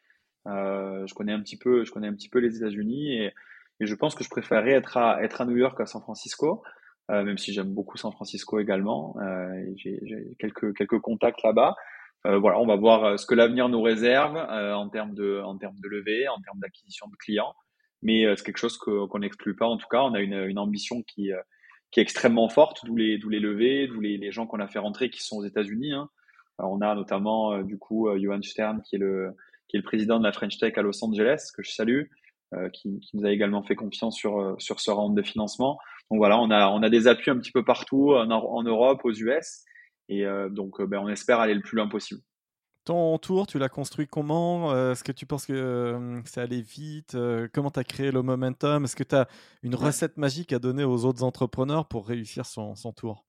je 0.46 1.14
connais 1.14 1.32
un 1.32 1.40
petit 1.40 1.56
peu, 1.56 1.82
je 1.84 1.90
connais 1.90 2.06
un 2.06 2.12
petit 2.12 2.28
peu 2.28 2.38
les 2.38 2.58
États-Unis 2.58 3.14
et, 3.16 3.32
et, 3.80 3.86
je 3.86 3.94
pense 3.94 4.14
que 4.14 4.22
je 4.22 4.28
préférerais 4.28 4.72
être 4.72 4.98
à, 4.98 5.24
être 5.24 5.40
à 5.40 5.46
New 5.46 5.56
York 5.56 5.76
qu'à 5.78 5.86
San 5.86 6.02
Francisco. 6.02 6.62
même 7.08 7.38
si 7.38 7.52
j'aime 7.52 7.72
beaucoup 7.72 7.96
San 7.96 8.12
Francisco 8.12 8.60
également, 8.60 9.16
j'ai 9.76 10.36
quelques 10.38 10.76
quelques 10.76 11.00
contacts 11.00 11.42
là-bas. 11.42 11.74
Euh, 12.26 12.38
voilà, 12.38 12.58
on 12.60 12.66
va 12.66 12.76
voir 12.76 13.04
euh, 13.04 13.16
ce 13.16 13.24
que 13.24 13.34
l'avenir 13.34 13.68
nous 13.68 13.80
réserve 13.80 14.36
euh, 14.36 14.74
en 14.74 14.88
termes 14.88 15.14
de 15.14 15.40
en 15.42 15.56
termes 15.56 15.78
de 15.80 15.88
levée, 15.88 16.28
en 16.28 16.40
termes 16.42 16.58
d'acquisition 16.58 17.08
de 17.08 17.16
clients. 17.16 17.54
Mais 18.02 18.24
c'est 18.34 18.44
quelque 18.44 18.56
chose 18.56 18.78
qu'on 18.78 19.18
n'exclut 19.18 19.54
pas. 19.54 19.66
En 19.66 19.76
tout 19.76 19.86
cas, 19.90 20.00
on 20.00 20.14
a 20.14 20.20
une, 20.20 20.32
une 20.32 20.58
ambition 20.58 21.02
qui 21.02 21.30
qui 21.90 22.00
est 22.00 22.02
extrêmement 22.02 22.48
forte, 22.48 22.84
d'où 22.86 22.96
les 22.96 23.18
d'où 23.18 23.28
les 23.28 23.40
levées, 23.40 23.88
d'où 23.88 24.00
les, 24.00 24.16
les 24.16 24.32
gens 24.32 24.46
qu'on 24.46 24.60
a 24.60 24.68
fait 24.68 24.78
rentrer 24.78 25.10
qui 25.10 25.22
sont 25.22 25.36
aux 25.36 25.44
États-Unis. 25.44 25.92
Hein. 25.92 26.08
on 26.58 26.80
a 26.80 26.94
notamment 26.94 27.58
du 27.62 27.78
coup 27.78 28.08
Johan 28.18 28.40
Stern 28.42 28.80
qui 28.82 28.96
est 28.96 28.98
le 28.98 29.36
qui 29.68 29.76
est 29.76 29.80
le 29.80 29.84
président 29.84 30.18
de 30.18 30.24
la 30.24 30.32
French 30.32 30.56
Tech 30.56 30.78
à 30.78 30.82
Los 30.82 31.04
Angeles 31.04 31.50
que 31.54 31.62
je 31.62 31.72
salue, 31.72 32.04
qui, 32.72 33.00
qui, 33.00 33.16
nous 33.18 33.26
a 33.26 33.32
également 33.32 33.62
fait 33.62 33.76
confiance 33.76 34.16
sur 34.16 34.56
sur 34.58 34.80
ce 34.80 34.90
round 34.90 35.14
de 35.14 35.22
financement. 35.22 35.78
Donc 36.10 36.20
voilà, 36.20 36.38
on 36.38 36.50
a 36.50 36.70
on 36.70 36.82
a 36.82 36.88
des 36.88 37.06
appuis 37.06 37.30
un 37.30 37.38
petit 37.38 37.52
peu 37.52 37.64
partout 37.66 38.14
en, 38.14 38.30
en 38.30 38.62
Europe, 38.62 39.02
aux 39.04 39.12
US. 39.12 39.64
Et 40.10 40.26
euh, 40.26 40.50
donc, 40.50 40.80
euh, 40.80 40.86
ben, 40.86 40.98
on 40.98 41.08
espère 41.08 41.40
aller 41.40 41.54
le 41.54 41.62
plus 41.62 41.76
loin 41.76 41.88
possible. 41.88 42.20
Ton 42.84 43.16
tour, 43.18 43.46
tu 43.46 43.58
l'as 43.58 43.68
construit 43.68 44.06
comment? 44.06 44.74
Est-ce 44.90 45.04
que 45.04 45.12
tu 45.12 45.26
penses 45.26 45.46
que 45.46 46.22
ça 46.24 46.42
allait 46.42 46.62
vite? 46.62 47.16
Comment 47.52 47.70
tu 47.70 47.78
as 47.78 47.84
créé 47.84 48.10
le 48.10 48.22
momentum? 48.22 48.84
Est-ce 48.84 48.96
que 48.96 49.04
tu 49.04 49.14
as 49.14 49.28
une 49.62 49.74
recette 49.74 50.16
magique 50.16 50.52
à 50.54 50.58
donner 50.58 50.82
aux 50.82 51.04
autres 51.04 51.22
entrepreneurs 51.22 51.86
pour 51.86 52.08
réussir 52.08 52.46
son, 52.46 52.74
son 52.74 52.92
tour? 52.92 53.26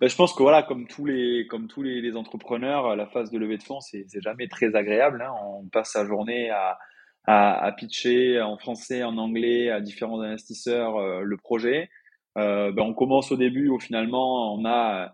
Ben, 0.00 0.08
je 0.08 0.16
pense 0.16 0.34
que 0.34 0.42
voilà, 0.42 0.64
comme 0.64 0.88
tous 0.88 1.06
les, 1.06 1.46
comme 1.46 1.68
tous 1.68 1.82
les, 1.82 2.16
entrepreneurs, 2.16 2.96
la 2.96 3.06
phase 3.06 3.30
de 3.30 3.38
levée 3.38 3.58
de 3.58 3.62
fonds, 3.62 3.80
c'est 3.80 4.04
jamais 4.20 4.48
très 4.48 4.74
agréable. 4.74 5.22
Hein. 5.22 5.32
On 5.44 5.68
passe 5.68 5.92
sa 5.92 6.04
journée 6.04 6.50
à, 6.50 6.78
à, 7.26 7.72
pitcher 7.72 8.40
en 8.40 8.56
français, 8.56 9.02
en 9.02 9.16
anglais 9.18 9.70
à 9.70 9.80
différents 9.80 10.20
investisseurs 10.20 10.96
euh, 10.96 11.22
le 11.22 11.36
projet. 11.36 11.90
Euh, 12.38 12.72
ben, 12.72 12.82
on 12.82 12.94
commence 12.94 13.32
au 13.32 13.36
début 13.36 13.68
où 13.68 13.80
finalement 13.80 14.54
on 14.54 14.64
a 14.64 15.10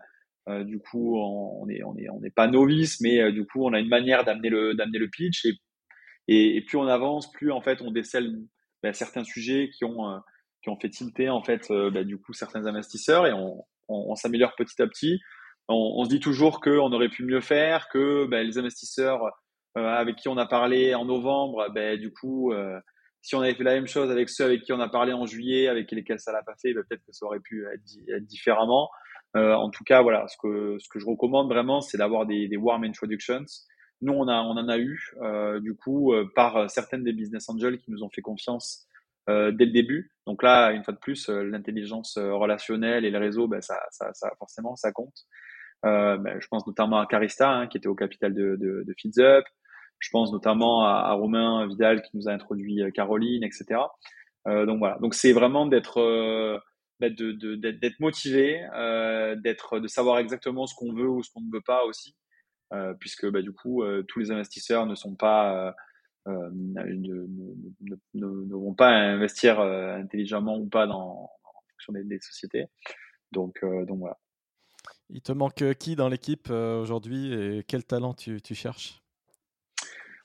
euh, 0.49 0.63
du 0.63 0.79
coup 0.79 1.17
on 1.17 1.67
est 1.69 1.83
on 1.83 1.95
est 1.97 2.09
on 2.09 2.19
n'est 2.19 2.31
pas 2.31 2.47
novice, 2.47 2.99
mais 3.01 3.31
du 3.31 3.45
coup 3.45 3.65
on 3.65 3.73
a 3.73 3.79
une 3.79 3.89
manière 3.89 4.23
d'amener 4.23 4.49
le 4.49 4.73
d'amener 4.73 4.99
le 4.99 5.09
pitch 5.09 5.45
et, 5.45 6.57
et, 6.57 6.61
plus 6.61 6.77
on 6.77 6.87
avance, 6.87 7.31
plus 7.31 7.51
en 7.51 7.61
fait 7.61 7.81
on 7.81 7.91
décèle 7.91 8.33
ben, 8.81 8.93
certains 8.93 9.23
sujets 9.23 9.69
qui 9.69 9.85
ont 9.85 10.21
qui 10.61 10.69
ont 10.69 10.79
fait 10.79 10.89
tilter 10.89 11.29
en 11.29 11.43
fait 11.43 11.67
ben, 11.69 12.05
du 12.05 12.17
coup 12.17 12.33
certains 12.33 12.65
investisseurs 12.65 13.27
et 13.27 13.33
on, 13.33 13.65
on, 13.87 14.15
s'améliore 14.15 14.55
petit 14.55 14.81
à 14.81 14.87
petit. 14.87 15.19
On, 15.69 16.03
se 16.03 16.09
dit 16.09 16.19
toujours 16.19 16.59
qu'on 16.59 16.91
aurait 16.91 17.09
pu 17.09 17.23
mieux 17.23 17.41
faire, 17.41 17.87
que 17.89 18.25
ben, 18.25 18.45
les 18.45 18.57
investisseurs 18.57 19.23
euh, 19.77 19.87
avec 19.87 20.17
qui 20.17 20.27
on 20.27 20.37
a 20.37 20.45
parlé 20.45 20.93
en 20.93 21.05
novembre, 21.05 21.69
ben, 21.73 21.97
du 21.97 22.11
coup, 22.11 22.51
euh, 22.51 22.79
si 23.21 23.35
on 23.35 23.41
avait 23.41 23.55
fait 23.55 23.63
la 23.63 23.75
même 23.75 23.87
chose 23.87 24.11
avec 24.11 24.29
ceux 24.29 24.43
avec 24.43 24.63
qui 24.63 24.73
on 24.73 24.79
a 24.79 24.89
parlé 24.89 25.13
en 25.13 25.25
juillet, 25.25 25.67
avec 25.67 25.89
lesquels 25.91 26.19
ça 26.19 26.33
l'a 26.33 26.43
pas 26.43 26.55
fait, 26.61 26.73
ben, 26.73 26.83
peut-être 26.87 27.03
que 27.05 27.13
ça 27.13 27.25
aurait 27.25 27.39
pu 27.39 27.65
être, 27.65 28.25
différemment. 28.25 28.89
Euh, 29.35 29.53
en 29.53 29.69
tout 29.69 29.83
cas, 29.83 30.01
voilà, 30.01 30.27
ce 30.27 30.37
que, 30.37 30.77
ce 30.79 30.87
que 30.89 30.99
je 30.99 31.05
recommande 31.05 31.49
vraiment, 31.49 31.81
c'est 31.81 31.97
d'avoir 31.97 32.25
des, 32.25 32.47
des 32.47 32.57
warm 32.57 32.83
introductions. 32.83 33.45
Nous, 34.01 34.13
on, 34.13 34.27
a, 34.27 34.41
on 34.41 34.57
en 34.57 34.67
a 34.67 34.77
eu, 34.77 35.15
du 35.61 35.75
coup, 35.75 36.13
par 36.35 36.69
certaines 36.69 37.03
des 37.03 37.13
business 37.13 37.47
angels 37.49 37.77
qui 37.77 37.89
nous 37.89 38.03
ont 38.03 38.09
fait 38.09 38.21
confiance 38.21 38.85
euh, 39.29 39.51
dès 39.51 39.65
le 39.65 39.71
début. 39.71 40.11
Donc 40.27 40.43
là, 40.43 40.71
une 40.71 40.83
fois 40.83 40.93
de 40.93 40.99
plus, 40.99 41.29
euh, 41.29 41.43
l'intelligence 41.43 42.17
euh, 42.17 42.33
relationnelle 42.33 43.05
et 43.05 43.09
le 43.09 43.19
réseau, 43.19 43.47
ben, 43.47 43.61
ça, 43.61 43.79
ça, 43.91 44.09
ça, 44.13 44.29
forcément, 44.37 44.75
ça 44.75 44.91
compte. 44.91 45.15
Euh, 45.85 46.17
ben, 46.17 46.39
je 46.41 46.47
pense 46.47 46.67
notamment 46.67 46.99
à 46.99 47.05
Carista, 47.05 47.49
hein, 47.49 47.67
qui 47.67 47.77
était 47.77 47.87
au 47.87 47.95
capital 47.95 48.33
de, 48.33 48.57
de, 48.59 48.83
de 48.85 48.93
Feeds 48.97 49.21
Up. 49.21 49.45
Je 49.99 50.09
pense 50.11 50.33
notamment 50.33 50.83
à, 50.83 51.05
à, 51.07 51.13
Romain 51.13 51.65
Vidal, 51.67 52.01
qui 52.01 52.17
nous 52.17 52.27
a 52.27 52.33
introduit 52.33 52.81
Caroline, 52.93 53.43
etc. 53.43 53.79
Euh, 54.47 54.65
donc 54.65 54.79
voilà. 54.79 54.97
Donc 54.99 55.13
c'est 55.13 55.31
vraiment 55.31 55.65
d'être 55.67 56.61
d'être 56.99 57.15
de, 57.15 57.55
d'être 57.55 57.99
motivé, 57.99 58.65
d'être 59.43 59.79
de 59.79 59.87
savoir 59.87 60.19
exactement 60.19 60.67
ce 60.67 60.75
qu'on 60.75 60.93
veut 60.93 61.09
ou 61.09 61.23
ce 61.23 61.31
qu'on 61.31 61.41
ne 61.41 61.51
veut 61.51 61.61
pas 61.61 61.83
aussi, 61.85 62.15
puisque 62.99 63.29
bah, 63.29 63.41
du 63.41 63.51
coup 63.51 63.83
tous 64.07 64.19
les 64.19 64.31
investisseurs 64.31 64.85
ne 64.85 64.95
sont 64.95 65.15
pas 65.15 65.75
euh, 66.27 66.49
ne, 66.53 67.27
ne, 67.81 67.95
ne, 68.13 68.55
vont 68.55 68.73
pas 68.73 68.91
investir 68.91 69.59
euh, 69.59 69.97
intelligemment 69.97 70.57
ou 70.57 70.67
pas 70.67 70.87
dans, 70.87 71.29
en 71.43 71.61
fonction 71.71 71.91
des, 71.93 72.19
sociétés. 72.21 72.67
Donc, 73.33 73.59
euh, 73.63 73.85
donc 73.85 73.99
voilà. 73.99 74.17
Il 75.09 75.21
te 75.21 75.33
manque 75.33 75.73
qui 75.79 75.97
dans 75.97 76.07
l'équipe 76.07 76.49
aujourd'hui 76.49 77.33
et 77.33 77.63
quel 77.67 77.83
talent 77.83 78.13
tu, 78.13 78.41
tu, 78.41 78.55
cherches? 78.55 79.03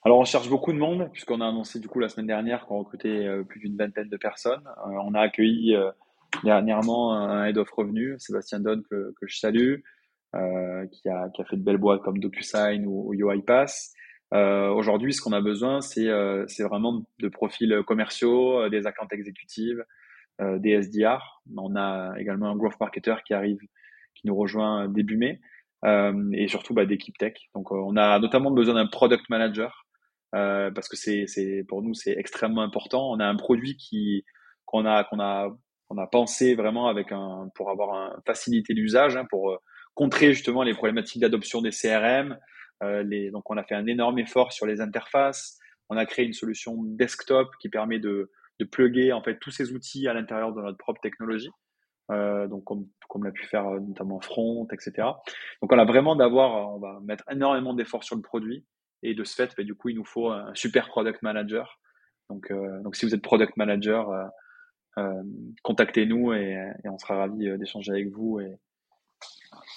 Alors 0.04 0.18
on 0.18 0.24
cherche 0.24 0.48
beaucoup 0.48 0.72
de 0.72 0.78
monde 0.78 1.10
puisqu'on 1.12 1.40
a 1.40 1.48
annoncé 1.48 1.80
du 1.80 1.88
coup 1.88 1.98
la 1.98 2.08
semaine 2.08 2.28
dernière 2.28 2.64
qu'on 2.66 2.78
recrutait 2.78 3.26
plus 3.48 3.60
d'une 3.60 3.76
vingtaine 3.76 4.08
de 4.08 4.16
personnes. 4.16 4.62
on 4.86 5.14
a 5.14 5.20
accueilli 5.20 5.76
dernièrement 6.44 7.14
un 7.14 7.46
head 7.46 7.58
of 7.58 7.70
revenu, 7.70 8.14
Sébastien 8.18 8.60
Donne 8.60 8.82
que, 8.90 9.12
je 9.22 9.38
salue, 9.38 9.76
qui, 10.32 11.08
a, 11.08 11.28
qui 11.30 11.42
a 11.42 11.44
fait 11.44 11.56
de 11.56 11.62
belles 11.62 11.78
boîtes 11.78 12.02
comme 12.02 12.18
DocuSign 12.18 12.86
ou, 12.86 13.08
ou 13.08 13.14
UiPass. 13.14 13.94
Euh, 14.34 14.70
Aujourd'hui, 14.70 15.12
ce 15.12 15.20
qu'on 15.20 15.32
a 15.32 15.40
besoin, 15.40 15.80
c'est 15.80 16.08
euh, 16.08 16.44
vraiment 16.60 17.02
de 17.18 17.28
profils 17.28 17.82
commerciaux, 17.86 18.60
euh, 18.60 18.68
des 18.68 18.86
accounts 18.86 19.08
exécutives, 19.10 19.84
euh, 20.40 20.58
des 20.58 20.70
SDR. 20.82 21.42
On 21.56 21.76
a 21.76 22.14
également 22.18 22.50
un 22.50 22.56
growth 22.56 22.78
marketer 22.80 23.14
qui 23.26 23.34
arrive, 23.34 23.58
qui 24.14 24.26
nous 24.26 24.36
rejoint 24.36 24.88
début 24.88 25.16
mai, 25.16 25.40
euh, 25.84 26.30
et 26.32 26.48
surtout 26.48 26.74
bah, 26.74 26.84
d'équipe 26.84 27.16
tech. 27.16 27.34
Donc, 27.54 27.72
on 27.72 27.96
a 27.96 28.18
notamment 28.18 28.50
besoin 28.50 28.74
d'un 28.74 28.86
product 28.86 29.28
manager 29.30 29.86
parce 30.30 30.88
que 30.88 30.96
c'est 30.96 31.64
pour 31.68 31.82
nous 31.82 31.94
c'est 31.94 32.12
extrêmement 32.12 32.60
important. 32.60 33.10
On 33.10 33.18
a 33.18 33.24
un 33.24 33.36
produit 33.36 33.76
qui 33.76 34.26
qu'on 34.66 34.84
a 34.84 35.04
qu'on 35.04 35.20
a 35.20 35.56
qu'on 35.88 35.98
a 35.98 36.06
pensé 36.06 36.54
vraiment 36.54 36.88
avec 36.88 37.12
un 37.12 37.50
pour 37.54 37.70
avoir 37.70 37.94
un 37.94 38.16
facilité 38.26 38.74
d'usage, 38.74 39.16
hein, 39.16 39.24
pour 39.28 39.58
contrer 39.94 40.32
justement 40.32 40.62
les 40.62 40.74
problématiques 40.74 41.20
d'adoption 41.20 41.60
des 41.60 41.70
CRM, 41.70 42.38
euh, 42.82 43.02
les, 43.02 43.30
donc 43.30 43.50
on 43.50 43.56
a 43.56 43.64
fait 43.64 43.74
un 43.74 43.86
énorme 43.86 44.18
effort 44.18 44.52
sur 44.52 44.66
les 44.66 44.80
interfaces. 44.80 45.58
On 45.88 45.96
a 45.96 46.06
créé 46.06 46.26
une 46.26 46.32
solution 46.32 46.76
desktop 46.84 47.48
qui 47.60 47.68
permet 47.68 47.98
de, 47.98 48.30
de 48.60 48.64
plugger 48.64 49.12
en 49.12 49.22
fait 49.22 49.38
tous 49.38 49.50
ces 49.50 49.72
outils 49.72 50.06
à 50.06 50.14
l'intérieur 50.14 50.52
de 50.52 50.60
notre 50.60 50.78
propre 50.78 51.00
technologie. 51.00 51.50
Euh, 52.10 52.46
donc 52.46 52.64
comme, 52.64 52.86
comme 53.08 53.24
l'a 53.24 53.32
pu 53.32 53.44
faire 53.44 53.66
euh, 53.66 53.80
notamment 53.80 54.20
Front, 54.20 54.66
etc. 54.72 55.08
Donc 55.60 55.72
on 55.72 55.78
a 55.78 55.84
vraiment 55.84 56.16
d'avoir, 56.16 56.74
on 56.74 56.78
va 56.78 57.00
mettre 57.04 57.24
énormément 57.30 57.74
d'efforts 57.74 58.04
sur 58.04 58.16
le 58.16 58.22
produit 58.22 58.64
et 59.02 59.14
de 59.14 59.24
ce 59.24 59.34
fait, 59.34 59.54
bah, 59.56 59.62
du 59.62 59.74
coup, 59.74 59.90
il 59.90 59.96
nous 59.96 60.04
faut 60.04 60.30
un 60.30 60.54
super 60.54 60.88
product 60.88 61.22
manager. 61.22 61.78
Donc, 62.30 62.50
euh, 62.50 62.82
donc 62.82 62.96
si 62.96 63.06
vous 63.06 63.14
êtes 63.14 63.22
product 63.22 63.56
manager, 63.56 64.10
euh, 64.10 64.24
euh 64.24 64.28
contactez-nous 65.62 66.32
et, 66.32 66.72
et, 66.84 66.88
on 66.88 66.98
sera 66.98 67.16
ravi 67.16 67.58
d'échanger 67.58 67.92
avec 67.92 68.08
vous 68.10 68.40
et, 68.40 68.58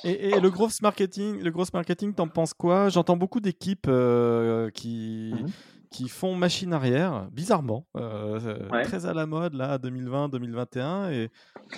et, 0.03 0.39
le 0.39 0.49
gros 0.49 0.67
marketing, 0.81 1.41
le 1.41 1.51
gros 1.51 1.65
marketing, 1.73 2.13
t'en 2.13 2.27
penses 2.27 2.53
quoi? 2.53 2.89
J'entends 2.89 3.17
beaucoup 3.17 3.39
d'équipes 3.39 3.87
euh, 3.87 4.69
qui, 4.71 5.33
mhm. 5.33 5.47
qui 5.91 6.09
font 6.09 6.35
machine 6.35 6.73
arrière, 6.73 7.29
bizarrement, 7.31 7.85
euh, 7.95 8.67
très 8.83 9.05
à 9.05 9.13
la 9.13 9.25
mode 9.25 9.53
là, 9.53 9.77
2020-2021, 9.77 11.11
et 11.11 11.29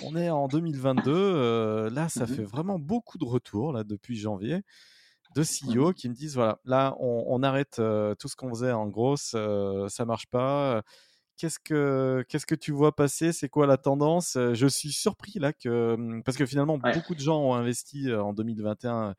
on 0.04 0.16
est 0.16 0.30
en 0.30 0.48
2022. 0.48 1.12
Euh, 1.12 1.90
là, 1.90 2.08
ça 2.08 2.26
mhm. 2.26 2.34
fait 2.34 2.44
vraiment 2.44 2.78
beaucoup 2.78 3.18
de 3.18 3.24
retours 3.24 3.72
là 3.72 3.84
depuis 3.84 4.16
janvier 4.16 4.62
de 5.36 5.42
CEO 5.42 5.88
mhm. 5.88 5.94
qui 5.94 6.08
me 6.08 6.14
disent 6.14 6.36
voilà, 6.36 6.58
là, 6.64 6.94
on, 7.00 7.24
on 7.26 7.42
arrête 7.42 7.80
tout 8.18 8.28
ce 8.28 8.36
qu'on 8.36 8.50
faisait 8.50 8.72
en 8.72 8.86
grosse, 8.86 9.36
ça 9.88 10.04
marche 10.04 10.28
pas 10.28 10.82
Qu'est-ce 11.36 11.58
que 11.58 12.24
qu'est-ce 12.28 12.46
que 12.46 12.54
tu 12.54 12.70
vois 12.70 12.94
passer? 12.94 13.32
C'est 13.32 13.48
quoi 13.48 13.66
la 13.66 13.76
tendance? 13.76 14.38
Je 14.52 14.66
suis 14.68 14.92
surpris 14.92 15.38
là 15.38 15.52
que 15.52 15.96
mmh, 15.96 16.22
parce 16.22 16.36
que 16.36 16.46
finalement 16.46 16.78
beaucoup 16.78 17.14
de 17.14 17.20
gens 17.20 17.40
ont 17.40 17.54
investi 17.54 18.12
en 18.12 18.32
2021 18.32 19.14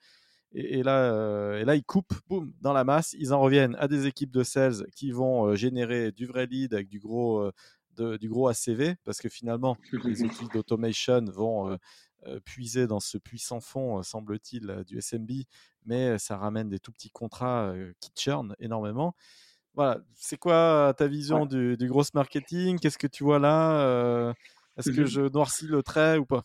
et, 0.54 0.82
là 0.82 1.58
et 1.60 1.66
là 1.66 1.76
ils 1.76 1.84
coupent 1.84 2.14
boum 2.28 2.54
dans 2.62 2.72
la 2.72 2.86
masse. 2.86 3.14
Ils 3.20 3.34
en 3.34 3.42
reviennent 3.42 3.76
à 3.80 3.90
des 3.90 4.08
équipes 4.08 4.32
de 4.32 4.44
sales 4.44 4.86
qui 4.96 5.12
vont 5.12 5.56
générer 5.56 6.14
du 6.14 6.26
vrai 6.26 6.46
lead 6.46 6.74
avec 6.74 6.88
du 6.88 7.00
gros 7.00 7.52
de, 7.98 8.16
du 8.16 8.30
gros 8.30 8.48
ACV 8.48 8.96
parce 9.04 9.20
que 9.20 9.28
finalement 9.28 9.76
les 10.06 10.24
outils 10.24 10.48
d'automation 10.54 11.26
vont 11.26 11.78
puiser 12.46 12.88
dans 12.88 13.02
ce 13.02 13.18
puissant 13.18 13.60
fond, 13.60 14.02
semble-t-il, 14.04 14.84
du 14.88 15.02
SMB, 15.02 15.32
mais 15.86 16.18
ça 16.18 16.38
ramène 16.38 16.70
des 16.70 16.80
tout 16.80 16.94
petits 16.94 17.12
contrats 17.12 17.74
qui 18.00 18.12
churn 18.16 18.56
énormément 18.60 19.16
voilà, 19.76 20.00
c'est 20.16 20.38
quoi 20.38 20.94
ta 20.98 21.08
vision 21.08 21.46
du, 21.46 21.78
du, 21.78 21.88
gros 21.88 22.04
marketing? 22.14 22.80
Qu'est-ce 22.80 22.98
que 22.98 23.08
tu 23.08 23.24
vois 23.24 23.40
là 23.40 23.82
euh, 23.82 24.34
Est-ce 24.78 24.92
que 24.92 25.02
mmh 25.02 25.08
je 25.08 25.22
noircis 25.22 25.68
le 25.68 25.84
trait 25.84 26.18
ou 26.18 26.26
pas? 26.26 26.44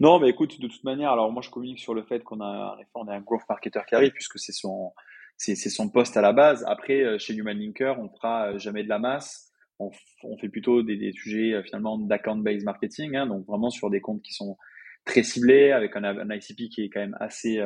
Non, 0.00 0.20
mais 0.20 0.28
écoute, 0.28 0.60
de 0.60 0.68
toute 0.68 0.84
manière, 0.84 1.10
alors 1.10 1.32
moi 1.32 1.42
je 1.42 1.50
communique 1.50 1.80
sur 1.80 1.94
le 1.94 2.04
fait 2.04 2.22
qu'on 2.22 2.40
a, 2.40 2.76
on 2.94 3.08
a 3.08 3.14
un 3.14 3.20
growth 3.20 3.42
marketer 3.48 3.80
qui 3.88 3.94
arrive 3.94 4.12
puisque 4.12 4.38
c'est 4.38 4.52
son, 4.52 4.92
c'est, 5.36 5.56
son 5.56 5.88
poste 5.88 6.16
à 6.16 6.20
la 6.20 6.32
base. 6.32 6.64
Après, 6.68 7.18
chez 7.18 7.34
Human 7.34 7.58
Linker, 7.58 7.98
on 7.98 8.08
fera 8.08 8.52
euh, 8.52 8.58
jamais 8.58 8.84
de 8.84 8.88
la 8.88 8.98
masse. 8.98 9.50
On, 9.80 9.90
on 10.22 10.38
fait 10.38 10.48
plutôt 10.48 10.82
des, 10.82 10.96
des 10.96 11.12
sujets 11.12 11.62
finalement 11.64 11.98
d'account-based 11.98 12.64
marketing, 12.64 13.16
hein, 13.16 13.26
donc 13.26 13.46
vraiment 13.46 13.70
sur 13.70 13.90
des 13.90 14.00
comptes 14.00 14.22
qui 14.22 14.34
sont 14.34 14.56
très 15.04 15.22
ciblés 15.22 15.72
avec 15.72 15.96
un, 15.96 16.04
un 16.04 16.30
ICP 16.30 16.68
qui 16.68 16.82
est 16.82 16.90
quand 16.90 17.00
même 17.00 17.16
assez 17.20 17.60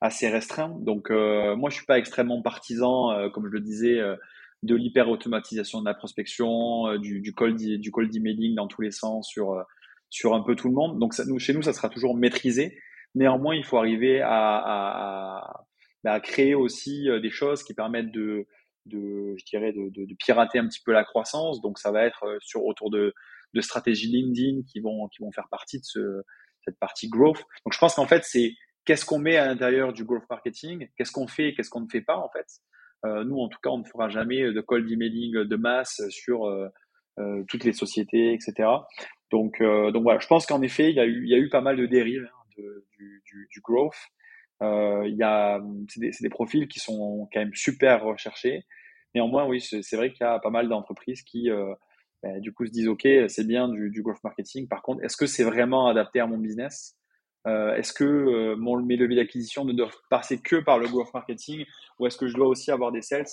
assez 0.00 0.28
restreint. 0.28 0.76
Donc 0.80 1.10
euh, 1.10 1.56
moi 1.56 1.70
je 1.70 1.76
suis 1.76 1.86
pas 1.86 1.98
extrêmement 1.98 2.40
partisan, 2.42 3.12
euh, 3.12 3.28
comme 3.28 3.46
je 3.46 3.52
le 3.52 3.60
disais, 3.60 3.98
euh, 3.98 4.16
de 4.62 4.74
l'hyper 4.74 5.08
automatisation 5.08 5.80
de 5.80 5.86
la 5.86 5.94
prospection, 5.94 6.96
du, 6.98 7.20
du 7.20 7.32
cold 7.32 7.56
du 7.56 7.90
cold 7.90 8.14
emailing 8.14 8.54
dans 8.54 8.66
tous 8.66 8.82
les 8.82 8.90
sens 8.90 9.28
sur 9.28 9.64
sur 10.10 10.34
un 10.34 10.42
peu 10.42 10.54
tout 10.56 10.68
le 10.68 10.74
monde. 10.74 10.98
Donc 10.98 11.14
chez 11.38 11.54
nous 11.54 11.62
ça 11.62 11.72
sera 11.72 11.88
toujours 11.88 12.16
maîtrisé. 12.16 12.78
Néanmoins 13.14 13.54
il 13.54 13.64
faut 13.64 13.78
arriver 13.78 14.20
à, 14.20 14.30
à, 14.30 15.64
bah, 16.04 16.12
à, 16.12 16.20
créer 16.20 16.54
aussi 16.54 17.08
des 17.22 17.30
choses 17.30 17.62
qui 17.62 17.74
permettent 17.74 18.12
de 18.12 18.46
de 18.86 19.34
je 19.38 19.44
dirais 19.44 19.72
de, 19.72 19.90
de, 19.90 20.06
de, 20.06 20.14
pirater 20.14 20.58
un 20.58 20.66
petit 20.66 20.80
peu 20.84 20.92
la 20.92 21.04
croissance. 21.04 21.62
Donc 21.62 21.78
ça 21.78 21.90
va 21.90 22.04
être 22.04 22.24
sur 22.40 22.64
autour 22.64 22.90
de 22.90 23.14
de 23.54 23.60
stratégies 23.62 24.08
LinkedIn 24.08 24.62
qui 24.70 24.80
vont 24.80 25.08
qui 25.08 25.22
vont 25.22 25.32
faire 25.32 25.48
partie 25.50 25.78
de 25.78 25.84
ce 25.84 26.22
cette 26.66 26.78
partie 26.78 27.08
growth. 27.08 27.38
Donc 27.64 27.72
je 27.72 27.78
pense 27.78 27.94
qu'en 27.94 28.06
fait 28.06 28.24
c'est 28.24 28.52
qu'est-ce 28.84 29.04
qu'on 29.04 29.18
met 29.18 29.36
à 29.36 29.46
l'intérieur 29.46 29.92
du 29.92 30.04
growth 30.04 30.28
marketing, 30.28 30.88
qu'est-ce 30.96 31.12
qu'on 31.12 31.26
fait 31.26 31.54
qu'est-ce 31.54 31.70
qu'on 31.70 31.80
ne 31.80 31.88
fait 31.88 32.00
pas 32.00 32.16
en 32.16 32.28
fait. 32.30 32.46
Euh, 33.06 33.24
nous, 33.24 33.38
en 33.38 33.48
tout 33.48 33.58
cas, 33.62 33.70
on 33.70 33.78
ne 33.78 33.84
fera 33.84 34.08
jamais 34.08 34.52
de 34.52 34.60
cold 34.60 34.90
emailing 34.90 35.32
de 35.44 35.56
masse 35.56 36.02
sur 36.10 36.46
euh, 36.46 36.68
euh, 37.18 37.42
toutes 37.48 37.64
les 37.64 37.72
sociétés, 37.72 38.34
etc. 38.34 38.68
Donc, 39.30 39.62
donc 39.62 40.02
voilà, 40.02 40.18
je 40.18 40.26
pense 40.26 40.44
qu'en 40.44 40.60
effet, 40.60 40.90
il 40.90 40.96
y, 40.96 41.00
a 41.00 41.06
eu, 41.06 41.22
il 41.24 41.30
y 41.30 41.34
a 41.34 41.38
eu 41.38 41.48
pas 41.48 41.60
mal 41.60 41.76
de 41.76 41.86
dérives 41.86 42.28
hein, 42.28 42.62
du, 42.98 43.22
du, 43.24 43.48
du, 43.48 43.60
growth. 43.60 43.94
il 44.60 45.14
y 45.16 45.22
a, 45.22 45.60
c'est 45.88 46.00
des, 46.00 46.10
des, 46.20 46.28
profils 46.28 46.66
qui 46.66 46.80
sont 46.80 47.28
quand 47.32 47.38
même 47.38 47.54
super 47.54 48.02
recherchés. 48.02 48.64
Néanmoins, 49.14 49.46
oui, 49.46 49.60
c'est 49.60 49.96
vrai 49.96 50.10
qu'il 50.10 50.26
y 50.26 50.28
a 50.28 50.40
pas 50.40 50.50
mal 50.50 50.68
d'entreprises 50.68 51.22
qui, 51.22 51.48
bah, 52.24 52.40
du 52.40 52.52
coup, 52.52 52.66
se 52.66 52.72
disent, 52.72 52.88
OK, 52.88 53.06
c'est 53.28 53.46
bien 53.46 53.68
du, 53.68 53.90
du 53.90 54.02
growth 54.02 54.22
marketing. 54.24 54.66
Par 54.66 54.82
contre, 54.82 55.04
est-ce 55.04 55.16
que 55.16 55.26
c'est 55.26 55.44
vraiment 55.44 55.86
adapté 55.86 56.18
à 56.18 56.26
mon 56.26 56.38
business? 56.38 56.96
Euh, 57.46 57.74
Est-ce 57.74 57.92
que 57.92 58.04
euh, 58.04 58.56
mon, 58.56 58.82
mes 58.82 58.96
leviers 58.96 59.16
d'acquisition 59.16 59.64
ne 59.64 59.72
doivent 59.72 59.96
passer 60.10 60.40
que 60.40 60.56
par 60.56 60.78
le 60.78 60.88
growth 60.88 61.12
marketing 61.14 61.64
ou 61.98 62.06
est-ce 62.06 62.16
que 62.16 62.28
je 62.28 62.34
dois 62.34 62.48
aussi 62.48 62.70
avoir 62.70 62.92
des 62.92 63.02
sales? 63.02 63.26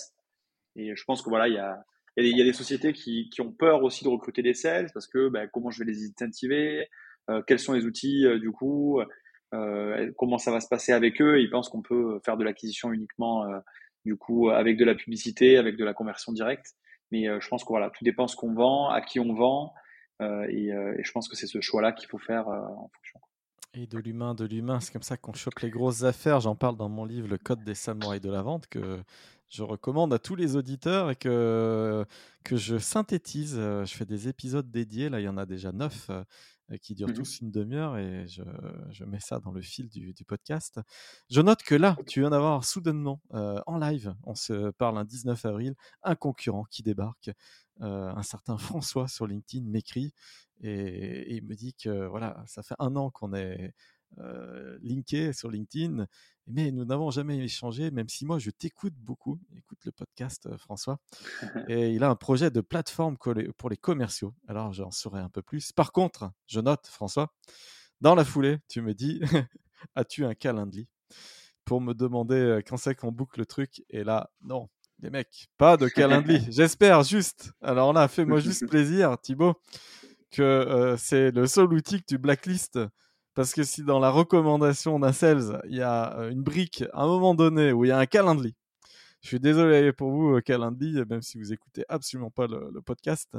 Et 0.76 0.94
je 0.96 1.04
pense 1.04 1.22
que 1.22 1.28
voilà, 1.28 1.48
il 1.48 1.54
y 1.54 1.58
a, 1.58 1.84
il 2.16 2.36
y 2.36 2.40
a 2.40 2.44
des 2.44 2.52
sociétés 2.52 2.92
qui, 2.92 3.28
qui, 3.30 3.40
ont 3.40 3.52
peur 3.52 3.82
aussi 3.82 4.04
de 4.04 4.08
recruter 4.08 4.42
des 4.42 4.54
sales 4.54 4.90
parce 4.94 5.06
que 5.06 5.28
ben, 5.28 5.48
comment 5.52 5.70
je 5.70 5.84
vais 5.84 5.90
les 5.90 6.06
incentiver? 6.06 6.88
Euh, 7.30 7.42
Quels 7.46 7.58
sont 7.58 7.74
les 7.74 7.84
outils 7.84 8.26
euh, 8.26 8.38
du 8.38 8.50
coup? 8.50 9.00
Euh, 9.54 10.12
Comment 10.16 10.38
ça 10.38 10.50
va 10.50 10.60
se 10.60 10.68
passer 10.68 10.92
avec 10.92 11.20
eux? 11.20 11.40
Ils 11.40 11.50
pensent 11.50 11.68
qu'on 11.68 11.82
peut 11.82 12.20
faire 12.24 12.36
de 12.36 12.44
l'acquisition 12.44 12.92
uniquement 12.92 13.46
du 14.04 14.16
coup 14.16 14.50
avec 14.50 14.76
de 14.76 14.84
la 14.84 14.94
publicité, 14.94 15.58
avec 15.58 15.76
de 15.76 15.84
la 15.84 15.94
conversion 15.94 16.32
directe. 16.32 16.74
Mais 17.10 17.24
je 17.40 17.48
pense 17.48 17.64
que 17.64 17.68
voilà, 17.68 17.90
tout 17.90 18.04
dépend 18.04 18.28
ce 18.28 18.36
qu'on 18.36 18.52
vend, 18.52 18.90
à 18.90 19.00
qui 19.00 19.20
on 19.20 19.32
vend, 19.32 19.72
et, 20.20 20.68
et, 20.68 21.02
je 21.02 21.12
pense 21.12 21.28
que 21.28 21.36
c'est 21.36 21.46
ce 21.46 21.62
choix-là 21.62 21.92
qu'il 21.92 22.08
faut 22.08 22.18
faire 22.18 22.48
en 22.48 22.90
fonction. 22.94 23.20
Et 23.80 23.86
de 23.86 23.98
l'humain, 23.98 24.34
de 24.34 24.44
l'humain, 24.44 24.80
c'est 24.80 24.92
comme 24.92 25.02
ça 25.02 25.16
qu'on 25.16 25.32
chope 25.34 25.60
les 25.60 25.70
grosses 25.70 26.02
affaires. 26.02 26.40
J'en 26.40 26.56
parle 26.56 26.76
dans 26.76 26.88
mon 26.88 27.04
livre 27.04 27.28
Le 27.28 27.38
Code 27.38 27.62
des 27.62 27.76
samouraïs 27.76 28.20
de 28.20 28.28
la 28.28 28.42
vente 28.42 28.66
que 28.66 29.00
je 29.48 29.62
recommande 29.62 30.12
à 30.12 30.18
tous 30.18 30.34
les 30.34 30.56
auditeurs 30.56 31.12
et 31.12 31.14
que, 31.14 32.04
que 32.42 32.56
je 32.56 32.76
synthétise. 32.78 33.54
Euh, 33.56 33.84
je 33.84 33.94
fais 33.94 34.04
des 34.04 34.26
épisodes 34.26 34.68
dédiés. 34.68 35.08
Là, 35.08 35.20
il 35.20 35.24
y 35.24 35.28
en 35.28 35.36
a 35.36 35.46
déjà 35.46 35.70
neuf 35.70 36.10
euh, 36.10 36.24
qui 36.82 36.96
durent 36.96 37.10
mmh 37.10 37.12
tous 37.12 37.40
une 37.40 37.52
demi-heure 37.52 37.96
et 37.98 38.26
je, 38.26 38.42
je, 38.90 39.04
mets 39.04 39.20
ça 39.20 39.38
dans 39.38 39.52
le 39.52 39.62
fil 39.62 39.88
du, 39.88 40.12
du, 40.12 40.24
podcast. 40.24 40.80
Je 41.30 41.40
note 41.40 41.62
que 41.62 41.76
là, 41.76 41.96
tu 42.08 42.18
viens 42.18 42.30
d'avoir 42.30 42.64
soudainement 42.64 43.20
euh, 43.34 43.60
en 43.68 43.78
live, 43.78 44.12
on 44.24 44.34
se 44.34 44.70
parle 44.72 44.98
un 44.98 45.04
19 45.04 45.44
avril, 45.44 45.76
un 46.02 46.16
concurrent 46.16 46.64
qui 46.64 46.82
débarque. 46.82 47.30
un 47.80 48.24
certain 48.24 48.58
François 48.58 49.06
sur 49.06 49.28
LinkedIn 49.28 49.64
m'écrit 49.70 50.12
et, 50.60 51.34
il 51.36 51.44
me 51.44 51.54
dit 51.54 51.74
que 51.74 52.06
voilà, 52.06 52.42
ça 52.46 52.62
fait 52.62 52.74
un 52.78 52.96
an 52.96 53.10
qu'on 53.10 53.34
est 53.34 53.74
euh, 54.18 54.78
linké 54.82 55.32
sur 55.32 55.50
LinkedIn, 55.50 56.06
mais 56.46 56.72
nous 56.72 56.84
n'avons 56.84 57.10
jamais 57.10 57.38
échangé, 57.38 57.90
même 57.90 58.08
si 58.08 58.24
moi 58.24 58.38
je 58.38 58.50
t'écoute 58.50 58.94
beaucoup, 58.96 59.38
écoute 59.56 59.78
le 59.84 59.92
podcast 59.92 60.48
François, 60.56 60.98
et 61.68 61.90
il 61.90 62.02
a 62.02 62.08
un 62.08 62.16
projet 62.16 62.50
de 62.50 62.60
plateforme 62.60 63.16
pour 63.18 63.70
les 63.70 63.76
commerciaux. 63.76 64.34
Alors 64.48 64.72
j'en 64.72 64.90
saurai 64.90 65.20
un 65.20 65.28
peu 65.28 65.42
plus. 65.42 65.72
Par 65.72 65.92
contre, 65.92 66.32
je 66.46 66.60
note 66.60 66.86
François, 66.86 67.32
dans 68.00 68.14
la 68.14 68.24
foulée, 68.24 68.58
tu 68.68 68.80
me 68.80 68.94
dis, 68.94 69.20
as-tu 69.94 70.24
un 70.24 70.34
calendrier 70.34 70.88
pour 71.64 71.80
me 71.80 71.92
demander 71.92 72.60
quand 72.66 72.78
c'est 72.78 72.94
qu'on 72.94 73.12
boucle 73.12 73.40
le 73.40 73.46
truc? 73.46 73.84
Et 73.90 74.04
là, 74.04 74.30
non, 74.40 74.68
les 75.00 75.10
mecs, 75.10 75.48
pas 75.58 75.76
de 75.76 75.86
calendrier. 75.86 76.40
J'espère 76.50 77.02
juste. 77.02 77.52
Alors 77.60 77.92
là, 77.92 78.08
fais-moi 78.08 78.40
juste 78.40 78.66
plaisir, 78.66 79.16
Thibaut 79.20 79.60
que 80.30 80.42
euh, 80.42 80.96
c'est 80.96 81.30
le 81.30 81.46
seul 81.46 81.72
outil 81.72 82.00
que 82.00 82.06
tu 82.06 82.18
blacklist. 82.18 82.78
Parce 83.34 83.52
que 83.54 83.62
si 83.62 83.84
dans 83.84 84.00
la 84.00 84.10
recommandation 84.10 84.98
d'un 84.98 85.12
sales, 85.12 85.60
il 85.68 85.76
y 85.76 85.82
a 85.82 86.18
euh, 86.18 86.30
une 86.30 86.42
brique 86.42 86.84
à 86.92 87.02
un 87.02 87.06
moment 87.06 87.34
donné 87.34 87.72
où 87.72 87.84
il 87.84 87.88
y 87.88 87.92
a 87.92 87.98
un 87.98 88.06
calendrier, 88.06 88.56
je 89.22 89.28
suis 89.28 89.40
désolé 89.40 89.92
pour 89.92 90.10
vous, 90.10 90.36
euh, 90.36 90.40
Calendly, 90.40 91.04
même 91.08 91.22
si 91.22 91.38
vous 91.38 91.52
écoutez 91.52 91.84
absolument 91.88 92.30
pas 92.30 92.46
le 92.46 92.80
podcast, 92.82 93.36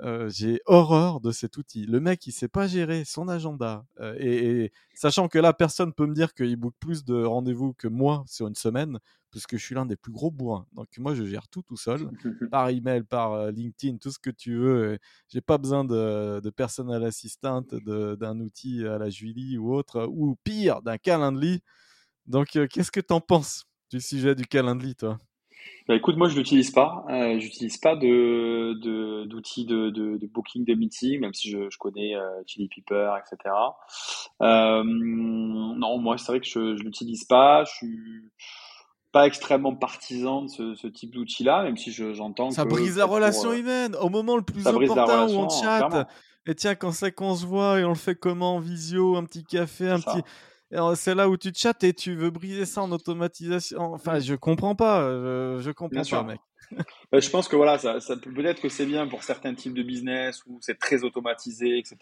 euh, 0.00 0.28
j'ai 0.28 0.60
horreur 0.66 1.20
de 1.20 1.32
cet 1.32 1.56
outil. 1.56 1.86
Le 1.86 2.00
mec, 2.00 2.26
il 2.26 2.32
sait 2.32 2.48
pas 2.48 2.66
gérer 2.66 3.04
son 3.04 3.28
agenda. 3.28 3.84
Euh, 4.00 4.14
et, 4.18 4.72
sachant 4.94 5.28
que 5.28 5.38
là, 5.38 5.52
personne 5.52 5.92
peut 5.92 6.06
me 6.06 6.14
dire 6.14 6.34
qu'il 6.34 6.56
book 6.56 6.74
plus 6.80 7.04
de 7.04 7.22
rendez-vous 7.22 7.72
que 7.74 7.88
moi 7.88 8.24
sur 8.26 8.46
une 8.46 8.54
semaine, 8.54 8.98
puisque 9.30 9.56
je 9.56 9.64
suis 9.64 9.74
l'un 9.74 9.86
des 9.86 9.96
plus 9.96 10.12
gros 10.12 10.30
bourrins. 10.30 10.66
Donc 10.72 10.88
moi, 10.98 11.14
je 11.14 11.24
gère 11.24 11.48
tout 11.48 11.62
tout 11.62 11.76
seul, 11.76 12.10
par 12.50 12.68
email, 12.68 13.04
par 13.04 13.50
LinkedIn, 13.50 13.96
tout 13.98 14.10
ce 14.10 14.18
que 14.18 14.30
tu 14.30 14.56
veux. 14.56 14.98
J'ai 15.28 15.40
pas 15.40 15.58
besoin 15.58 15.84
de, 15.84 16.40
de 16.40 16.50
personnel 16.50 17.02
assistant, 17.04 17.62
d'un 17.62 18.40
outil 18.40 18.86
à 18.86 18.98
la 18.98 19.08
Julie 19.08 19.56
ou 19.56 19.74
autre, 19.74 20.06
ou 20.10 20.36
pire, 20.44 20.82
d'un 20.82 20.98
Calendly. 20.98 21.62
Donc, 22.26 22.48
qu'est-ce 22.70 22.90
que 22.90 23.00
tu 23.00 23.14
en 23.14 23.20
penses 23.20 23.64
du 23.90 24.00
sujet 24.00 24.34
du 24.34 24.46
Calendly, 24.46 24.94
toi? 24.94 25.18
Bah, 25.88 25.94
écoute, 25.94 26.16
moi 26.16 26.28
je 26.28 26.36
l'utilise 26.36 26.70
pas. 26.72 27.04
Euh, 27.08 27.38
j'utilise 27.38 27.78
pas 27.78 27.94
de 27.94 28.74
d'outils 29.24 29.66
de, 29.66 29.90
de, 29.90 30.16
de, 30.16 30.26
booking 30.26 30.64
de 30.64 30.74
meeting, 30.74 31.20
même 31.20 31.32
si 31.32 31.50
je, 31.50 31.70
je 31.70 31.78
connais 31.78 32.16
euh, 32.16 32.42
Chili 32.46 32.68
Peeper, 32.68 33.16
etc. 33.16 33.54
Euh, 34.42 34.82
non, 34.84 35.98
moi 35.98 36.18
c'est 36.18 36.32
vrai 36.32 36.40
que 36.40 36.46
je, 36.46 36.76
je 36.76 36.82
l'utilise 36.82 37.24
pas. 37.24 37.64
Je 37.64 37.72
suis 37.72 38.00
pas 39.12 39.26
extrêmement 39.26 39.74
partisan 39.76 40.42
de 40.42 40.48
ce, 40.48 40.74
ce 40.74 40.88
type 40.88 41.14
d'outil-là, 41.14 41.62
même 41.62 41.76
si 41.76 41.92
j'entends 41.92 42.50
ça 42.50 42.64
brise 42.64 42.98
la 42.98 43.06
relation 43.06 43.50
euh, 43.50 43.58
humaine 43.58 43.96
au 44.00 44.08
moment 44.08 44.36
le 44.36 44.42
plus 44.42 44.66
important 44.66 45.28
où 45.28 45.38
on 45.38 45.48
chatte. 45.48 46.08
Et 46.48 46.54
tiens, 46.54 46.74
quand 46.74 46.92
c'est 46.92 47.12
qu'on 47.12 47.34
se 47.34 47.46
voit 47.46 47.80
et 47.80 47.84
on 47.84 47.90
le 47.90 47.94
fait 47.94 48.14
comment 48.14 48.56
en 48.56 48.60
visio, 48.60 49.16
un 49.16 49.24
petit 49.24 49.44
café, 49.44 49.88
un 49.88 50.00
petit 50.00 50.22
c'est 50.94 51.14
là 51.14 51.28
où 51.28 51.36
tu 51.36 51.52
te 51.52 51.58
chattes 51.58 51.84
et 51.84 51.92
tu 51.92 52.14
veux 52.14 52.30
briser 52.30 52.64
ça 52.64 52.82
en 52.82 52.90
automatisation. 52.92 53.80
Enfin, 53.80 54.18
je 54.18 54.34
comprends 54.34 54.74
pas. 54.74 55.02
Je, 55.02 55.58
je 55.60 55.70
comprends 55.70 56.02
pas, 56.02 56.22
mec. 56.22 56.40
Bah, 57.12 57.20
je 57.20 57.30
pense 57.30 57.48
que 57.48 57.56
voilà, 57.56 57.78
ça, 57.78 58.00
ça 58.00 58.16
peut-être 58.16 58.60
que 58.60 58.68
c'est 58.68 58.86
bien 58.86 59.06
pour 59.06 59.22
certains 59.22 59.54
types 59.54 59.74
de 59.74 59.82
business 59.82 60.42
où 60.46 60.58
c'est 60.60 60.78
très 60.78 61.04
automatisé, 61.04 61.78
etc. 61.78 61.96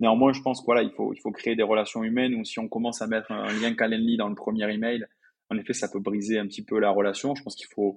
Néanmoins, 0.00 0.32
je 0.32 0.42
pense 0.42 0.60
qu'il 0.60 0.66
voilà, 0.66 0.82
il 0.82 0.90
faut, 0.90 1.14
il 1.14 1.20
faut 1.20 1.30
créer 1.30 1.56
des 1.56 1.62
relations 1.62 2.04
humaines 2.04 2.34
ou 2.34 2.44
si 2.44 2.58
on 2.58 2.68
commence 2.68 3.00
à 3.00 3.06
mettre 3.06 3.32
un 3.32 3.52
lien 3.52 3.74
Calendly 3.74 4.16
dans 4.16 4.28
le 4.28 4.34
premier 4.34 4.70
email, 4.72 5.06
en 5.48 5.56
effet, 5.56 5.72
ça 5.72 5.88
peut 5.88 6.00
briser 6.00 6.38
un 6.38 6.46
petit 6.46 6.64
peu 6.64 6.78
la 6.78 6.90
relation. 6.90 7.34
Je 7.34 7.42
pense 7.42 7.54
qu'il 7.54 7.68
faut 7.74 7.96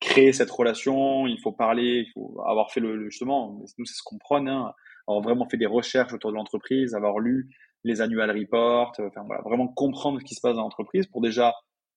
créer 0.00 0.32
cette 0.32 0.50
relation, 0.50 1.26
il 1.26 1.40
faut 1.40 1.52
parler, 1.52 2.04
il 2.06 2.12
faut 2.12 2.40
avoir 2.46 2.70
fait 2.70 2.80
le, 2.80 3.08
justement, 3.08 3.58
nous 3.78 3.84
c'est 3.84 3.94
ce 3.94 4.02
qu'on 4.04 4.18
prône, 4.18 4.48
hein, 4.48 4.72
avoir 5.06 5.22
vraiment 5.22 5.48
fait 5.48 5.56
des 5.56 5.66
recherches 5.66 6.12
autour 6.12 6.30
de 6.30 6.36
l'entreprise, 6.36 6.94
avoir 6.94 7.18
lu 7.18 7.48
les 7.84 8.00
annual 8.00 8.30
reports, 8.30 8.92
euh, 8.98 9.08
enfin 9.08 9.22
voilà, 9.24 9.42
vraiment 9.42 9.68
comprendre 9.68 10.20
ce 10.20 10.24
qui 10.24 10.34
se 10.34 10.40
passe 10.40 10.56
dans 10.56 10.62
l'entreprise 10.62 11.06
pour 11.06 11.20
déjà 11.20 11.54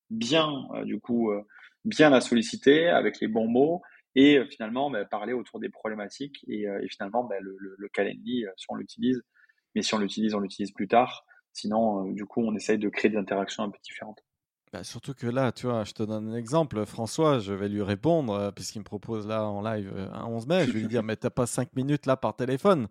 bien, 0.09 0.67
euh, 0.75 0.83
du 0.83 0.99
coup, 0.99 1.31
euh, 1.31 1.41
bien 1.85 2.09
la 2.09 2.21
solliciter 2.21 2.87
avec 2.89 3.19
les 3.19 3.27
bons 3.27 3.47
mots 3.47 3.81
et 4.15 4.43
finalement 4.49 4.91
bah, 4.91 5.05
parler 5.05 5.33
autour 5.33 5.59
des 5.59 5.69
problématiques 5.69 6.43
et, 6.47 6.65
finalement 6.89 7.23
bah, 7.23 7.39
le, 7.39 7.55
le, 7.77 7.89
Calendly, 7.89 8.45
si 8.57 8.65
on 8.69 8.75
l'utilise, 8.75 9.21
mais 9.73 9.81
si 9.81 9.93
on 9.93 9.99
l'utilise, 9.99 10.35
on 10.35 10.39
l'utilise 10.39 10.71
plus 10.71 10.87
tard. 10.87 11.25
Sinon, 11.53 12.03
du 12.11 12.25
coup, 12.25 12.41
on 12.41 12.55
essaye 12.55 12.77
de 12.77 12.89
créer 12.89 13.09
des 13.09 13.17
interactions 13.17 13.63
un 13.63 13.69
peu 13.69 13.77
différentes. 13.83 14.19
Bah, 14.73 14.83
surtout 14.83 15.13
que 15.13 15.27
là, 15.27 15.51
tu 15.53 15.65
vois, 15.65 15.85
je 15.85 15.93
te 15.93 16.03
donne 16.03 16.29
un 16.29 16.35
exemple. 16.35 16.85
François, 16.85 17.39
je 17.39 17.53
vais 17.53 17.69
lui 17.69 17.81
répondre, 17.81 18.51
puisqu'il 18.53 18.79
me 18.79 18.83
propose 18.83 19.27
là 19.27 19.45
en 19.45 19.61
live 19.61 19.93
un 20.13 20.25
11 20.25 20.47
mai. 20.47 20.65
Je 20.65 20.71
vais 20.71 20.79
lui 20.81 20.87
dire, 20.87 21.03
mais 21.03 21.15
t'as 21.15 21.29
pas 21.29 21.45
5 21.45 21.73
minutes 21.75 22.05
là 22.05 22.17
par 22.17 22.35
téléphone. 22.35 22.89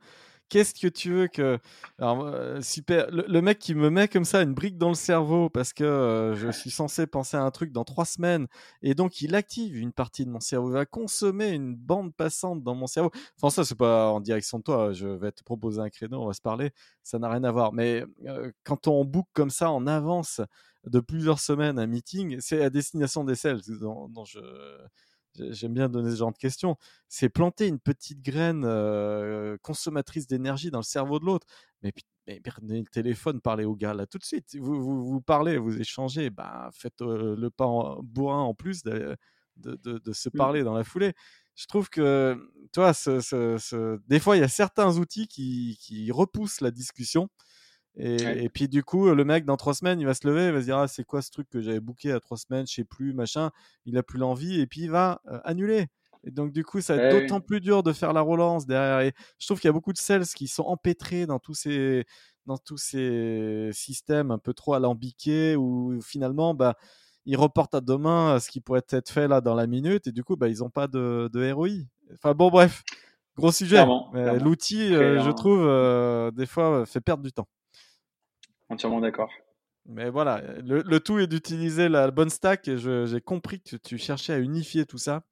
Qu'est-ce 0.51 0.75
que 0.75 0.89
tu 0.89 1.13
veux 1.13 1.29
que. 1.29 1.61
Alors, 1.99 2.25
euh, 2.25 2.61
super. 2.61 3.07
Le, 3.13 3.41
mec 3.41 3.61
qui 3.61 3.77
me 3.77 3.89
met 3.89 4.09
comme 4.09 4.25
ça 4.25 4.43
une 4.43 4.53
brique 4.53 4.77
dans 4.77 4.89
le 4.89 4.97
cerveau 4.97 5.49
parce 5.49 5.73
que 5.73 5.85
euh, 5.85 6.35
je 6.35 6.51
suis 6.51 6.71
censé 6.71 7.07
penser 7.07 7.37
à 7.37 7.43
un 7.45 7.53
truc 7.53 7.71
dans 7.71 7.85
trois 7.85 8.05
semaines 8.05 8.49
et 8.83 8.95
donc 8.95 9.21
il 9.21 9.37
active 9.37 9.77
une 9.77 9.93
partie 9.93 10.27
de 10.27 10.31
mon 10.31 10.41
cerveau, 10.41 10.71
il 10.71 10.73
va 10.73 10.87
consommer 10.87 11.51
une 11.51 11.77
bande 11.77 12.13
passante 12.17 12.65
dans 12.65 12.75
mon 12.75 12.89
cerveau. 12.89 13.13
Enfin, 13.37 13.51
ça, 13.51 13.65
c'est 13.65 13.77
pas 13.77 14.11
en 14.11 14.19
direction 14.21 14.59
de 14.59 14.65
toi. 14.65 14.93
Je 14.93 15.07
vais 15.07 15.31
te 15.31 15.45
proposer 15.45 15.81
un 15.81 15.89
créneau, 15.89 16.21
on 16.21 16.27
va 16.27 16.35
se 16.35 16.43
parler. 16.43 16.73
Ça 17.05 17.21
n'a 17.21 17.29
rien 17.29 17.45
à 17.45 17.53
voir. 17.53 17.73
Mais 17.73 18.05
euh, 18.27 18.51
quand 18.65 18.89
on 18.89 19.05
book 19.05 19.29
comme 19.33 19.51
ça 19.51 19.71
en 19.71 19.87
avance 19.87 20.41
de 20.85 20.99
plusieurs 20.99 21.39
semaines 21.39 21.79
un 21.79 21.87
meeting, 21.87 22.39
c'est 22.41 22.65
à 22.65 22.71
destination 22.71 23.23
des 23.23 23.37
sales 23.37 23.61
dont 23.81 24.25
je 24.25 24.41
j'aime 25.51 25.75
bien 25.75 25.89
donner 25.89 26.11
ce 26.11 26.17
genre 26.17 26.33
de 26.33 26.39
questions, 26.39 26.77
c'est 27.09 27.29
planter 27.29 27.67
une 27.67 27.81
petite 27.81 28.23
graine 28.23 28.63
consommatrice 29.63 30.27
d'énergie 30.27 30.71
dans 30.71 30.79
le 30.79 30.85
cerveau 30.85 31.19
de 31.19 31.25
l'autre. 31.25 31.47
Mais, 31.83 31.93
mais, 32.27 32.41
prenez 32.41 32.81
le 32.81 32.87
téléphone, 32.87 33.41
parlez 33.41 33.65
au 33.65 33.75
gars 33.75 33.95
là 33.95 34.07
tout 34.07 34.19
de 34.19 34.25
suite. 34.25 34.57
Vous, 34.59 34.81
vous, 34.81 35.05
vous 35.05 35.21
parlez, 35.21 35.59
vous 35.59 35.81
échangez, 35.81 36.31
bah, 36.31 36.71
faites 36.73 37.01
le 37.01 37.49
pas 37.51 37.67
en, 37.67 38.03
bourrin 38.03 38.43
en 38.43 38.55
plus 38.55 38.83
de, 38.83 39.17
de, 39.57 39.77
de, 39.77 40.13
se 40.13 40.29
mmh. 40.29 40.33
parler 40.33 40.63
dans 40.63 40.75
la 40.75 40.85
foulée. 40.85 41.15
Je 41.57 41.67
trouve 41.67 41.91
que, 41.91 42.39
toi, 42.73 42.95
ce, 42.95 43.21
ce, 43.21 44.01
des 44.09 44.21
fois, 44.21 44.37
il 44.37 44.41
y 44.41 44.45
a 44.45 44.49
certains 44.49 44.97
outils 44.97 45.29
qui, 45.29 45.79
qui 45.81 46.11
repoussent 46.11 46.61
la 46.61 46.71
discussion 46.71 47.29
et, 47.97 48.49
puis 48.49 48.69
du 48.69 48.83
coup, 48.83 49.13
le 49.13 49.25
mec 49.25 49.45
dans 49.45 49.57
trois 49.57 49.75
semaines, 49.75 50.01
il 50.01 50.07
va 50.07 50.15
se 50.15 50.27
lever, 50.27 50.47
il 50.47 50.53
va 50.53 50.61
se 50.61 50.67
dire 50.67 50.79
ah 50.79 50.89
c'est 50.89 51.05
quoi 51.05 51.23
ce 51.23 51.31
truc 51.31 51.49
que 51.51 51.61
j'avais 51.61 51.81
booké 51.81 52.13
à 52.13 52.21
trois 52.21 52.37
semaines, 52.37 52.67
je 52.67 52.75
sais 52.75 52.85
plus, 52.85 53.13
machin. 53.13 53.51
Il 53.85 53.99
a 53.99 54.03
plus 54.03 54.19
l'envie 54.19 54.61
et 54.61 54.67
puis 54.67 54.83
il 54.83 54.91
va 54.91 55.21
euh, 55.27 55.41
annuler. 55.45 55.89
Et 56.25 56.31
donc 56.31 56.53
du 56.53 56.65
coup, 56.65 56.81
ça 56.81 56.97
va 56.97 57.03
être 57.05 57.23
d'autant 57.23 57.41
plus 57.41 57.61
dur 57.61 57.83
de 57.83 57.93
faire 57.93 58.13
la 58.13 58.21
relance 58.21 58.67
derrière. 58.67 59.01
Et 59.01 59.13
je 59.39 59.47
trouve 59.47 59.59
qu'il 59.59 59.69
y 59.69 59.71
a 59.71 59.73
beaucoup 59.73 59.93
de 59.93 59.99
sales 59.99 60.27
qui 60.27 60.49
sont 60.49 60.65
empêtrés 60.65 61.27
dans 61.27 61.39
tous 61.39 61.55
ces 61.55 62.05
dans 62.47 62.59
tous 62.59 62.79
ces 62.79 63.71
systèmes 63.73 64.31
un 64.31 64.39
peu 64.39 64.55
trop 64.55 64.75
alambiqués 64.75 65.57
où 65.57 66.01
finalement, 66.03 66.55
bah 66.55 66.77
ils 67.27 67.37
reportent 67.37 67.75
à 67.75 67.81
demain 67.81 68.39
ce 68.41 68.51
qui 68.51 68.61
pourrait 68.61 68.83
être 68.91 69.11
fait 69.11 69.29
là 69.29 69.41
dans 69.41 69.55
la 69.55 69.67
minute 69.67 70.07
et 70.07 70.13
du 70.13 70.25
coup, 70.25 70.37
bah 70.37 70.49
ils 70.49 70.59
n'ont 70.59 70.71
pas 70.71 70.89
de, 70.89 71.29
de 71.33 71.53
ROI. 71.53 71.69
Enfin 72.15 72.35
bon, 72.35 72.51
bref, 72.51 72.83
gros 73.37 73.53
sujet. 73.53 73.85
L'outil, 74.41 74.95
euh, 74.95 75.23
je 75.23 75.31
trouve, 75.31 75.63
euh, 75.63 76.31
des 76.31 76.47
fois, 76.47 76.85
fait 76.87 77.01
perdre 77.01 77.23
du 77.23 77.33
temps. 77.33 77.49
Entièrement 78.71 79.01
d'accord. 79.01 79.31
Mais 79.87 80.11
voilà, 80.11 80.43
le, 80.63 81.01
tout 81.01 81.19
est 81.19 81.27
d'utiliser 81.27 81.89
la 81.89 82.11
bonne 82.11 82.31
stack 82.31 82.69
et 82.69 82.79
j'ai 82.79 83.21
compris 83.21 83.61
que 83.61 83.77
tu 83.77 83.99
cherchais 83.99 84.33
à 84.33 84.39
unifier 84.39 84.87
tout 84.87 84.99
ça. 84.99 85.23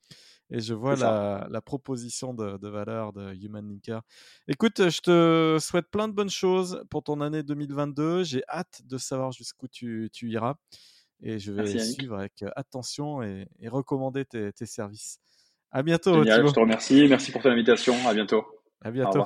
Et 0.51 0.61
je 0.61 0.73
vois 0.73 0.97
la, 0.97 1.61
proposition 1.61 2.33
de, 2.33 2.69
valeur 2.69 3.13
de 3.13 3.35
Human 3.35 3.67
Linker. 3.69 4.01
Écoute, 4.49 4.89
je 4.89 5.01
te 5.01 5.59
souhaite 5.61 5.91
plein 5.91 6.09
de 6.09 6.15
bonnes 6.15 6.31
choses 6.31 6.83
pour 6.91 7.03
ton 7.03 7.21
année 7.21 7.43
2022. 7.43 8.25
J'ai 8.25 8.43
hâte 8.49 8.81
de 8.85 8.97
savoir 8.97 9.31
jusqu'où 9.33 9.69
tu, 9.69 10.11
iras. 10.23 10.55
Et 11.21 11.39
je 11.39 11.53
vais 11.53 11.79
suivre 11.79 12.17
avec 12.17 12.45
attention 12.57 13.23
et, 13.23 13.47
recommander 13.67 14.25
tes, 14.25 14.53
services. 14.65 15.19
À 15.71 15.83
bientôt. 15.83 16.15
Génial, 16.23 16.49
je 16.49 16.53
te 16.55 16.61
remercie. 16.61 17.07
Merci 17.09 17.31
pour 17.31 17.43
ton 17.43 17.51
invitation. 17.51 17.95
À 18.07 18.15
bientôt. 18.15 18.45
À 18.83 18.91
bientôt. 18.91 19.25